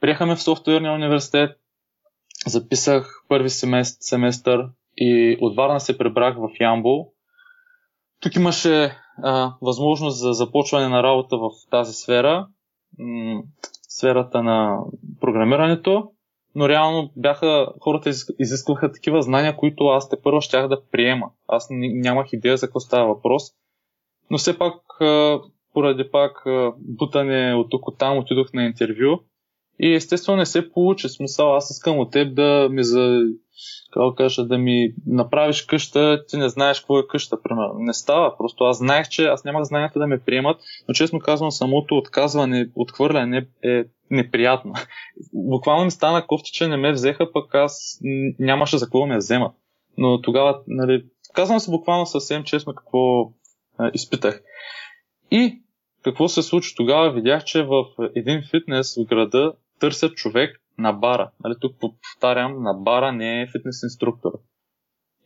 приехаме 0.00 0.36
в 0.36 0.42
софтуерния 0.42 0.92
университет, 0.92 1.50
записах 2.46 3.22
първи 3.28 3.50
семестър, 4.00 4.68
и 4.96 5.38
от 5.40 5.56
Варна 5.56 5.80
се 5.80 5.98
пребрах 5.98 6.36
в 6.36 6.48
Ямбол. 6.60 7.12
Тук 8.20 8.34
имаше 8.34 8.96
а, 9.22 9.54
възможност 9.62 10.18
за 10.18 10.32
започване 10.32 10.88
на 10.88 11.02
работа 11.02 11.36
в 11.36 11.50
тази 11.70 11.92
сфера, 11.92 12.46
м- 12.98 13.42
сферата 13.88 14.42
на 14.42 14.78
програмирането 15.20 16.10
но 16.56 16.68
реално 16.68 17.10
бяха, 17.16 17.68
хората 17.80 18.10
изискваха 18.38 18.92
такива 18.92 19.22
знания, 19.22 19.56
които 19.56 19.84
аз 19.84 20.08
те 20.08 20.16
първо 20.22 20.40
щях 20.40 20.68
да 20.68 20.82
приема. 20.90 21.30
Аз 21.48 21.66
нямах 21.70 22.32
идея 22.32 22.56
за 22.56 22.66
какво 22.66 22.80
става 22.80 23.06
въпрос. 23.06 23.42
Но 24.30 24.38
все 24.38 24.58
пак, 24.58 24.74
поради 25.74 26.10
пак 26.10 26.42
бутане 26.78 27.54
от 27.54 27.70
тук 27.70 27.88
от 27.88 27.98
там, 27.98 28.18
отидох 28.18 28.52
на 28.52 28.64
интервю 28.64 29.20
и 29.80 29.94
естествено 29.94 30.38
не 30.38 30.46
се 30.46 30.70
получи. 30.70 31.08
Смисъл, 31.08 31.56
аз 31.56 31.70
искам 31.70 31.98
от 31.98 32.12
теб 32.12 32.34
да 32.34 32.68
ми 32.70 32.84
за 32.84 33.20
какво 33.92 34.14
кажа, 34.14 34.44
да 34.44 34.58
ми 34.58 34.94
направиш 35.06 35.62
къща, 35.62 36.24
ти 36.28 36.36
не 36.36 36.48
знаеш 36.48 36.80
какво 36.80 36.98
е 36.98 37.06
къща, 37.08 37.42
примерно. 37.42 37.74
Не 37.78 37.94
става, 37.94 38.36
просто 38.36 38.64
аз 38.64 38.78
знаех, 38.78 39.08
че 39.08 39.24
аз 39.24 39.44
нямах 39.44 39.64
знанията 39.64 39.98
да 39.98 40.06
ме 40.06 40.20
приемат, 40.20 40.60
но 40.88 40.94
честно 40.94 41.20
казвам, 41.20 41.50
самото 41.50 41.96
отказване, 41.96 42.70
отхвърляне 42.74 43.46
е 43.64 43.84
неприятно. 44.10 44.72
Буквално 45.32 45.84
ми 45.84 45.90
стана 45.90 46.26
кофти, 46.26 46.52
че 46.52 46.68
не 46.68 46.76
ме 46.76 46.92
взеха, 46.92 47.32
пък 47.32 47.54
аз 47.54 47.98
нямаше 48.38 48.78
за 48.78 48.86
какво 48.86 49.06
ме 49.06 49.16
вземат. 49.16 49.52
Но 49.98 50.20
тогава, 50.20 50.60
нали, 50.66 51.04
казвам 51.34 51.60
се 51.60 51.70
буквално 51.70 52.06
съвсем 52.06 52.44
честно 52.44 52.74
какво 52.74 53.32
а, 53.78 53.90
изпитах. 53.94 54.42
И 55.30 55.62
какво 56.02 56.28
се 56.28 56.42
случи 56.42 56.74
тогава? 56.76 57.12
Видях, 57.12 57.44
че 57.44 57.62
в 57.62 57.84
един 58.14 58.42
фитнес 58.50 58.94
в 58.94 59.06
града 59.08 59.52
търсят 59.80 60.16
човек 60.16 60.60
на 60.78 60.92
бара. 60.92 61.30
Нали, 61.44 61.54
тук 61.60 61.76
повтарям, 61.80 62.62
на 62.62 62.74
бара 62.74 63.12
не 63.12 63.42
е 63.42 63.46
фитнес 63.46 63.82
инструктор. 63.82 64.32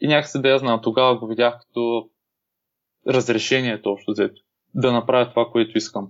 И 0.01 0.09
някакси 0.09 0.43
да 0.43 0.49
я 0.49 0.59
знам, 0.59 0.81
тогава 0.83 1.19
го 1.19 1.27
видях 1.27 1.59
като 1.61 2.11
разрешението 3.09 3.91
общо 3.91 4.11
взето. 4.13 4.43
Да 4.75 4.93
направя 4.93 5.31
това, 5.31 5.47
което 5.53 5.79
искам. 5.79 6.09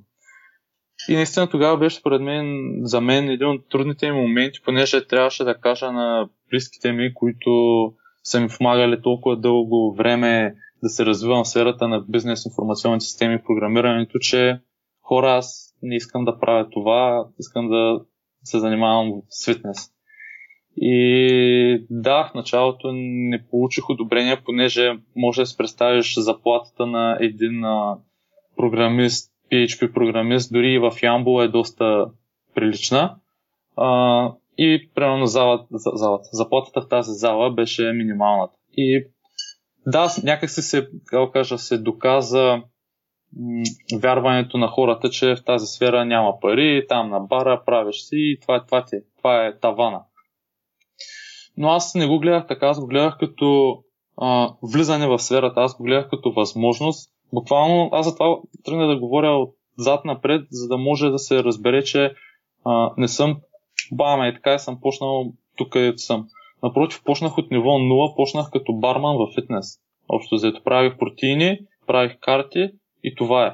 И 1.08 1.14
наистина 1.14 1.50
тогава 1.50 1.78
беше 1.78 1.96
според 1.96 2.22
мен, 2.22 2.76
за 2.82 3.00
мен 3.00 3.28
един 3.28 3.48
от 3.48 3.68
трудните 3.68 4.10
ми 4.10 4.20
моменти, 4.20 4.60
понеже 4.64 5.06
трябваше 5.06 5.44
да 5.44 5.58
кажа 5.58 5.92
на 5.92 6.28
близките 6.50 6.92
ми, 6.92 7.14
които 7.14 7.50
са 8.24 8.40
ми 8.40 8.48
помагали 8.58 9.02
толкова 9.02 9.36
дълго 9.36 9.94
време 9.94 10.54
да 10.82 10.88
се 10.88 11.06
развивам 11.06 11.44
в 11.44 11.48
сферата 11.48 11.88
на 11.88 12.00
бизнес, 12.00 12.46
информационни 12.46 13.00
системи 13.00 13.34
и 13.34 13.44
програмирането, 13.46 14.18
че 14.18 14.60
хора, 15.02 15.32
аз 15.32 15.74
не 15.82 15.96
искам 15.96 16.24
да 16.24 16.38
правя 16.38 16.70
това, 16.70 17.26
искам 17.38 17.68
да 17.68 18.00
се 18.44 18.58
занимавам 18.58 19.22
с 19.28 19.52
фитнес. 19.52 19.90
И 20.76 21.86
да, 21.90 22.30
в 22.30 22.34
началото 22.34 22.92
не 22.92 23.46
получих 23.50 23.90
одобрение, 23.90 24.42
понеже 24.44 24.98
може 25.16 25.42
да 25.42 25.46
си 25.46 25.56
представиш 25.56 26.14
заплатата 26.18 26.86
на 26.86 27.18
един 27.20 27.64
а, 27.64 27.98
програмист, 28.56 29.32
PHP 29.52 29.92
програмист, 29.92 30.52
дори 30.52 30.72
и 30.72 30.78
в 30.78 30.92
Ямбол 31.02 31.42
е 31.42 31.48
доста 31.48 32.06
прилична. 32.54 33.16
А, 33.76 34.32
и 34.58 34.90
примерно 34.94 35.26
залата, 35.26 35.66
залата, 35.72 36.28
заплатата 36.32 36.80
в 36.80 36.88
тази 36.88 37.10
зала 37.12 37.50
беше 37.50 37.92
минималната. 37.92 38.54
И 38.72 39.06
да, 39.86 40.08
някак 40.24 40.50
си 40.50 40.62
се, 40.62 40.88
как 41.06 41.32
кажа, 41.32 41.58
се 41.58 41.78
доказа 41.78 42.62
вярването 44.02 44.58
на 44.58 44.68
хората, 44.68 45.10
че 45.10 45.34
в 45.34 45.44
тази 45.44 45.66
сфера 45.66 46.04
няма 46.04 46.40
пари, 46.40 46.86
там 46.88 47.10
на 47.10 47.20
бара 47.20 47.62
правиш 47.66 47.96
си 47.96 48.16
и 48.16 48.38
това, 48.40 48.64
това, 48.64 48.84
ти, 48.84 48.96
това 49.16 49.46
е 49.46 49.58
тавана. 49.58 50.00
Но 51.56 51.68
аз 51.68 51.94
не 51.94 52.06
го 52.06 52.18
гледах 52.18 52.46
така, 52.46 52.66
аз 52.66 52.80
го 52.80 52.86
гледах 52.86 53.16
като 53.18 53.78
а, 54.16 54.50
влизане 54.62 55.06
в 55.06 55.18
сферата, 55.18 55.60
аз 55.60 55.76
го 55.76 55.82
гледах 55.84 56.10
като 56.10 56.32
възможност. 56.32 57.10
Буквално 57.32 57.88
аз 57.92 58.06
за 58.06 58.14
това 58.14 58.38
тръгна 58.64 58.86
да 58.86 58.98
говоря 58.98 59.46
отзад 59.78 60.04
напред, 60.04 60.46
за 60.50 60.68
да 60.68 60.76
може 60.78 61.08
да 61.08 61.18
се 61.18 61.44
разбере, 61.44 61.84
че 61.84 62.14
а, 62.64 62.90
не 62.96 63.08
съм 63.08 63.36
баме 63.92 64.28
и 64.28 64.34
така 64.34 64.54
и 64.54 64.58
съм 64.58 64.80
почнал 64.80 65.32
тук 65.56 65.68
където 65.72 65.98
съм. 65.98 66.26
Напротив, 66.62 67.02
почнах 67.04 67.38
от 67.38 67.50
ниво 67.50 67.70
0, 67.70 68.16
почнах 68.16 68.50
като 68.52 68.72
барман 68.72 69.16
в 69.16 69.34
фитнес. 69.34 69.78
Общо 70.08 70.34
взето 70.34 70.62
правих 70.64 70.98
протеини, 70.98 71.58
правих 71.86 72.18
карти 72.20 72.70
и 73.02 73.14
това 73.14 73.46
е. 73.46 73.52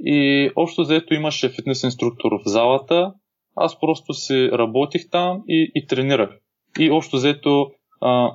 И 0.00 0.50
общо 0.56 0.82
взето 0.82 1.14
имаше 1.14 1.48
фитнес 1.48 1.82
инструктор 1.82 2.32
в 2.32 2.48
залата, 2.48 3.12
аз 3.56 3.80
просто 3.80 4.14
си 4.14 4.50
работих 4.52 5.10
там 5.10 5.42
и, 5.48 5.72
и 5.74 5.86
тренирах. 5.86 6.30
И 6.78 6.90
общо 6.90 7.16
взето 7.16 7.70
а, 8.00 8.32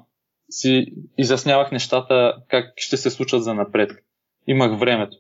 си 0.49 0.85
изяснявах 1.17 1.71
нещата 1.71 2.35
как 2.47 2.73
ще 2.75 2.97
се 2.97 3.09
случат 3.09 3.43
за 3.43 3.53
напред. 3.53 3.91
Имах 4.47 4.79
времето. 4.79 5.17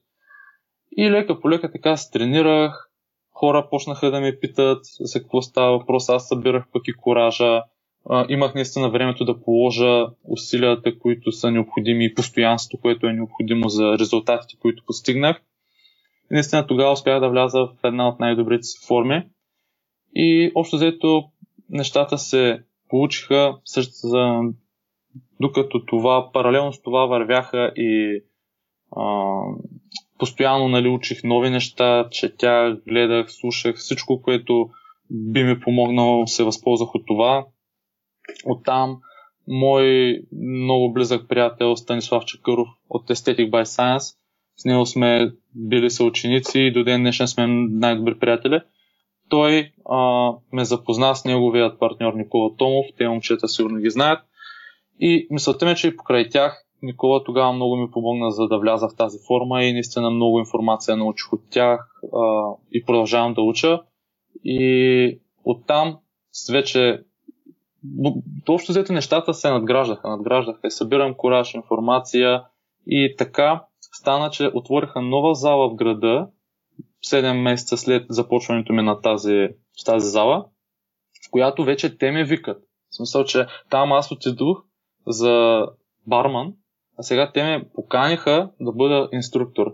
И 0.97 1.11
лека 1.11 1.39
по 1.39 1.49
лека 1.49 1.71
така 1.71 1.97
се 1.97 2.11
тренирах, 2.11 2.89
хора 3.31 3.67
почнаха 3.69 4.11
да 4.11 4.19
ме 4.19 4.39
питат 4.39 4.85
за 4.99 5.19
какво 5.19 5.41
става 5.41 5.77
въпрос, 5.77 6.09
аз 6.09 6.27
събирах 6.27 6.63
пък 6.73 6.87
и 6.87 6.93
коража, 6.93 7.63
имах 8.29 8.55
наистина 8.55 8.89
времето 8.89 9.25
да 9.25 9.41
положа 9.41 10.07
усилията, 10.23 10.99
които 10.99 11.31
са 11.31 11.51
необходими 11.51 12.05
и 12.05 12.13
постоянството, 12.13 12.81
което 12.81 13.07
е 13.07 13.13
необходимо 13.13 13.69
за 13.69 13.97
резултатите, 13.99 14.55
които 14.59 14.83
постигнах. 14.85 15.41
И 16.31 16.33
наистина 16.33 16.67
тогава 16.67 16.91
успях 16.91 17.19
да 17.19 17.29
вляза 17.29 17.59
в 17.59 17.69
една 17.83 18.07
от 18.07 18.19
най-добрите 18.19 18.63
си 18.63 18.87
форми. 18.87 19.23
И 20.15 20.51
общо 20.55 20.75
взето 20.75 21.23
нещата 21.69 22.17
се 22.17 22.63
получиха, 22.89 23.57
за, 24.03 24.41
докато 25.39 25.85
това, 25.85 26.31
паралелно 26.33 26.73
с 26.73 26.81
това 26.81 27.05
вървяха 27.05 27.71
и 27.75 28.21
а, 28.95 29.33
постоянно 30.17 30.67
нали, 30.67 30.89
учих 30.89 31.23
нови 31.23 31.49
неща, 31.49 32.07
четях, 32.11 32.77
гледах, 32.87 33.31
слушах 33.31 33.75
всичко, 33.75 34.21
което 34.21 34.69
би 35.11 35.43
ми 35.43 35.59
помогнало, 35.59 36.27
се 36.27 36.43
възползвах 36.43 36.95
от 36.95 37.03
това. 37.07 37.45
Оттам 38.45 38.97
мой 39.47 40.17
много 40.31 40.93
близък 40.93 41.27
приятел 41.29 41.75
Станислав 41.75 42.25
Чакъров 42.25 42.67
от 42.89 43.09
Aesthetic 43.09 43.49
by 43.49 43.63
Science. 43.63 44.15
С 44.57 44.65
него 44.65 44.85
сме 44.85 45.31
били 45.55 45.89
съученици 45.89 46.59
и 46.59 46.71
до 46.71 46.83
ден 46.83 47.01
днешен 47.01 47.27
сме 47.27 47.47
най-добри 47.47 48.19
приятели. 48.19 48.59
Той 49.29 49.71
а, 49.89 50.31
ме 50.51 50.65
запозна 50.65 51.15
с 51.15 51.25
неговият 51.25 51.79
партньор 51.79 52.13
Никола 52.13 52.55
Томов, 52.57 52.85
те 52.97 53.07
момчета 53.07 53.47
сигурно 53.47 53.79
ги 53.79 53.89
знаят. 53.89 54.19
И 54.99 55.27
мисълта 55.31 55.65
ми 55.65 55.71
е, 55.71 55.75
че 55.75 55.87
и 55.87 55.97
покрай 55.97 56.29
тях 56.29 56.63
Никола 56.81 57.23
тогава 57.23 57.53
много 57.53 57.75
ми 57.75 57.91
помогна 57.91 58.31
за 58.31 58.47
да 58.47 58.59
вляза 58.59 58.89
в 58.89 58.95
тази 58.95 59.17
форма 59.27 59.63
и 59.63 59.73
наистина 59.73 60.09
много 60.09 60.39
информация 60.39 60.97
научих 60.97 61.33
от 61.33 61.41
тях 61.49 61.91
а, 62.13 62.51
и 62.71 62.85
продължавам 62.85 63.33
да 63.33 63.41
уча. 63.41 63.81
И 64.43 65.19
оттам 65.43 65.97
вече 66.51 67.03
общо 68.49 68.71
взето 68.71 68.93
нещата 68.93 69.33
се 69.33 69.49
надграждаха, 69.49 70.09
надграждаха. 70.09 70.71
Събирам 70.71 71.13
кораж, 71.13 71.53
информация 71.53 72.43
и 72.87 73.15
така 73.17 73.63
стана, 73.79 74.29
че 74.29 74.51
отвориха 74.53 75.01
нова 75.01 75.35
зала 75.35 75.69
в 75.69 75.75
града 75.75 76.27
7 77.05 77.41
месеца 77.41 77.77
след 77.77 78.05
започването 78.09 78.73
ми 78.73 78.83
на 78.83 79.01
тази, 79.01 79.47
в 79.81 79.85
тази 79.85 80.09
зала, 80.09 80.45
в 81.27 81.31
която 81.31 81.63
вече 81.63 81.97
те 81.97 82.11
ме 82.11 82.23
викат. 82.23 82.57
В 82.89 82.95
смисъл, 82.95 83.23
че 83.23 83.45
там 83.69 83.91
аз 83.91 84.11
отидох 84.11 84.63
за 85.07 85.65
барман, 86.07 86.53
а 86.99 87.03
сега 87.03 87.31
те 87.31 87.43
ме 87.43 87.69
поканиха 87.73 88.49
да 88.59 88.71
бъда 88.71 89.09
инструктор. 89.11 89.73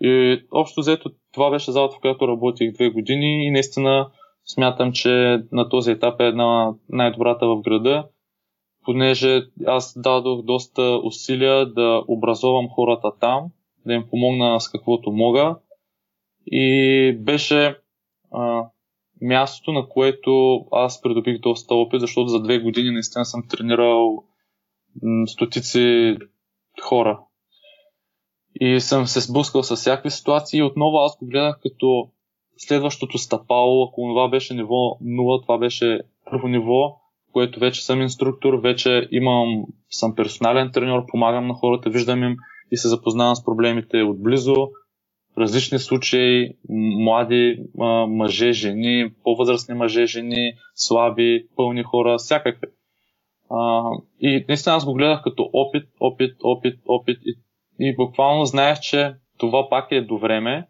И 0.00 0.42
общо 0.50 0.80
взето 0.80 1.10
това 1.32 1.50
беше 1.50 1.72
залата, 1.72 1.96
в 1.96 2.00
която 2.00 2.28
работих 2.28 2.72
две 2.72 2.90
години 2.90 3.46
и 3.46 3.50
наистина 3.50 4.10
смятам, 4.46 4.92
че 4.92 5.42
на 5.52 5.68
този 5.68 5.90
етап 5.90 6.20
е 6.20 6.26
една 6.26 6.74
най-добрата 6.88 7.46
в 7.46 7.60
града, 7.60 8.08
понеже 8.84 9.42
аз 9.66 9.98
дадох 9.98 10.42
доста 10.42 11.00
усилия 11.04 11.66
да 11.66 12.02
образовам 12.08 12.68
хората 12.68 13.12
там, 13.20 13.50
да 13.86 13.94
им 13.94 14.04
помогна 14.10 14.60
с 14.60 14.68
каквото 14.68 15.12
мога. 15.12 15.56
И 16.46 17.16
беше 17.20 17.78
а, 18.32 18.64
мястото, 19.22 19.72
на 19.72 19.88
което 19.88 20.64
аз 20.72 21.02
придобих 21.02 21.40
доста 21.40 21.74
опит, 21.74 22.00
защото 22.00 22.28
за 22.28 22.42
две 22.42 22.58
години 22.58 22.90
наистина 22.90 23.24
съм 23.24 23.48
тренирал 23.48 24.24
стотици 25.26 26.16
хора. 26.82 27.20
И 28.60 28.80
съм 28.80 29.06
се 29.06 29.20
сблъскал 29.20 29.62
с 29.62 29.76
всякакви 29.76 30.10
ситуации 30.10 30.58
и 30.58 30.62
отново 30.62 30.96
аз 30.96 31.18
го 31.18 31.26
гледах 31.26 31.58
като 31.62 32.10
следващото 32.56 33.18
стъпало, 33.18 33.84
ако 33.84 34.00
това 34.00 34.28
беше 34.28 34.54
ниво 34.54 34.98
0, 35.02 35.42
това 35.42 35.58
беше 35.58 36.00
първо 36.30 36.48
ниво, 36.48 36.96
което 37.32 37.60
вече 37.60 37.84
съм 37.84 38.02
инструктор, 38.02 38.54
вече 38.54 39.08
имам, 39.10 39.64
съм 39.90 40.14
персонален 40.14 40.70
треньор, 40.72 41.04
помагам 41.06 41.46
на 41.46 41.54
хората, 41.54 41.90
виждам 41.90 42.22
им 42.22 42.36
и 42.70 42.76
се 42.76 42.88
запознавам 42.88 43.36
с 43.36 43.44
проблемите 43.44 44.02
отблизо, 44.02 44.68
различни 45.38 45.78
случаи, 45.78 46.50
млади 46.98 47.58
мъже, 48.08 48.52
жени, 48.52 49.10
по-възрастни 49.24 49.74
мъже, 49.74 50.06
жени, 50.06 50.52
слаби, 50.74 51.46
пълни 51.56 51.82
хора, 51.82 52.18
всякакви. 52.18 52.66
И 54.20 54.44
наистина 54.48 54.74
аз 54.74 54.84
го 54.84 54.94
гледах 54.94 55.22
като 55.22 55.50
опит, 55.52 55.88
опит, 56.00 56.36
опит, 56.42 56.78
опит 56.86 57.18
и, 57.24 57.34
и 57.80 57.96
буквално 57.96 58.44
знаех, 58.44 58.80
че 58.80 59.14
това 59.38 59.68
пак 59.68 59.86
е 59.90 60.00
до 60.00 60.18
време, 60.18 60.66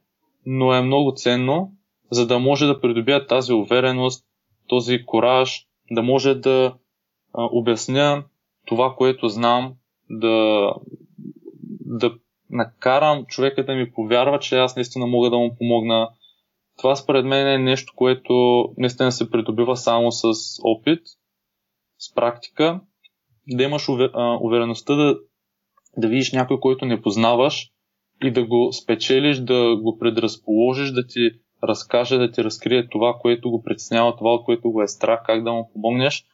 но 0.47 0.75
е 0.75 0.83
много 0.83 1.13
ценно, 1.17 1.73
за 2.11 2.27
да 2.27 2.39
може 2.39 2.67
да 2.67 2.81
придобия 2.81 3.27
тази 3.27 3.53
увереност, 3.53 4.25
този 4.69 5.05
кораж, 5.07 5.67
да 5.91 6.03
може 6.03 6.35
да 6.35 6.75
а, 7.35 7.49
обясня 7.53 8.25
това, 8.67 8.95
което 8.97 9.29
знам, 9.29 9.75
да, 10.11 10.71
да 11.81 12.15
накарам 12.51 13.25
човека 13.27 13.65
да 13.65 13.75
ми 13.75 13.93
повярва, 13.93 14.39
че 14.39 14.59
аз 14.59 14.77
наистина 14.77 15.07
мога 15.07 15.31
да 15.31 15.37
му 15.37 15.57
помогна. 15.59 16.11
Това 16.79 16.97
според 16.97 17.25
мен 17.25 17.49
е 17.49 17.59
нещо, 17.59 17.93
което 17.97 18.65
наистина 18.79 19.13
се 19.13 19.31
придобива 19.31 19.77
само 19.77 20.13
с 20.13 20.25
опит, 20.63 21.01
с 21.99 22.15
практика, 22.15 22.81
да 23.49 23.63
имаш 23.63 23.89
увереността 24.41 24.95
да, 24.95 25.19
да 25.97 26.09
видиш 26.09 26.33
някой, 26.33 26.61
който 26.61 26.85
не 26.85 27.03
познаваш 27.03 27.71
и 28.25 28.31
да 28.31 28.45
го 28.45 28.72
спечелиш, 28.72 29.39
да 29.39 29.77
го 29.77 29.99
предразположиш, 29.99 30.91
да 30.91 31.07
ти 31.07 31.31
разкаже, 31.64 32.18
да 32.18 32.31
ти 32.31 32.45
разкрие 32.45 32.89
това, 32.89 33.14
което 33.20 33.51
го 33.51 33.62
притеснява, 33.62 34.16
това, 34.16 34.39
което 34.45 34.70
го 34.70 34.83
е 34.83 34.89
страх, 34.89 35.20
как 35.27 35.45
да 35.45 35.53
му 35.53 35.70
помогнеш. 35.72 36.25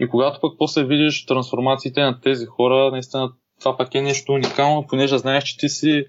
И 0.00 0.08
когато 0.08 0.40
пък 0.40 0.52
после 0.58 0.84
видиш 0.84 1.26
трансформациите 1.26 2.00
на 2.00 2.20
тези 2.20 2.46
хора, 2.46 2.90
наистина 2.90 3.32
това 3.60 3.76
пък 3.76 3.94
е 3.94 4.02
нещо 4.02 4.32
уникално, 4.32 4.86
понеже 4.88 5.18
знаеш, 5.18 5.44
че 5.44 5.58
ти 5.58 5.68
си 5.68 6.04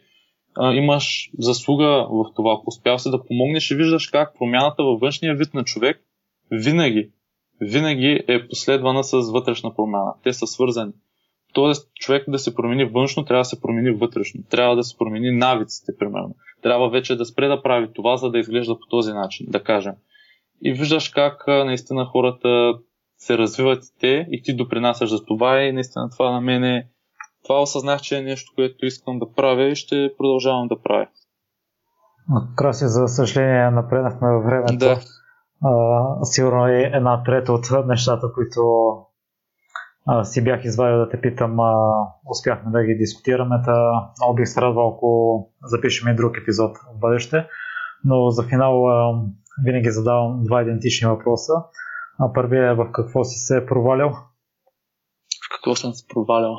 а, 0.56 0.74
имаш 0.74 1.30
заслуга 1.40 2.08
в 2.10 2.26
това. 2.36 2.62
Успял 2.66 3.00
си 3.00 3.12
да 3.12 3.24
помогнеш 3.24 3.72
и 3.72 3.76
виждаш 3.76 4.08
как 4.08 4.38
промяната 4.38 4.84
във 4.84 5.00
външния 5.00 5.36
вид 5.36 5.54
на 5.54 5.64
човек 5.64 6.02
винаги, 6.52 7.10
винаги 7.62 8.24
е 8.28 8.48
последвана 8.48 9.04
с 9.04 9.32
вътрешна 9.32 9.76
промяна. 9.76 10.14
Те 10.24 10.34
са 10.34 10.48
свързани. 10.48 10.92
Тоест, 11.56 11.94
човек 11.94 12.24
да 12.28 12.40
се 12.40 12.56
промени 12.56 12.86
външно, 12.86 13.26
трябва 13.26 13.42
да 13.42 13.46
се 13.46 13.62
промени 13.62 13.92
вътрешно. 13.92 14.44
Трябва 14.50 14.76
да 14.76 14.84
се 14.84 14.98
промени 14.98 15.32
навиците, 15.32 15.92
примерно. 16.00 16.36
Трябва 16.62 16.90
вече 16.90 17.16
да 17.16 17.26
спре 17.26 17.48
да 17.48 17.62
прави 17.62 17.94
това, 17.94 18.18
за 18.18 18.32
да 18.32 18.40
изглежда 18.40 18.80
по 18.80 18.88
този 18.90 19.14
начин, 19.14 19.48
да 19.50 19.64
кажем. 19.64 19.94
И 20.64 20.74
виждаш 20.74 21.10
как 21.10 21.48
наистина 21.48 22.06
хората 22.06 22.74
се 23.18 23.38
развиват 23.38 23.84
и 23.84 24.00
те 24.00 24.28
и 24.32 24.42
ти 24.44 24.56
допринасяш 24.56 25.10
за 25.10 25.26
това 25.26 25.62
и 25.62 25.72
наистина 25.72 26.10
това 26.10 26.32
на 26.32 26.42
мен 26.42 26.64
е 26.64 26.88
това 27.44 27.62
осъзнах, 27.62 28.02
че 28.02 28.18
е 28.18 28.22
нещо, 28.22 28.52
което 28.56 28.86
искам 28.86 29.20
да 29.20 29.32
правя 29.32 29.64
и 29.64 29.76
ще 29.76 30.12
продължавам 30.18 30.68
да 30.68 30.82
правя. 30.82 31.08
Краси, 32.56 32.86
за 32.88 33.08
съжаление, 33.08 33.72
напреднахме 33.72 34.28
във 34.28 34.46
времето. 34.46 34.78
Да. 34.78 35.00
а, 35.64 36.26
сигурно 36.26 36.68
е 36.68 36.92
една 36.94 37.24
трета 37.24 37.54
от 37.54 37.88
нещата, 37.88 38.28
които 38.34 38.62
а, 40.08 40.24
си 40.24 40.44
бях 40.44 40.66
извадил 40.66 40.98
да 40.98 41.10
те 41.10 41.22
питам, 41.22 41.60
а, 41.60 41.74
успяхме 42.30 42.72
да 42.72 42.84
ги 42.84 42.96
дискутираме, 42.96 43.56
та 43.66 43.92
много 44.22 44.36
бих 44.36 44.48
се 44.48 44.62
радвал, 44.62 44.94
ако 44.96 45.50
запишем 45.64 46.08
и 46.08 46.16
друг 46.16 46.38
епизод 46.38 46.78
в 46.78 47.00
бъдеще. 47.00 47.48
Но 48.04 48.30
за 48.30 48.44
финал 48.44 48.88
а, 48.88 49.22
винаги 49.66 49.92
задавам 49.92 50.44
два 50.44 50.62
идентични 50.62 51.08
въпроса. 51.08 51.54
А 52.20 52.34
първият 52.34 52.72
е 52.72 52.76
в 52.76 52.92
какво 52.92 53.24
си 53.24 53.40
се 53.40 53.66
провалял? 53.66 54.10
В 54.10 55.50
какво 55.52 55.76
съм 55.76 55.94
се 55.94 56.08
провалял? 56.08 56.56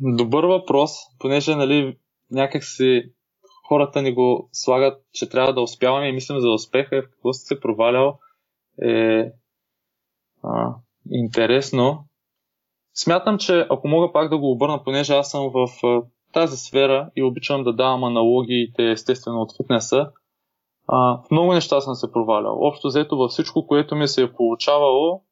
Добър 0.00 0.44
въпрос, 0.44 0.90
понеже 1.18 1.56
нали, 1.56 1.98
някак 2.30 2.64
си 2.64 3.12
хората 3.68 4.02
ни 4.02 4.14
го 4.14 4.48
слагат, 4.52 5.02
че 5.12 5.28
трябва 5.28 5.54
да 5.54 5.60
успяваме 5.60 6.08
и 6.08 6.12
мислим 6.12 6.40
за 6.40 6.50
успеха 6.50 6.96
и 6.96 7.02
в 7.02 7.10
какво 7.10 7.32
си 7.32 7.46
се 7.46 7.60
провалял 7.60 8.18
е 8.82 9.32
а, 10.44 10.74
интересно. 11.10 12.04
Смятам, 12.94 13.38
че 13.38 13.66
ако 13.70 13.88
мога 13.88 14.12
пак 14.12 14.28
да 14.28 14.38
го 14.38 14.52
обърна, 14.52 14.84
понеже 14.84 15.14
аз 15.14 15.30
съм 15.30 15.50
в 15.54 15.68
тази 16.32 16.56
сфера 16.56 17.10
и 17.16 17.22
обичам 17.22 17.64
да 17.64 17.72
давам 17.72 18.04
аналогиите 18.04 18.90
естествено 18.90 19.40
от 19.40 19.56
фитнеса, 19.56 20.10
а, 20.86 21.22
в 21.22 21.30
много 21.30 21.52
неща 21.52 21.80
съм 21.80 21.94
се 21.94 22.12
провалял. 22.12 22.58
Общо 22.60 22.88
взето 22.88 23.16
във 23.16 23.30
всичко, 23.30 23.66
което 23.66 23.96
ми 23.96 24.08
се 24.08 24.22
е 24.22 24.32
получавало, 24.32 25.22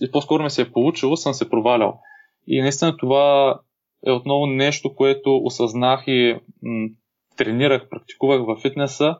и 0.00 0.10
по-скоро 0.10 0.42
ми 0.42 0.50
се 0.50 0.62
е 0.62 0.72
получило, 0.72 1.16
съм 1.16 1.34
се 1.34 1.50
провалял. 1.50 2.00
И 2.46 2.62
наистина 2.62 2.96
това 2.96 3.60
е 4.06 4.10
отново 4.10 4.46
нещо, 4.46 4.94
което 4.94 5.36
осъзнах 5.36 6.04
и 6.06 6.40
м- 6.62 6.88
тренирах, 7.36 7.88
практикувах 7.88 8.46
във 8.46 8.60
фитнеса 8.60 9.16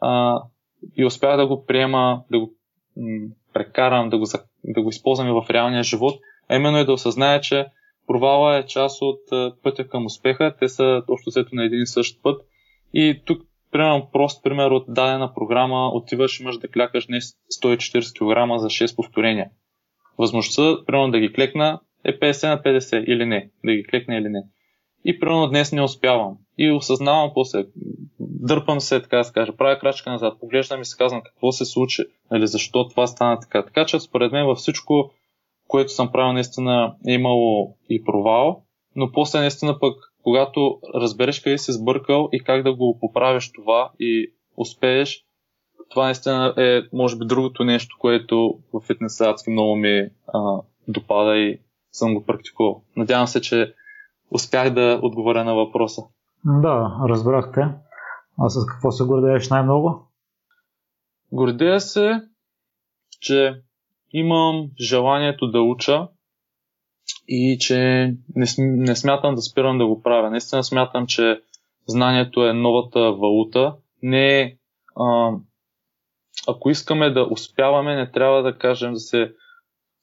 а, 0.00 0.42
и 0.96 1.04
успях 1.04 1.36
да 1.36 1.46
го 1.46 1.66
приема, 1.66 2.24
да 2.30 2.40
го 2.40 2.54
м- 2.96 3.28
прекарам, 3.52 4.10
да 4.10 4.18
го, 4.18 4.24
да 4.64 4.82
го 4.82 4.88
използвам 4.88 5.28
и 5.28 5.32
в 5.32 5.50
реалния 5.50 5.82
живот, 5.82 6.20
а 6.48 6.56
именно 6.56 6.78
е 6.78 6.84
да 6.84 6.92
осъзная, 6.92 7.40
че 7.40 7.66
провала 8.06 8.56
е 8.56 8.66
част 8.66 9.02
от 9.02 9.20
пътя 9.62 9.88
към 9.88 10.06
успеха. 10.06 10.54
Те 10.60 10.68
са 10.68 11.02
общо 11.08 11.30
взето 11.30 11.54
на 11.54 11.64
един 11.64 11.82
и 11.82 11.86
същ 11.86 12.22
път. 12.22 12.42
И 12.94 13.22
тук, 13.24 13.42
примерно, 13.70 14.08
прост 14.12 14.44
пример 14.44 14.70
от 14.70 14.84
дадена 14.88 15.34
програма, 15.34 15.88
отиваш, 15.88 16.40
имаш 16.40 16.58
да 16.58 16.68
клякаш 16.68 17.06
днес 17.06 17.24
140 17.62 18.18
кг 18.18 18.60
за 18.60 18.66
6 18.66 18.96
повторения. 18.96 19.50
Възможността, 20.18 20.84
примерно, 20.86 21.10
да 21.10 21.20
ги 21.20 21.32
клекна 21.32 21.80
е 22.04 22.18
50 22.18 22.48
на 22.48 22.62
50 22.62 23.04
или 23.04 23.26
не. 23.26 23.50
Да 23.64 23.72
ги 23.72 23.84
клекна 23.84 24.16
или 24.16 24.28
не. 24.28 24.42
И 25.04 25.18
примерно 25.18 25.48
днес 25.48 25.72
не 25.72 25.82
успявам. 25.82 26.36
И 26.58 26.70
осъзнавам 26.70 27.30
после. 27.34 27.64
Дърпам 28.20 28.80
се, 28.80 29.02
така 29.02 29.16
да 29.16 29.24
се 29.24 29.32
каже. 29.32 29.52
Правя 29.52 29.78
крачка 29.78 30.10
назад. 30.10 30.40
Поглеждам 30.40 30.80
и 30.80 30.84
се 30.84 30.96
казвам 30.96 31.22
какво 31.22 31.52
се 31.52 31.64
случи. 31.64 32.02
Нали, 32.30 32.46
защо 32.46 32.88
това 32.88 33.06
стана 33.06 33.40
така. 33.40 33.64
Така 33.64 33.86
че 33.86 34.00
според 34.00 34.32
мен 34.32 34.46
във 34.46 34.58
всичко, 34.58 35.10
което 35.68 35.92
съм 35.92 36.12
правил, 36.12 36.32
наистина 36.32 36.96
е 37.08 37.12
имало 37.12 37.76
и 37.90 38.04
провал. 38.04 38.62
Но 38.96 39.12
после 39.12 39.40
наистина 39.40 39.78
пък, 39.78 39.94
когато 40.22 40.78
разбереш 40.94 41.40
къде 41.40 41.58
си 41.58 41.72
сбъркал 41.72 42.28
и 42.32 42.40
как 42.40 42.62
да 42.62 42.74
го 42.74 42.98
поправиш 43.00 43.52
това 43.52 43.90
и 44.00 44.32
успееш, 44.56 45.24
това 45.92 46.04
наистина 46.04 46.54
е, 46.58 46.80
може 46.92 47.16
би, 47.16 47.26
другото 47.26 47.64
нещо, 47.64 47.96
което 47.98 48.58
в 48.72 48.80
фитнеса 48.80 49.30
адски 49.30 49.50
много 49.50 49.76
ми 49.76 50.08
а, 50.26 50.60
допада 50.88 51.36
и 51.36 51.58
съм 51.92 52.14
го 52.14 52.24
практикувал. 52.24 52.82
Надявам 52.96 53.26
се, 53.26 53.40
че 53.40 53.74
успях 54.30 54.70
да 54.70 55.00
отговоря 55.02 55.44
на 55.44 55.54
въпроса. 55.54 56.02
Да, 56.44 56.96
разбрахте. 57.08 57.68
А 58.38 58.48
с 58.48 58.66
какво 58.66 58.90
се 58.90 59.04
гордееш 59.04 59.50
най-много? 59.50 60.08
Гордея 61.32 61.80
се, 61.80 62.22
че 63.20 63.62
имам 64.12 64.70
желанието 64.80 65.50
да 65.50 65.60
уча 65.60 66.08
и 67.28 67.56
че 67.60 67.76
не, 68.34 68.46
не 68.58 68.96
смятам 68.96 69.34
да 69.34 69.42
спирам 69.42 69.78
да 69.78 69.86
го 69.86 70.02
правя. 70.02 70.30
Наистина 70.30 70.64
смятам, 70.64 71.06
че 71.06 71.42
знанието 71.86 72.46
е 72.46 72.52
новата 72.52 73.00
валута. 73.00 73.74
Не 74.02 74.56
а, 74.96 75.32
ако 76.48 76.70
искаме 76.70 77.10
да 77.10 77.28
успяваме, 77.30 77.96
не 77.96 78.10
трябва 78.10 78.42
да 78.42 78.58
кажем 78.58 78.92
да 78.92 79.00
се 79.00 79.34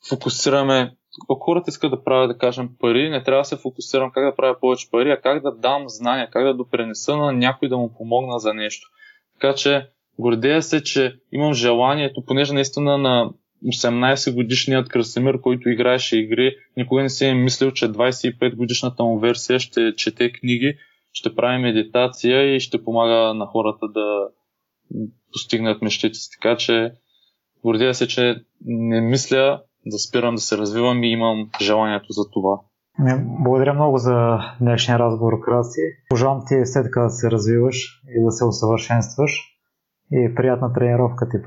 фокусираме 0.09 0.95
ако 1.23 1.39
хората 1.39 1.69
искат 1.69 1.91
да 1.91 2.03
правят, 2.03 2.29
да 2.29 2.37
кажем, 2.37 2.69
пари, 2.79 3.09
не 3.09 3.23
трябва 3.23 3.41
да 3.41 3.45
се 3.45 3.57
фокусирам 3.57 4.11
как 4.11 4.25
да 4.25 4.35
правя 4.35 4.59
повече 4.59 4.91
пари, 4.91 5.11
а 5.11 5.21
как 5.21 5.43
да 5.43 5.51
дам 5.55 5.89
знания, 5.89 6.29
как 6.31 6.43
да 6.43 6.53
допренеса 6.53 7.17
на 7.17 7.31
някой 7.31 7.69
да 7.69 7.77
му 7.77 7.93
помогна 7.97 8.39
за 8.39 8.53
нещо. 8.53 8.87
Така 9.33 9.55
че 9.55 9.89
гордея 10.19 10.61
се, 10.61 10.83
че 10.83 11.15
имам 11.31 11.53
желанието, 11.53 12.25
понеже 12.25 12.53
наистина 12.53 12.97
на 12.97 13.31
18 13.65 14.35
годишният 14.35 14.89
Красимир, 14.89 15.41
който 15.41 15.69
играеше 15.69 16.17
игри, 16.17 16.55
никога 16.77 17.01
не 17.01 17.09
си 17.09 17.25
е 17.25 17.33
мислил, 17.33 17.71
че 17.71 17.91
25 17.91 18.55
годишната 18.55 19.03
му 19.03 19.19
версия 19.19 19.59
ще 19.59 19.95
чете 19.95 20.31
книги, 20.31 20.77
ще 21.13 21.35
прави 21.35 21.61
медитация 21.61 22.55
и 22.55 22.59
ще 22.59 22.83
помага 22.83 23.33
на 23.33 23.45
хората 23.45 23.87
да 23.87 24.27
постигнат 25.33 25.81
мечтите 25.81 26.13
си. 26.13 26.29
Така 26.31 26.57
че 26.57 26.91
гордея 27.63 27.93
се, 27.93 28.07
че 28.07 28.35
не 28.65 29.01
мисля 29.01 29.61
да 29.85 29.99
спирам 29.99 30.35
да 30.35 30.41
се 30.41 30.57
развивам 30.57 31.03
и 31.03 31.11
имам 31.11 31.49
желанието 31.61 32.07
за 32.09 32.29
това. 32.31 32.59
Благодаря 33.43 33.73
много 33.73 33.97
за 33.97 34.39
днешния 34.61 34.99
разговор, 34.99 35.39
Краси. 35.39 35.81
Пожелавам 36.09 36.43
ти 36.47 36.55
след 36.65 36.83
така 36.83 37.01
да 37.01 37.09
се 37.09 37.31
развиваш 37.31 38.01
и 38.17 38.23
да 38.23 38.31
се 38.31 38.45
усъвършенстваш. 38.45 39.45
И 40.11 40.35
приятна 40.35 40.73
тренировка 40.73 41.29
ти 41.29 41.37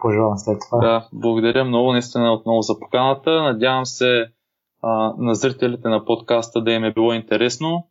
пожелавам 0.00 0.38
след 0.38 0.58
това. 0.68 0.80
Да, 0.80 1.08
благодаря 1.12 1.64
много 1.64 1.92
наистина 1.92 2.32
отново 2.32 2.62
за 2.62 2.80
поканата. 2.80 3.42
Надявам 3.42 3.86
се 3.86 4.26
а, 4.82 5.14
на 5.18 5.34
зрителите 5.34 5.88
на 5.88 6.04
подкаста 6.04 6.62
да 6.62 6.72
им 6.72 6.84
е 6.84 6.92
било 6.92 7.12
интересно. 7.12 7.86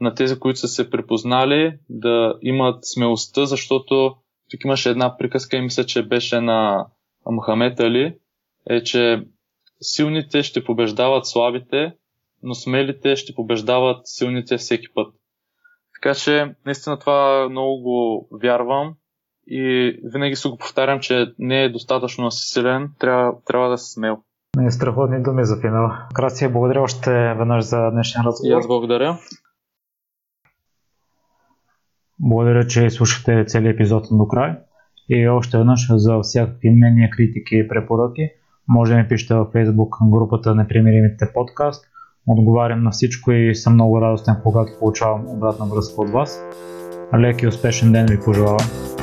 На 0.00 0.14
тези, 0.14 0.38
които 0.38 0.58
са 0.58 0.68
се 0.68 0.90
припознали, 0.90 1.78
да 1.88 2.34
имат 2.42 2.78
смелостта, 2.84 3.46
защото 3.46 4.14
тук 4.50 4.64
имаше 4.64 4.90
една 4.90 5.16
приказка 5.16 5.56
и 5.56 5.60
мисля, 5.60 5.84
че 5.84 6.08
беше 6.08 6.40
на 6.40 6.86
Мохамед 7.26 7.80
Али, 7.80 8.16
е, 8.68 8.82
че 8.82 9.24
силните 9.82 10.42
ще 10.42 10.64
побеждават 10.64 11.26
слабите, 11.26 11.92
но 12.42 12.54
смелите 12.54 13.16
ще 13.16 13.34
побеждават 13.34 14.00
силните 14.04 14.56
всеки 14.56 14.86
път. 14.94 15.14
Така 15.94 16.14
че, 16.14 16.54
наистина 16.66 16.98
това 16.98 17.48
много 17.50 17.82
го 17.82 18.28
вярвам 18.42 18.94
и 19.46 19.92
винаги 20.04 20.36
се 20.36 20.48
го 20.48 20.58
повтарям, 20.58 21.00
че 21.00 21.26
не 21.38 21.62
е 21.62 21.72
достатъчно 21.72 22.24
да 22.24 22.30
си 22.30 22.52
силен, 22.52 22.90
трябва, 22.98 23.32
трябва 23.44 23.70
да 23.70 23.78
си 23.78 23.92
смел. 23.92 24.18
Не 24.56 24.70
страхотни 24.70 25.22
думи 25.22 25.44
за 25.44 25.60
финал. 25.60 25.90
Красия, 26.14 26.50
благодаря 26.50 26.82
още 26.82 27.34
веднъж 27.38 27.64
за 27.64 27.90
днешния 27.90 28.24
разговор. 28.24 28.50
И 28.50 28.58
аз 28.58 28.66
благодаря. 28.66 29.18
Благодаря, 32.20 32.66
че 32.66 32.90
слушахте 32.90 33.44
целият 33.46 33.74
епизод 33.74 34.04
до 34.10 34.28
край. 34.28 34.56
И 35.08 35.28
още 35.28 35.58
веднъж 35.58 35.86
за 35.90 36.20
всякакви 36.20 36.70
мнения, 36.70 37.10
критики 37.10 37.56
и 37.56 37.68
препоръки– 37.68 38.30
може 38.68 38.92
да 38.92 38.98
ми 38.98 39.08
пишете 39.08 39.34
във 39.34 39.48
Facebook 39.48 40.10
групата 40.10 40.54
Непримиримите 40.54 41.32
подкаст. 41.34 41.84
Отговарям 42.26 42.82
на 42.82 42.90
всичко 42.90 43.32
и 43.32 43.54
съм 43.54 43.74
много 43.74 44.00
радостен, 44.00 44.36
когато 44.42 44.72
получавам 44.78 45.28
обратна 45.28 45.66
връзка 45.66 46.00
от 46.00 46.10
вас. 46.10 46.42
Лек 47.18 47.42
и 47.42 47.46
успешен 47.46 47.92
ден 47.92 48.06
ви 48.06 48.20
пожелавам! 48.24 48.97